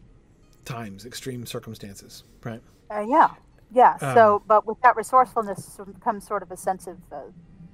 [0.65, 2.61] times, extreme circumstances, right?
[2.91, 3.29] Uh, yeah,
[3.73, 3.97] yeah.
[4.01, 7.21] Um, so, but with that resourcefulness comes sort of a sense of, uh,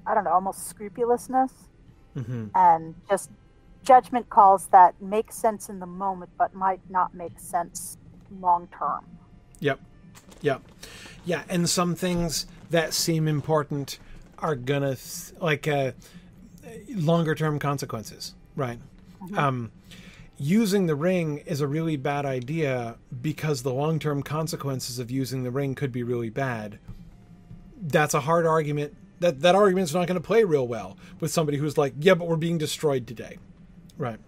[0.06, 1.52] I don't know, almost scrupulousness
[2.16, 2.47] Mm-hmm.
[2.55, 3.28] and just
[3.82, 7.98] judgment calls that make sense in the moment, but might not make sense
[8.40, 9.05] long term.
[9.59, 9.81] Yep.
[10.40, 10.62] Yep.
[11.24, 13.98] Yeah, and some things that seem important
[14.39, 14.97] are gonna
[15.40, 15.90] like uh,
[16.89, 18.78] longer term consequences, right?
[19.36, 19.72] Um,
[20.39, 25.43] using the ring is a really bad idea because the long term consequences of using
[25.43, 26.78] the ring could be really bad.
[27.81, 28.94] That's a hard argument.
[29.24, 32.28] That that argument's not going to play real well with somebody who's like, yeah, but
[32.28, 33.38] we're being destroyed today,
[33.96, 34.18] right?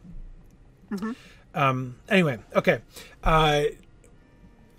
[0.88, 1.12] Hmm.
[1.54, 2.80] Um, anyway, okay.
[3.22, 3.64] Uh,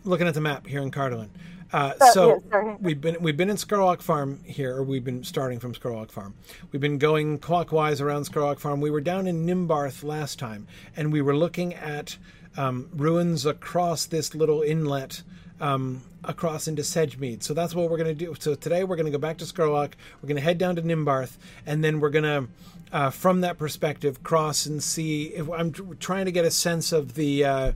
[0.06, 1.30] looking at the map here in Cardolan.
[1.72, 5.24] Uh, Uh, so yeah, we've been we've been in Skurlock Farm here, or we've been
[5.24, 6.34] starting from Skurlock Farm.
[6.72, 8.82] We've been going clockwise around Skurlock Farm.
[8.82, 10.66] We were down in Nimbarth last time,
[10.96, 12.18] and we were looking at
[12.58, 15.22] um, ruins across this little inlet
[15.60, 17.44] um, across into Sedgemead.
[17.44, 18.36] So that's what we're going to do.
[18.40, 19.94] So today we're going to go back to Skurlock.
[20.22, 22.48] We're going to head down to Nimbarth, and then we're going to,
[22.92, 25.26] uh, from that perspective, cross and see.
[25.28, 27.72] If I'm trying to get a sense of the uh,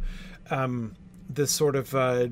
[0.50, 0.96] um,
[1.34, 2.28] the sort of uh,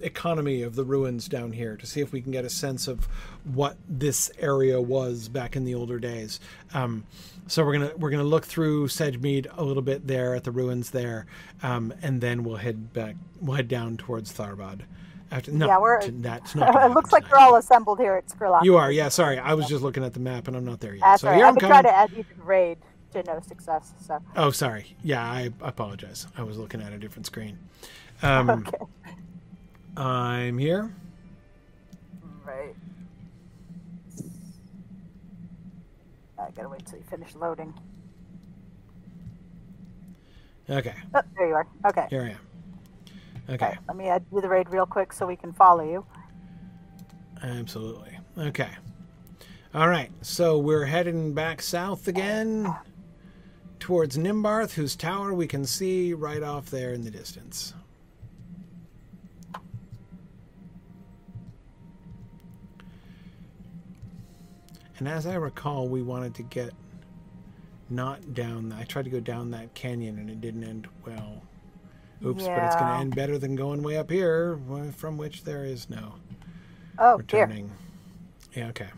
[0.00, 3.06] economy of the ruins down here to see if we can get a sense of
[3.44, 6.40] what this area was back in the older days.
[6.74, 7.04] Um,
[7.46, 10.90] so we're gonna we're gonna look through Sedgemead a little bit there at the ruins
[10.90, 11.26] there,
[11.62, 13.16] um, and then we'll head back.
[13.40, 14.80] We'll head down towards Tharbad.
[15.30, 16.74] After, no, Yeah, we're- that's not.
[16.90, 18.62] it looks like you're all assembled here at Skurlock.
[18.62, 19.08] You are, yeah.
[19.08, 21.00] Sorry, I was just looking at the map and I'm not there yet.
[21.02, 21.36] That's so right.
[21.36, 21.82] here I've I'm been coming.
[21.82, 22.78] trying to add you to the raid
[23.12, 23.92] to no success.
[24.06, 24.96] So Oh, sorry.
[25.02, 26.28] Yeah, I apologize.
[26.38, 27.58] I was looking at a different screen.
[28.22, 28.78] Um, okay,
[29.96, 30.94] I'm here.
[32.44, 32.74] right.
[36.38, 37.72] I gotta wait till you finish loading.
[40.68, 41.66] Okay, Oh, there you are.
[41.86, 42.06] Okay.
[42.10, 43.54] here I am.
[43.54, 43.66] Okay.
[43.66, 46.04] Okay, Let me uh, add you the raid real quick so we can follow you.
[47.42, 48.18] absolutely.
[48.36, 48.70] Okay.
[49.74, 52.74] All right, so we're heading back south again
[53.78, 57.74] towards Nimbarth, whose tower we can see right off there in the distance.
[64.98, 66.72] And as I recall, we wanted to get
[67.90, 68.72] not down.
[68.72, 71.42] I tried to go down that canyon and it didn't end well.
[72.24, 74.58] Oops, but it's going to end better than going way up here,
[74.96, 76.14] from which there is no
[76.98, 77.42] Oh, here.
[77.46, 77.70] returning.
[78.54, 78.88] Yeah, okay.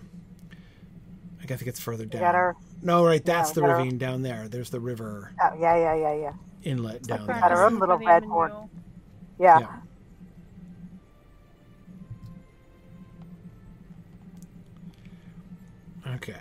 [1.42, 2.20] I guess it gets further down.
[2.22, 4.48] got our- No, right, that's we the got our- ravine down there.
[4.48, 6.32] There's the river Oh, yeah, yeah, yeah, yeah.
[6.62, 8.68] inlet down got our own little For red menu.
[9.40, 9.58] Yeah.
[9.60, 9.76] Yeah.
[16.14, 16.40] Okay.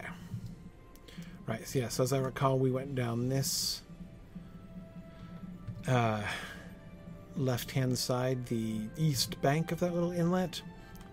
[1.45, 1.67] Right.
[1.67, 3.81] So yes, as I recall, we went down this
[5.87, 6.21] uh,
[7.35, 10.61] left-hand side, the east bank of that little inlet,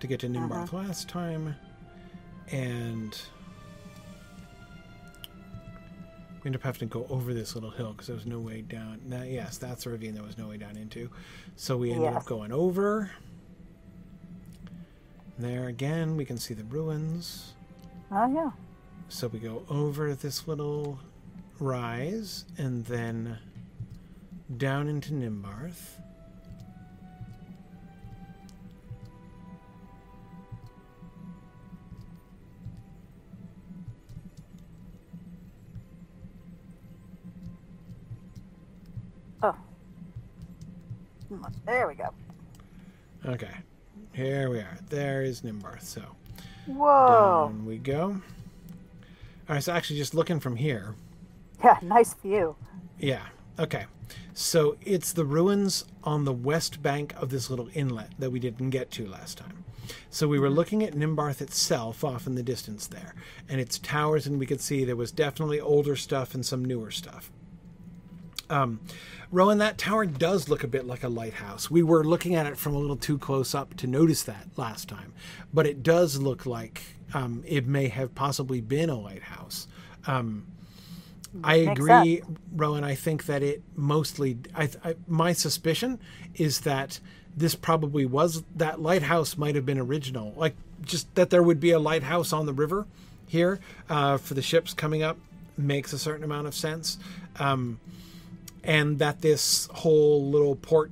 [0.01, 1.55] to get to Nimbarth last time,
[2.51, 3.17] and
[6.43, 8.61] we ended up having to go over this little hill because there was no way
[8.63, 9.01] down.
[9.07, 11.09] That, yes, that's a ravine there was no way down into.
[11.57, 12.17] So we ended Yes.
[12.17, 13.11] up going over.
[15.39, 17.54] There again, we can see the ruins.
[18.17, 18.51] Oh, yeah.
[19.09, 21.01] So we go over this little
[21.59, 23.39] rise and then
[24.57, 25.99] down into Nimbarth.
[39.43, 39.57] Oh.
[41.67, 42.11] There we go.
[43.27, 43.49] Okay,
[44.13, 44.79] here we are.
[44.89, 45.83] There is Nimbarth.
[45.83, 46.03] So
[46.67, 47.49] Whoa.
[47.51, 48.21] down we go.
[49.49, 50.95] All right, so actually, just looking from here,
[51.63, 52.57] Yeah, nice view.
[52.99, 53.23] Yeah.
[53.59, 53.87] Okay.
[54.33, 58.71] So it's the ruins on the west bank of this little inlet that we didn't
[58.71, 59.65] get to last time.
[60.11, 60.57] So we were mm-hmm.
[60.57, 63.15] looking at Nimbarth itself off in the distance there,
[63.49, 66.91] and its towers, and we could see there was definitely older stuff and some newer
[66.91, 67.31] stuff.
[68.55, 68.81] Um,
[69.33, 71.71] Rowan, that tower does look a bit like a lighthouse.
[71.71, 74.89] We were looking at it from a little too close up to notice that last
[74.89, 75.13] time,
[75.53, 76.83] but it does look like
[77.15, 79.67] um, it may have possibly been a lighthouse.
[80.07, 80.47] Um,
[81.43, 82.39] I agree, sense.
[82.55, 82.85] Rowan.
[82.85, 84.39] I think that it mostly.
[84.55, 85.99] I, I my suspicion
[86.37, 87.01] is that
[87.37, 91.73] this probably was that lighthouse might have been original, like just that there would be
[91.73, 92.87] a lighthouse on the river
[93.27, 93.59] here
[93.91, 95.17] uh, for the ships coming up
[95.57, 96.99] makes a certain amount of sense,
[97.41, 97.81] um,
[98.65, 100.91] and that this whole little port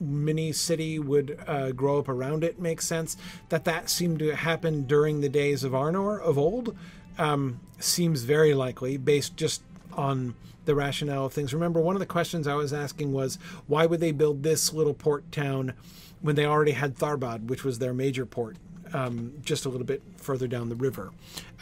[0.00, 3.16] mini city would uh, grow up around it makes sense.
[3.48, 6.76] That that seemed to happen during the days of Arnor of old
[7.18, 9.62] um, seems very likely, based just
[9.92, 11.52] on the rationale of things.
[11.52, 13.36] Remember, one of the questions I was asking was
[13.66, 15.74] why would they build this little port town
[16.20, 18.56] when they already had Tharbad, which was their major port,
[18.92, 21.10] um, just a little bit further down the river.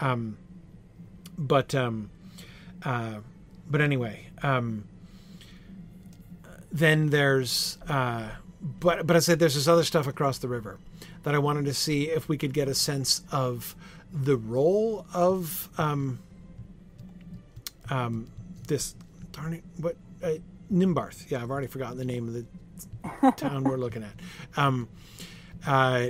[0.01, 0.36] Um,
[1.39, 2.10] but um,
[2.85, 3.16] uh,
[3.68, 4.85] but anyway, um,
[6.78, 8.28] then there's uh,
[8.61, 10.78] but but I said there's this other stuff across the river
[11.23, 13.74] that I wanted to see if we could get a sense of
[14.12, 16.20] the role of um,
[17.90, 18.31] um,
[18.69, 18.94] this
[19.32, 20.35] darn it what uh,
[20.73, 21.31] Nimbarth.
[21.31, 24.15] Yeah, I've already forgotten the name of the town we're looking at.
[24.57, 24.89] Um,
[25.66, 26.09] uh,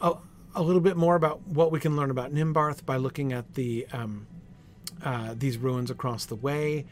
[0.00, 0.14] a,
[0.54, 3.86] a little bit more about what we can learn about Nimbarth by looking at the
[3.92, 4.26] um,
[5.04, 6.86] uh, these ruins across the way,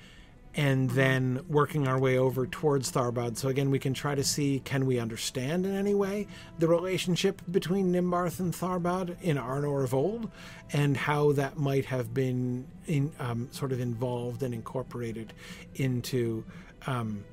[0.55, 3.37] and then working our way over towards Tharbad.
[3.37, 6.27] So again, we can try to see can we understand in any way
[6.59, 10.31] the relationship between Nimbarth and Tharbad in Arnor of old,
[10.73, 15.33] and how that might have been in, um, sort of involved and incorporated
[15.77, 16.45] into
[16.87, 17.24] um,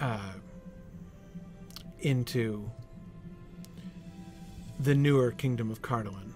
[0.00, 0.32] uh,
[2.00, 2.70] into
[4.80, 6.32] the newer kingdom of Cardolan.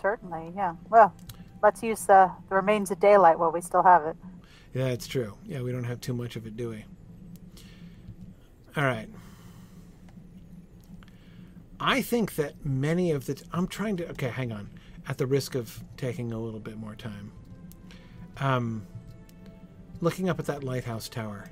[0.00, 0.74] Certainly, yeah.
[0.88, 1.14] Well,
[1.62, 4.16] let's use the, the remains of daylight while we still have it.
[4.74, 5.34] Yeah, it's true.
[5.46, 6.84] Yeah, we don't have too much of it, do we?
[8.76, 9.08] All right.
[11.78, 13.34] I think that many of the.
[13.34, 14.10] T- I'm trying to.
[14.10, 14.68] Okay, hang on.
[15.08, 17.30] At the risk of taking a little bit more time.
[18.38, 18.86] Um,
[20.00, 21.44] looking up at that lighthouse tower.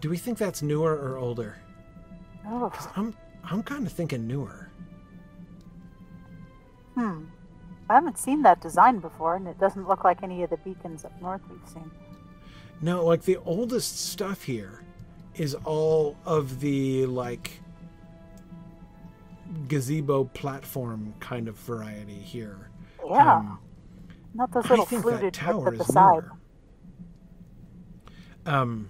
[0.00, 1.56] Do we think that's newer or older?
[2.46, 3.14] Oh, I'm
[3.44, 4.68] I'm kind of thinking newer.
[6.94, 7.24] hmm.
[7.88, 11.04] I haven't seen that design before, and it doesn't look like any of the beacons
[11.04, 11.90] up north we've seen.
[12.80, 14.82] No, like the oldest stuff here
[15.34, 17.62] is all of the like
[19.68, 22.70] gazebo platform kind of variety here.
[23.08, 23.60] Yeah, Um,
[24.34, 26.24] not those little I think fluted that tower at the is side.
[26.24, 26.32] newer.
[28.46, 28.88] Um,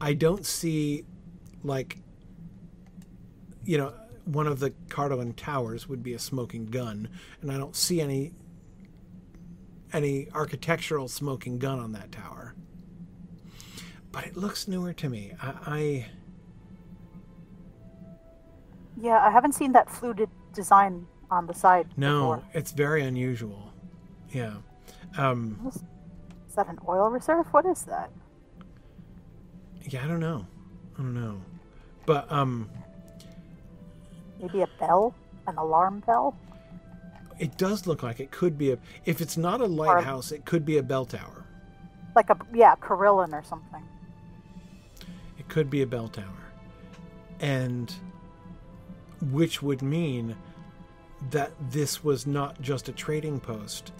[0.00, 1.04] I don't see
[1.62, 1.98] like
[3.64, 3.94] you know
[4.24, 7.08] one of the Cardolan towers would be a smoking gun,
[7.42, 8.32] and I don't see any
[9.92, 12.54] any architectural smoking gun on that tower.
[14.10, 15.32] But it looks newer to me.
[15.40, 16.06] I, I
[19.00, 22.42] Yeah, I haven't seen that fluted design on the side no, before.
[22.54, 23.72] it's very unusual.
[24.30, 24.54] Yeah.
[25.16, 25.72] Um,
[26.48, 27.46] Is that an oil reserve?
[27.52, 28.10] What is that?
[29.88, 30.46] yeah, I don't know.
[30.98, 31.42] I don't know.
[32.06, 32.70] But um
[34.44, 35.14] Maybe a bell?
[35.46, 36.34] An alarm bell?
[37.38, 40.64] it does look like it could be a if it's not a lighthouse, it could
[40.64, 41.44] be a bell tower.
[42.14, 43.82] Like a yeah, Carillon or something.
[45.38, 46.26] It could be a bell tower.
[47.40, 47.92] And
[49.32, 50.36] which would mean
[51.30, 53.92] that this was not just a trading post,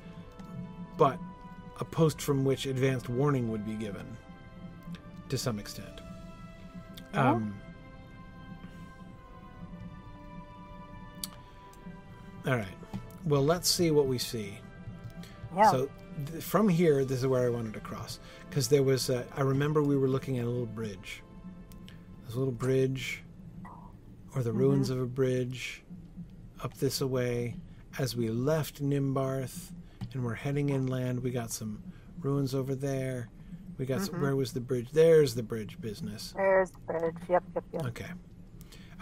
[0.96, 1.18] but
[1.80, 4.06] a post from which advanced warning would be given
[5.28, 6.00] to some extent.
[7.12, 7.32] Yeah.
[7.32, 7.54] Um,
[12.46, 12.66] all right.
[13.24, 14.58] Well, let's see what we see.
[15.56, 15.70] Yeah.
[15.70, 15.88] So
[16.30, 19.10] th- from here, this is where I wanted to cross because there was.
[19.10, 21.22] A, I remember we were looking at a little bridge.
[22.22, 23.22] There's a little bridge,
[24.34, 24.58] or the mm-hmm.
[24.58, 25.82] ruins of a bridge,
[26.62, 27.56] up this away.
[27.98, 29.70] As we left Nimbarth
[30.12, 31.82] and we're heading inland, we got some
[32.20, 33.28] ruins over there.
[33.78, 34.22] We got some, mm-hmm.
[34.22, 34.88] where was the bridge?
[34.92, 36.32] There's the bridge business.
[36.36, 37.14] There's the bridge.
[37.28, 37.86] Yep, yep, yep.
[37.86, 38.06] Okay.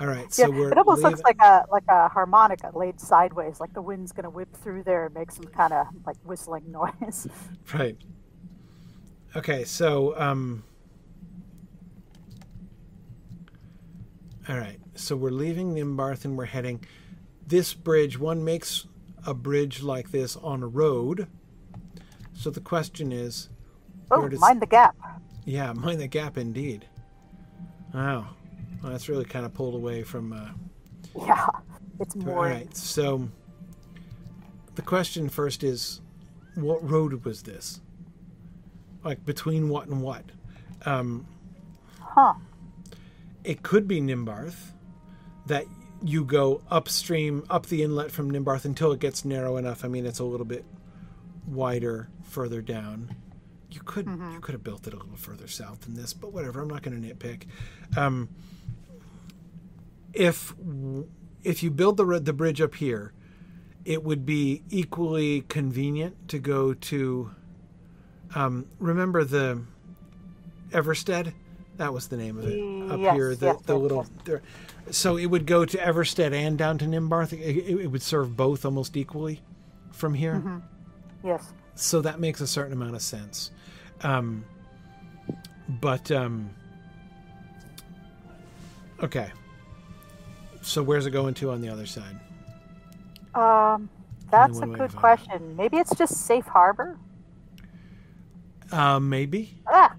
[0.03, 0.23] All right.
[0.37, 3.73] Yeah, So we're it almost leaving- looks like a like a harmonica laid sideways, like
[3.73, 7.29] the wind's gonna whip through there and make some kind of like whistling noise.
[7.73, 7.97] Right.
[9.37, 10.65] Okay, so um
[14.49, 14.81] all right.
[14.97, 16.85] So we're leaving Nimbarth and we're heading
[17.47, 18.89] this bridge, one makes
[19.25, 21.29] a bridge like this on a road.
[22.35, 23.51] So the question is,
[24.11, 24.97] Oh, does- mind the gap.
[25.45, 26.89] yeah, mind the gap indeed.
[27.95, 28.31] Wow,
[28.83, 30.33] well, that's really kind of pulled away from.
[30.33, 30.49] Uh,
[31.27, 31.47] Yeah,
[32.01, 32.45] it's all more.
[32.47, 33.29] right, so
[34.75, 36.01] the question first is,
[36.55, 37.81] what road was this?
[39.05, 40.25] Like between what and what?
[40.87, 41.27] Um,
[42.01, 42.35] Huh.
[43.45, 44.73] it could be Nimbarth
[45.47, 45.65] that
[46.05, 49.85] you go upstream up the inlet from Nimbarth until it gets narrow enough.
[49.85, 50.65] I mean, it's a little bit
[51.47, 53.15] wider further down.
[53.71, 56.61] You could you could have built it a little further south than this, but whatever.
[56.61, 57.45] I'm not going to nitpick.
[57.97, 58.29] Um,
[60.13, 60.55] if
[61.43, 63.13] if you build the the bridge up here,
[63.85, 67.31] it would be equally convenient to go to.
[68.35, 69.63] Um, remember the
[70.71, 71.35] Everstead?
[71.77, 73.35] That was the name of it up Yes, here.
[73.35, 74.07] The, yes, the yes, little.
[74.91, 77.33] So it would go to Everstead and down to Nimbarth.
[77.33, 79.41] It, it- it would serve both almost equally
[79.91, 80.35] from here.
[80.37, 80.59] Mm-hmm.
[81.27, 81.53] Yes.
[81.75, 83.51] So that makes a certain amount of sense.
[84.03, 84.45] Um,
[85.69, 86.51] but um,
[89.03, 89.31] okay.
[90.63, 92.19] So where's it going to on the other side?
[93.35, 93.91] Um,
[94.31, 95.57] that's a one way to good question.
[95.57, 96.99] Maybe it's just safe harbor.
[98.71, 99.59] Uh, maybe.
[99.67, 99.95] Ah,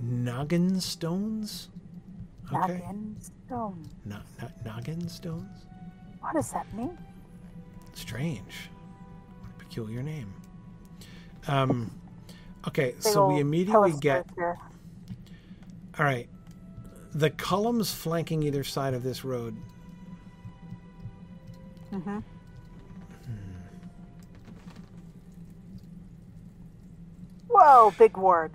[0.00, 1.68] Noggin stones.
[2.52, 2.80] Okay.
[2.80, 3.88] noggin stone.
[4.04, 5.66] No, no, noggin stones.
[6.20, 6.96] What does that mean?
[7.92, 8.70] Strange.
[9.40, 10.32] What a peculiar name.
[11.46, 11.90] Um,
[12.66, 14.26] okay, Big so we immediately get.
[14.34, 14.58] here.
[15.98, 16.28] All right.
[17.12, 19.56] The columns flanking either side of this road.
[21.92, 22.22] Mhm.
[27.48, 28.52] Whoa, big word.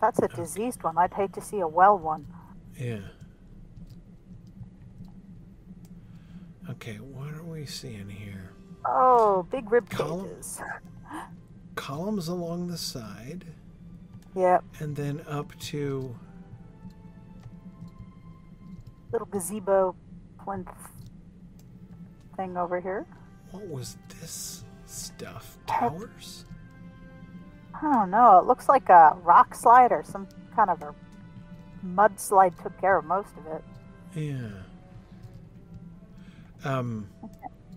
[0.00, 0.98] That's a diseased one.
[0.98, 2.26] I'd hate to see a well one.
[2.76, 2.98] Yeah.
[6.70, 8.52] Okay, what are we seeing here?
[8.84, 10.60] Oh, big rib Column- cages.
[11.74, 13.46] Columns along the side,
[14.34, 16.14] Yep, and then up to.
[19.10, 19.94] little gazebo
[20.42, 20.70] plinth
[22.36, 23.06] thing over here.
[23.50, 25.58] What was this stuff?
[25.66, 26.46] Towers?
[27.74, 28.38] I don't know.
[28.38, 30.26] It looks like a rock slide or some
[30.56, 30.94] kind of a
[31.84, 33.64] mudslide took care of most of it.
[34.14, 34.62] Yeah.
[36.64, 37.08] Um,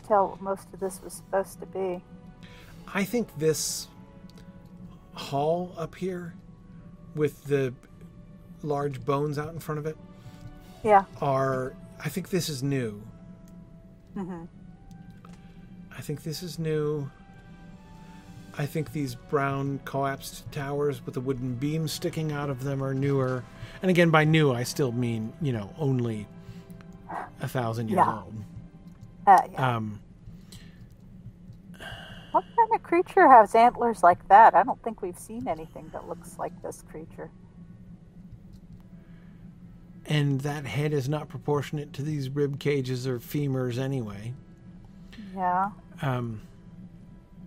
[0.08, 2.02] Tell what most of this was supposed to be.
[2.94, 3.88] I think this
[5.14, 6.34] hall up here
[7.16, 7.74] with the
[8.62, 9.98] large bones out in front of it
[10.84, 11.06] Yeah.
[11.22, 11.74] are.
[12.04, 13.02] I think this is new.
[14.14, 14.44] hmm
[15.98, 17.10] I think this is new.
[18.58, 22.94] I think these brown collapsed towers with the wooden beams sticking out of them are
[22.94, 23.44] newer.
[23.82, 26.28] And again, by new, I still mean, you know, only
[27.42, 28.22] a thousand years Yeah.
[28.22, 28.34] old.
[29.28, 29.76] Uh, yeah.
[29.76, 30.00] Um,
[32.32, 34.54] what kind of creature has antlers like that?
[34.56, 37.32] I don't think we've seen anything that looks like this creature.
[40.08, 44.34] and that head is not proportionate to these rib cages or femurs anyway.
[45.36, 45.72] Yeah.
[46.04, 46.42] Um,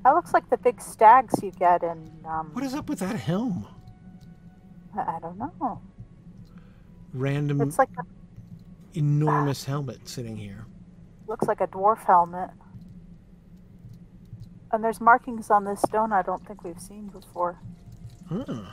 [0.04, 2.10] That looks like the big stags you get in.
[2.26, 3.66] Um, what is up with that helm?
[4.96, 5.80] I don't know.
[7.12, 8.02] Random, It's like a,
[8.98, 10.66] enormous helmet sitting here.
[11.28, 12.50] Looks like a dwarf helmet.
[14.72, 17.60] And there's markings on this stone I don't think we've seen before.
[18.28, 18.72] Huh.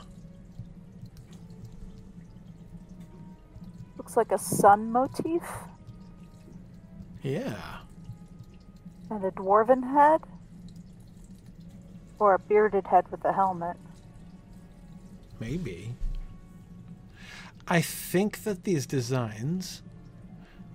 [3.96, 5.42] Looks like a sun motif
[7.22, 7.80] Yeah.
[9.10, 10.20] and a dwarven head.
[12.18, 13.76] Or a bearded head with a helmet.
[15.38, 15.94] Maybe.
[17.68, 19.82] I think that these designs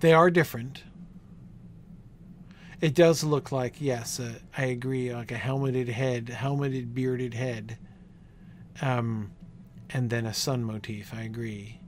[0.00, 0.82] they are different.
[2.82, 7.78] It does look like yes, uh, I agree, like a helmeted head, helmeted bearded head,
[8.82, 9.32] um,
[9.90, 11.14] and then a sun motif.
[11.14, 11.80] I agree.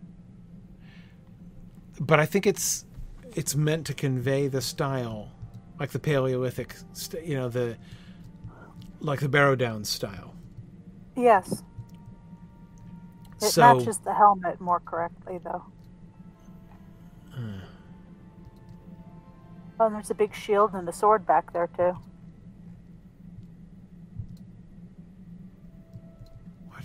[2.01, 2.85] But I think it's
[3.35, 5.31] it's meant to convey the style,
[5.81, 7.79] like the Paleolithic, st- you know, the
[9.01, 10.35] like the Barrow Downs style.
[11.17, 11.63] Yes.
[13.43, 15.65] It so matches the helmet more correctly, though.
[19.79, 21.97] Oh, and there's a big shield and a sword back there, too.
[26.69, 26.85] What?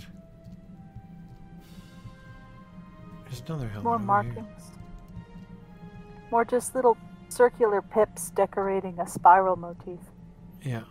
[3.25, 3.83] There's another helmet.
[3.83, 4.35] More markings.
[4.35, 5.25] Here.
[6.31, 6.97] More just little
[7.29, 9.99] circular pips decorating a spiral motif.
[10.63, 10.83] Yeah.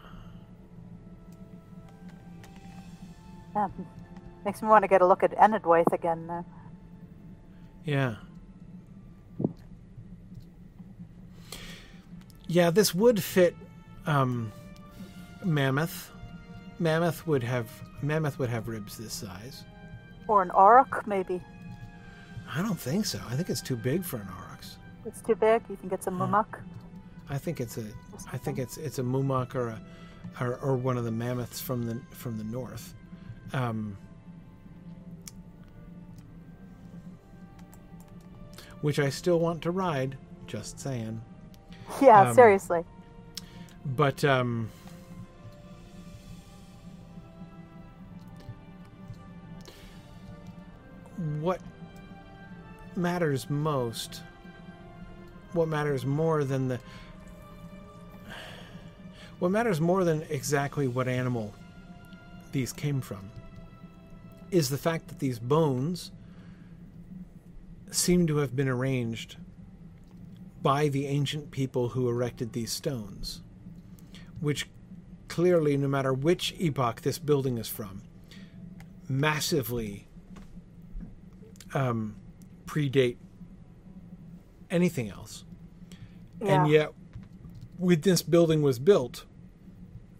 [3.57, 3.87] Um,
[4.45, 6.45] makes me want to get a look at Enedwaith again though.
[7.85, 8.17] Yeah.
[12.49, 13.55] Yeah, this would fit
[14.07, 14.51] um,
[15.45, 16.11] mammoth.
[16.79, 17.71] Mammoth would have
[18.03, 19.65] mammoth would have ribs this size.
[20.27, 21.43] Or an auroch, maybe.
[22.55, 23.21] I don't think so.
[23.29, 24.77] I think it's too big for an aurochs.
[25.05, 25.63] It's too big.
[25.69, 26.47] You think it's a mûmak?
[27.29, 27.85] I think it's a
[28.33, 29.81] I think it's it's a mûmak or a
[30.41, 32.95] or, or one of the mammoths from the from the north.
[33.53, 33.97] Um,
[38.81, 40.17] which I still want to ride.
[40.47, 41.21] Just saying.
[42.03, 42.85] Yeah, Um, seriously.
[43.85, 44.69] But um,
[51.41, 51.61] what
[52.97, 54.23] matters most,
[55.53, 56.79] what matters more than the,
[59.39, 61.55] what matters more than exactly what animal
[62.53, 63.31] these came from,
[64.51, 66.13] is the fact that these bones
[67.91, 69.37] seem to have been arranged
[70.63, 73.43] by the ancient people who erected these stones,
[74.41, 74.69] which
[75.29, 78.03] clearly, no matter which epoch this building is from,
[79.09, 80.09] massively
[81.75, 82.17] um,
[82.67, 83.17] predate
[84.71, 85.45] anything else.
[86.41, 86.63] Yeah.
[86.63, 86.93] And yet,
[87.77, 89.25] when this building was built,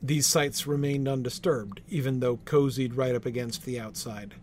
[0.01, 4.35] these sites remained undisturbed, even though cozied right up against the outside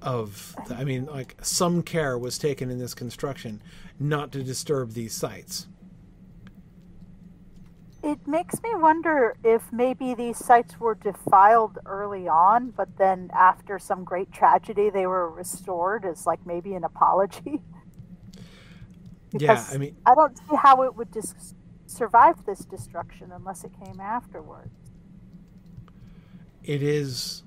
[0.00, 0.56] of.
[0.66, 3.62] The, I mean, like some care was taken in this construction
[4.02, 5.68] not to disturb these sites.
[8.02, 13.78] It makes me wonder if maybe these sites were defiled early on, but then after
[13.78, 17.62] some great tragedy, they were restored as like maybe an apology.
[19.32, 21.54] yeah, I mean, I don't see how it would dis-
[21.86, 24.70] survive this destruction unless it came afterwards.
[26.64, 27.42] it is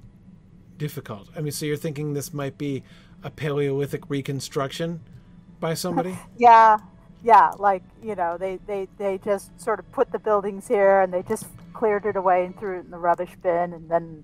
[0.77, 1.29] difficult.
[1.35, 2.83] I mean, so you're thinking this might be
[3.23, 5.01] a Paleolithic reconstruction
[5.65, 6.15] by somebody?
[6.37, 6.77] Yeah,
[7.23, 11.13] yeah, like you know, they they they just sort of put the buildings here and
[11.13, 14.23] they just cleared it away and threw it in the rubbish bin, and then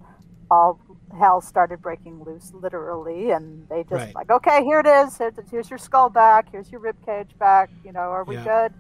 [0.52, 0.80] all
[1.20, 4.16] hell started breaking loose, literally, and they just Right.
[4.16, 5.18] like, okay, here it is.
[5.18, 6.48] Here's, here's your skull back.
[6.52, 7.72] Here's your rib cage back.
[7.84, 8.44] You know, are we Yeah.
[8.44, 8.74] good?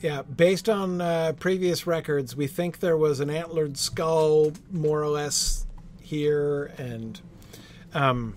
[0.00, 5.08] Yeah, based on uh, previous records, we think there was an antlered skull, more or
[5.08, 5.66] less,
[6.02, 7.20] here, and
[7.94, 8.36] um,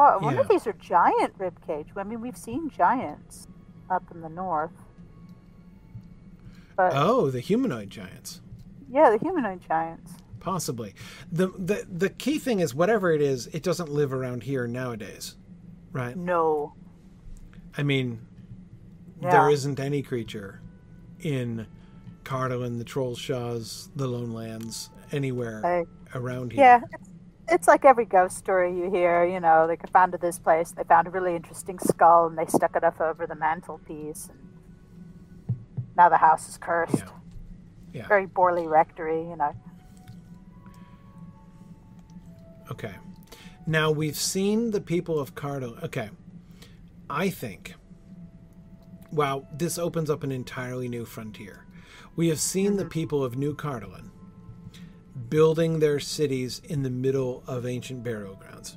[0.00, 0.42] Oh, I wonder Yeah.
[0.42, 1.88] if these are giant rib cage.
[1.96, 3.48] I mean, we've seen giants
[3.90, 4.70] up in the north,
[6.76, 8.40] but oh, the humanoid giants,
[8.88, 10.12] yeah, the humanoid giants.
[10.38, 10.94] possibly.
[11.32, 15.34] the the The key thing is, whatever it is, it doesn't live around here nowadays,
[15.92, 16.16] right?
[16.16, 16.74] No,
[17.76, 18.20] I mean,
[19.20, 19.30] yeah.
[19.32, 20.60] there isn't any creature
[21.20, 21.66] in
[22.22, 26.62] Cardolan, the Trollshaws, the Lone Lands, anywhere I- around here.
[26.62, 27.07] Yeah, it's,
[27.50, 29.24] it's like every ghost story you hear.
[29.24, 32.76] You know, they found this place, they found a really interesting skull, and they stuck
[32.76, 35.56] it up over the mantelpiece, and
[35.96, 36.96] now the house is cursed.
[36.98, 37.08] Yeah.
[37.92, 38.08] Yeah.
[38.08, 39.54] Very Borley Rectory, you know.
[42.70, 42.94] Okay.
[43.66, 45.82] Now we've seen the people of Cardo.
[45.82, 46.10] Okay.
[47.08, 47.74] I think.
[49.10, 51.64] Wow, this opens up an entirely new frontier.
[52.14, 52.90] We have seen the mm-hmm.
[52.90, 54.10] people of New Cardolan
[55.28, 58.76] building their cities in the middle of ancient burial grounds.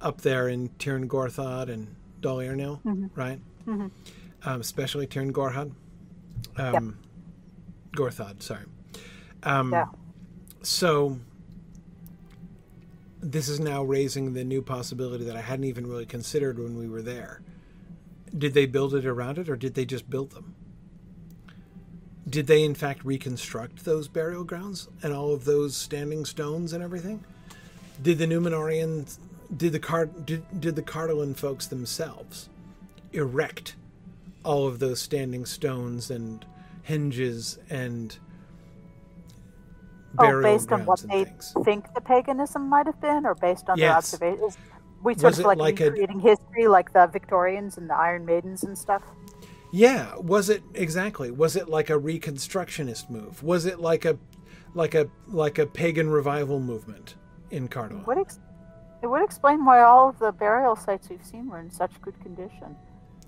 [0.00, 2.80] Up there in Tirn Gorthod and Dol Irnil,
[3.14, 3.40] right?
[4.44, 5.72] Um, especially Tirn Gorhad.
[6.56, 6.98] Um,
[7.92, 8.64] Gorthod, sorry.
[9.42, 9.86] Um, Yeah.
[10.62, 11.18] so
[13.20, 16.88] this is now raising the new possibility that I hadn't even really considered when we
[16.88, 17.42] were there.
[18.36, 20.54] Did they build it around it or did they just build them?
[22.28, 26.82] Did they in fact reconstruct those burial grounds and all of those standing stones and
[26.82, 27.24] everything?
[28.02, 29.18] Did the Numenorians
[29.56, 32.48] did the Card did, did the Cardolan folks themselves
[33.12, 33.76] erect
[34.44, 36.44] all of those standing stones and
[36.82, 38.18] hinges and
[40.18, 41.54] Oh, based on what they things?
[41.64, 44.58] think the paganism might have been, or based on their observations.
[45.02, 47.94] We Was sort it of like, like a- recreating history, like the Victorians and the
[47.94, 49.02] Iron Maidens and stuff.
[49.70, 51.30] Yeah, was it exactly?
[51.30, 53.42] Was it like a reconstructionist move?
[53.42, 54.18] Was it like a
[54.74, 57.16] like a like a pagan revival movement
[57.50, 58.04] in Cardoon?
[58.06, 58.40] Would ex-
[59.02, 62.18] it would explain why all of the burial sites we've seen were in such good
[62.20, 62.76] condition.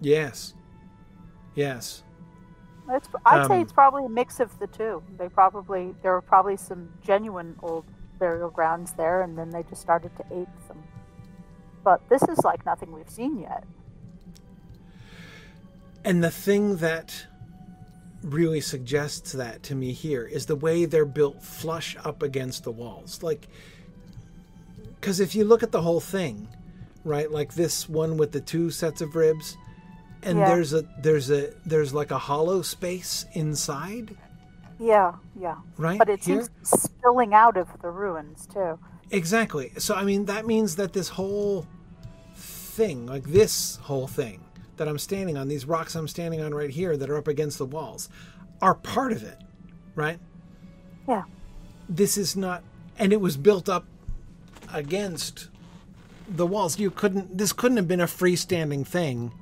[0.01, 0.55] Yes.
[1.55, 2.03] Yes.
[2.91, 5.03] It's, I'd say Um, it's probably a mix of the two.
[5.19, 7.85] They probably there were probably some genuine old
[8.19, 10.83] burial grounds there, and then they just started to ape them.
[11.85, 13.65] But this is like nothing we've seen yet.
[16.05, 17.27] And the thing that
[18.23, 22.71] really suggests that to me here is the way they're built flush up against the
[22.71, 23.23] walls.
[23.23, 23.49] Like,
[25.01, 26.49] because if you look at the whole thing,
[27.05, 29.57] right, like this one with the two sets of ribs,
[30.23, 30.49] and Yeah.
[30.49, 34.17] there's a there's a there's like a hollow space inside,
[34.79, 35.57] Yeah, yeah.
[35.79, 35.99] right?
[35.99, 36.43] But it here.
[36.43, 38.79] seems spilling out of the ruins too.
[39.11, 39.73] Exactly.
[39.79, 41.67] So I mean that means that this whole
[42.35, 44.45] thing, like this whole thing
[44.81, 47.59] that I'm standing on, these rocks I'm standing on right here that are up against
[47.59, 48.09] the walls,
[48.63, 49.37] are part of it,
[49.95, 50.19] right?
[51.07, 51.25] Yeah.
[51.87, 52.63] This is not
[52.99, 53.85] and it was built up
[54.73, 55.49] against
[56.27, 56.79] the walls.
[56.79, 59.33] You couldn't this couldn't have been a freestanding thing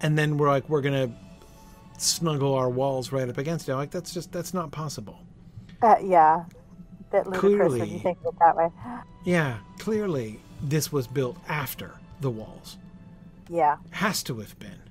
[0.00, 3.74] and then we're like we're going to snuggle our walls right up against it.
[3.74, 5.18] Like that's just that's not possible.
[5.82, 6.44] Uh, yeah.
[7.10, 7.90] Bit ludicrous when Clearly.
[7.94, 8.68] you think of it that way.
[9.24, 12.78] Yeah, clearly this was built after the walls.
[13.48, 13.76] Yeah.
[13.90, 14.82] Has to have been.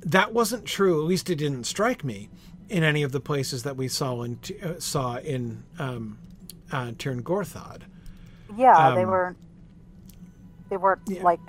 [0.00, 1.00] That wasn't true.
[1.00, 2.28] At least it didn't strike me
[2.68, 6.18] in any of the places that we saw in uh, saw in um,
[6.72, 7.82] uh, Tirn Gorthod.
[8.56, 9.36] Yeah, they Um, weren't.
[10.70, 11.22] They weren't yeah.
[11.22, 11.40] like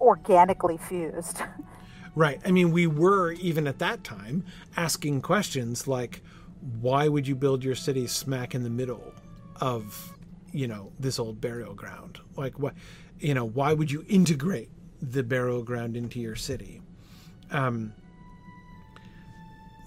[0.00, 1.40] organically fused.
[2.14, 2.40] Right.
[2.44, 4.44] I mean, we were even at that time
[4.76, 6.20] asking questions like,
[6.80, 9.14] "Why would you build your city smack in the middle
[9.60, 10.12] of,
[10.50, 12.18] you know, this old burial ground?
[12.36, 12.74] Like, what,
[13.20, 14.68] you know, why would you integrate
[15.00, 16.80] the burial ground into your city?"
[17.50, 17.92] Um.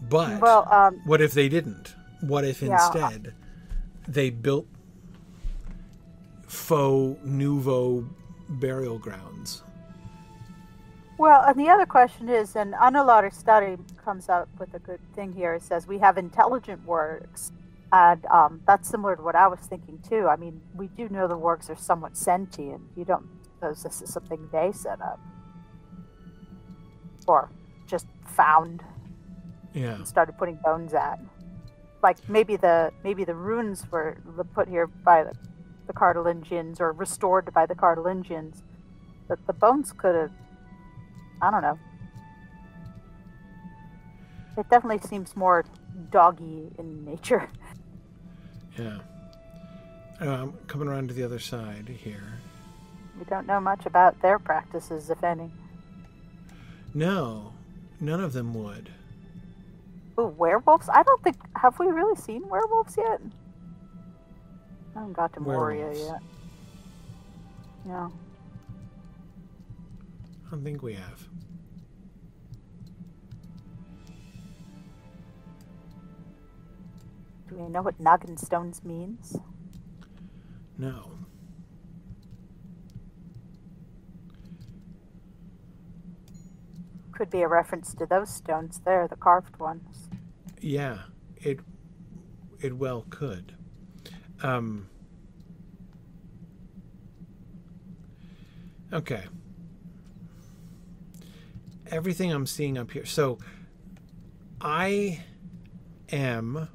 [0.02, 1.96] But well, um, What if they didn't?
[2.22, 2.74] What if Yeah.
[2.74, 3.34] instead
[4.08, 4.68] they built
[6.48, 8.06] faux nouveau
[8.50, 9.64] burial grounds?
[11.18, 15.34] well, and the other question is, and Anulari study comes up with a good thing
[15.34, 15.54] here.
[15.54, 17.52] It says we have intelligent works,
[17.94, 20.28] and um, that's similar to what I was thinking too.
[20.28, 22.82] I mean, we do know the works are somewhat sentient.
[22.96, 23.28] You don't
[23.62, 25.20] suppose this is something they set up,
[27.28, 27.50] or
[27.86, 28.84] just found
[29.74, 29.96] Yeah.
[29.96, 31.20] and started putting bones at.
[32.02, 34.18] Like maybe the maybe the runes were
[34.56, 35.34] put here by the,
[35.86, 38.64] the Cardolingians or restored by the Cardolingians,
[39.28, 40.32] but the bones could have.
[41.42, 41.78] I don't know.
[44.58, 45.66] It definitely seems more
[46.12, 47.48] doggy in nature.
[48.80, 49.00] Yeah.
[50.22, 52.40] I'm coming around to the other side here.
[53.22, 55.52] We don't know much about their practices, if any.
[56.96, 57.54] No,
[58.00, 58.90] none of them would.
[60.20, 60.90] Ooh, werewolves?
[60.92, 61.36] I don't think.
[61.56, 63.22] Have we really seen werewolves yet?
[64.96, 66.24] I haven't got to Moria yet.
[67.86, 68.10] Yeah.
[70.48, 71.28] I don't think we have.
[77.48, 79.38] Do we know what Noggin Stones means?
[80.80, 81.12] No.
[87.22, 90.10] Could be a reference to those stones there, the carved ones.
[90.60, 91.02] Yeah,
[91.38, 91.60] it
[92.60, 93.54] it well could.
[94.42, 94.90] Um,
[98.92, 99.26] okay.
[101.92, 103.06] Everything I'm seeing up here.
[103.06, 103.38] So
[104.60, 105.24] I
[106.12, 106.70] am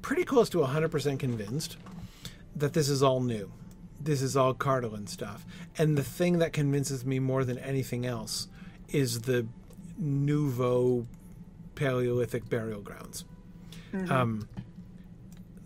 [0.00, 1.76] pretty close to 100% convinced
[2.56, 3.52] that this is all new.
[4.04, 5.44] This is all Cardolan stuff.
[5.78, 8.48] And the thing that convinces me more than anything else
[8.88, 9.46] is the
[9.96, 11.06] nouveau
[11.74, 13.24] Paleolithic burial grounds.
[14.08, 14.48] Um,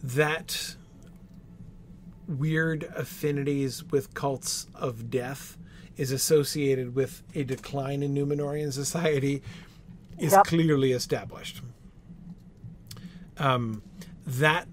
[0.02, 0.74] that
[2.26, 5.56] weird affinities with cults of death
[5.96, 9.42] is associated with a decline in Numenorian society
[10.18, 10.44] is Yep.
[10.46, 11.62] clearly established.
[13.38, 13.82] Um,
[14.26, 14.66] that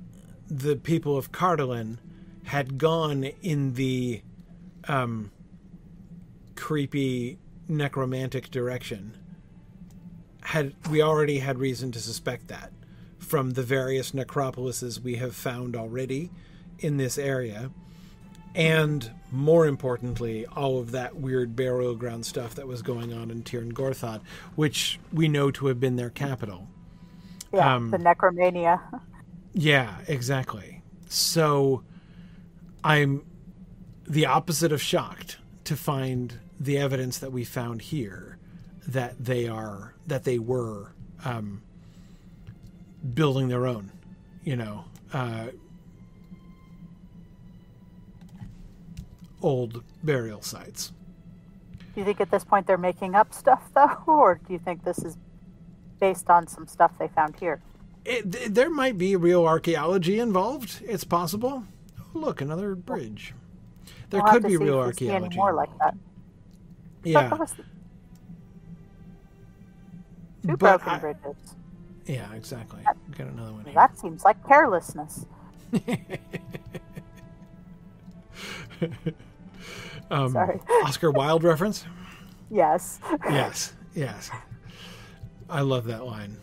[0.48, 1.98] the people of Cardolan
[2.46, 4.22] had gone in the
[4.88, 5.32] um,
[6.56, 7.38] creepy
[7.68, 9.18] necromantic direction
[10.42, 12.72] had we already had reason to suspect that
[13.20, 16.30] from the various necropolises we have found already
[16.80, 17.72] in this area
[18.56, 23.42] and more importantly all of that weird burial ground stuff that was going on in
[23.44, 24.22] Tirn Gorthod
[24.56, 26.68] which we know to have been their capital
[27.54, 28.82] Yeah, Um, the necromania.
[29.54, 30.82] yeah, exactly.
[31.10, 31.84] So
[32.84, 33.26] I'm
[34.08, 38.38] the opposite of shocked to find the evidence that we found here
[38.88, 40.94] that they are that they were
[41.24, 41.62] um,
[43.14, 43.92] building their own,
[44.44, 45.48] you know, uh,
[49.42, 50.92] old burial sites.
[51.94, 53.98] Do you think at this point they're making up stuff, though?
[54.08, 55.18] Or do you think this is
[56.00, 57.62] based on some stuff they found here?
[58.06, 60.82] It, there might be real archaeology involved.
[60.86, 61.64] It's possible.
[62.14, 63.34] Look, another bridge.
[64.10, 65.38] There could be real if we see any archaeology.
[65.38, 65.96] more like that.
[67.04, 67.30] Yeah.
[67.30, 67.46] Two
[70.44, 71.56] But broken I- bridges.
[72.06, 72.82] Yeah, exactly.
[73.18, 73.74] Got another one here.
[73.74, 75.26] That seems like carelessness.
[80.12, 80.60] um, Sorry.
[80.84, 81.86] Oscar Wilde reference?
[82.52, 83.00] Yes.
[83.28, 84.30] Yes, yes.
[85.50, 86.38] I love that line.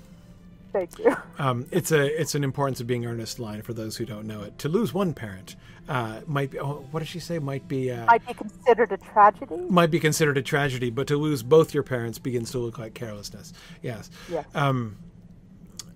[0.72, 1.16] Thank you.
[1.38, 4.42] Um, it's a it's an importance of being earnest line for those who don't know
[4.42, 4.58] it.
[4.58, 5.56] To lose one parent
[5.88, 6.60] uh, might be.
[6.60, 7.38] Oh, what does she say?
[7.38, 7.90] Might be.
[7.90, 9.56] Uh, Might be considered a tragedy.
[9.68, 12.94] might be considered a tragedy, but to lose both your parents begins to look like
[12.94, 13.52] carelessness.
[13.82, 14.10] Yes.
[14.30, 14.46] Yes.
[14.54, 14.96] Um,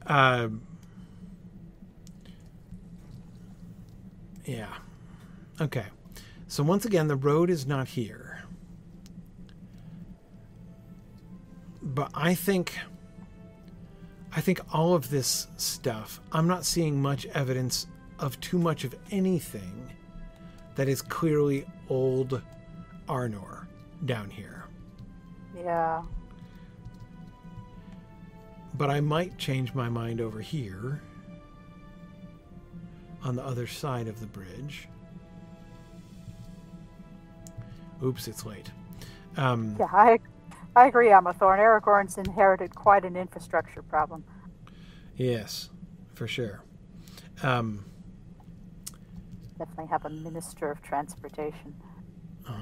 [0.06, 0.48] uh,
[4.44, 4.74] yeah.
[5.60, 5.86] Okay.
[6.48, 8.42] So once again, the road is not here.
[11.82, 12.78] But I think
[14.36, 17.86] I think all of this stuff, I'm not seeing much evidence
[18.18, 19.90] of too much of anything
[20.74, 22.42] that is clearly old
[23.08, 23.66] Arnor
[24.06, 24.64] down here.
[25.56, 26.02] Yeah.
[28.74, 31.00] But I might change my mind over here
[33.22, 34.88] on the other side of the bridge.
[38.02, 38.70] Oops, it's late.
[39.36, 40.18] Um, Yeah, I,
[40.76, 41.58] I agree, Amathorn.
[41.58, 44.24] Aragorn's inherited quite an infrastructure problem.
[45.16, 45.70] Yes,
[46.14, 46.62] for sure.
[47.42, 47.84] Um,
[49.58, 51.74] Definitely have a minister of transportation.
[52.48, 52.54] Oh,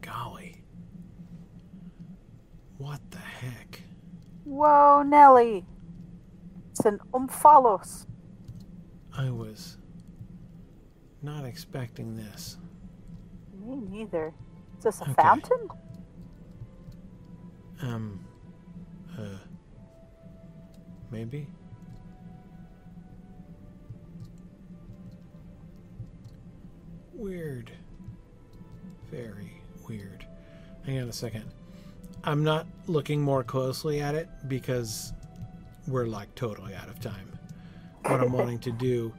[0.00, 0.62] golly.
[2.78, 3.80] What the heck?
[4.44, 5.66] Whoa, Nelly!
[6.70, 8.06] It's an omphalos.
[9.16, 9.76] I was
[11.20, 12.56] not expecting this.
[13.62, 14.32] Me neither.
[14.78, 15.14] Is this a Okay.
[15.14, 15.68] fountain?
[17.82, 18.24] Um,
[19.18, 19.38] uh,
[21.10, 21.46] maybe?
[27.14, 27.70] Weird.
[29.10, 29.52] Very
[29.88, 30.26] weird.
[30.86, 31.44] Hang on a second.
[32.24, 35.12] I'm not looking more closely at it because
[35.86, 37.32] we're like totally out of time.
[38.06, 39.12] What I'm wanting to do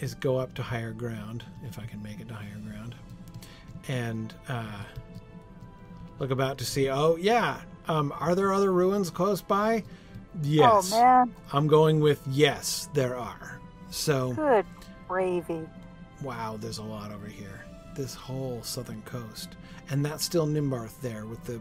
[0.00, 2.94] is go up to higher ground, if I can make it to higher ground,
[3.88, 4.82] and uh,
[6.18, 6.88] look about to see.
[6.88, 9.82] Oh yeah, um, are there other ruins close by?
[10.42, 11.34] Yes, Oh, man.
[11.52, 12.88] I'm going with yes.
[12.94, 13.60] There are.
[13.90, 14.66] So Good
[15.08, 15.66] gravy.
[16.22, 17.64] wow, there's a lot over here.
[17.94, 19.50] This whole southern coast,
[19.90, 21.60] and that's still Nimbarth there with the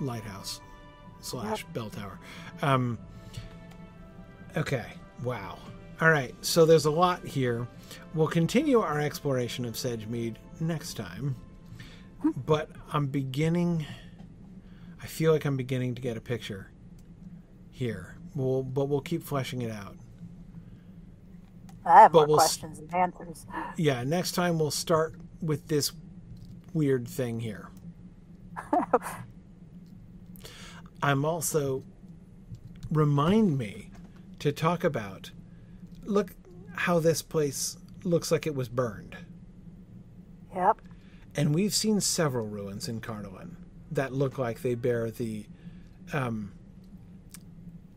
[0.00, 0.60] lighthouse
[1.20, 2.18] slash bell tower.
[2.62, 2.98] Um,
[4.56, 4.86] okay,
[5.22, 5.58] wow.
[6.00, 7.66] All right, so there's a lot here.
[8.14, 11.36] We'll continue our exploration of Sedgemead next time,
[12.46, 13.84] but I'm beginning.
[15.04, 16.70] I feel like I'm beginning to get a picture
[17.70, 18.16] here.
[18.34, 19.98] We'll, but we'll keep fleshing it out.
[21.84, 23.44] I have But more we'll questions and answers.
[23.76, 25.92] Yeah, next time we'll start with this
[26.72, 27.68] weird thing here.
[31.02, 31.84] I'm also
[32.90, 33.90] remind me
[34.38, 35.32] to talk about
[36.06, 36.30] look
[36.76, 39.18] how this place looks like it was burned.
[40.56, 40.78] Yep.
[41.36, 43.58] And we've seen several ruins in Carnarvon
[43.94, 45.46] that look like they bear the
[46.12, 46.52] um,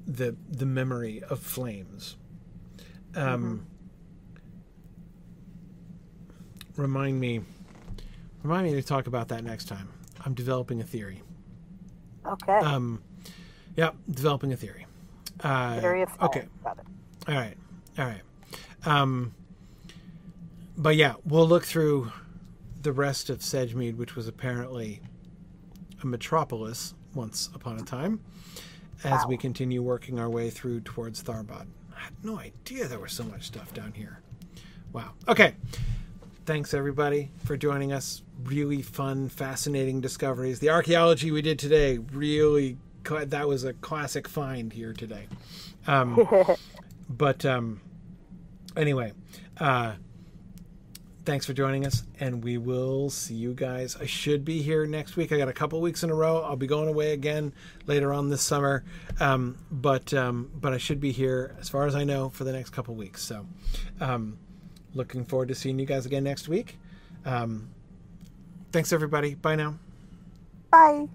[0.06, 2.16] the the memory of flames.
[3.16, 3.66] Um,
[6.76, 7.42] Remind me,
[8.44, 9.90] remind me to talk about that next time.
[10.24, 11.24] I'm developing a theory.
[12.24, 12.52] Okay.
[12.60, 13.02] Um,
[13.76, 14.86] yeah, developing a theory.
[15.44, 16.28] Uh, Area of fire.
[16.30, 16.46] okay.
[17.28, 17.58] All right.
[17.98, 18.22] All right.
[18.86, 19.34] Um,
[20.78, 22.12] but yeah, we'll look through
[22.84, 25.02] the rest of Sedgemead, which was apparently
[26.04, 28.20] metropolis once upon a time,
[29.04, 31.68] as we continue working our way through towards Tharbad.
[31.96, 34.20] I had no idea there was so much stuff down here.
[34.94, 35.12] Wow.
[35.28, 35.56] Okay.
[36.46, 38.22] Thanks everybody for joining us.
[38.44, 40.60] Really fun, fascinating discoveries.
[40.60, 45.28] The archaeology we did today really, that was a classic find here today.
[45.88, 46.28] Um,
[47.10, 47.82] but um,
[48.78, 49.14] anyway,
[49.60, 49.94] uh,
[51.28, 53.98] thanks for joining us, and we will see you guys.
[53.98, 55.34] I should be here next week.
[55.34, 56.42] I got a couple weeks in a row.
[56.42, 57.52] I'll be going away again
[57.86, 58.86] later on this summer,
[59.20, 62.54] um, but um, but I should be here as far as I know for the
[62.54, 63.24] next couple weeks.
[63.24, 63.46] So,
[64.00, 64.40] um,
[64.94, 66.80] looking forward to seeing you guys again next week.
[67.26, 67.72] Um,
[68.72, 69.36] thanks, everybody.
[69.36, 69.78] Bye now.
[70.72, 71.10] Bye.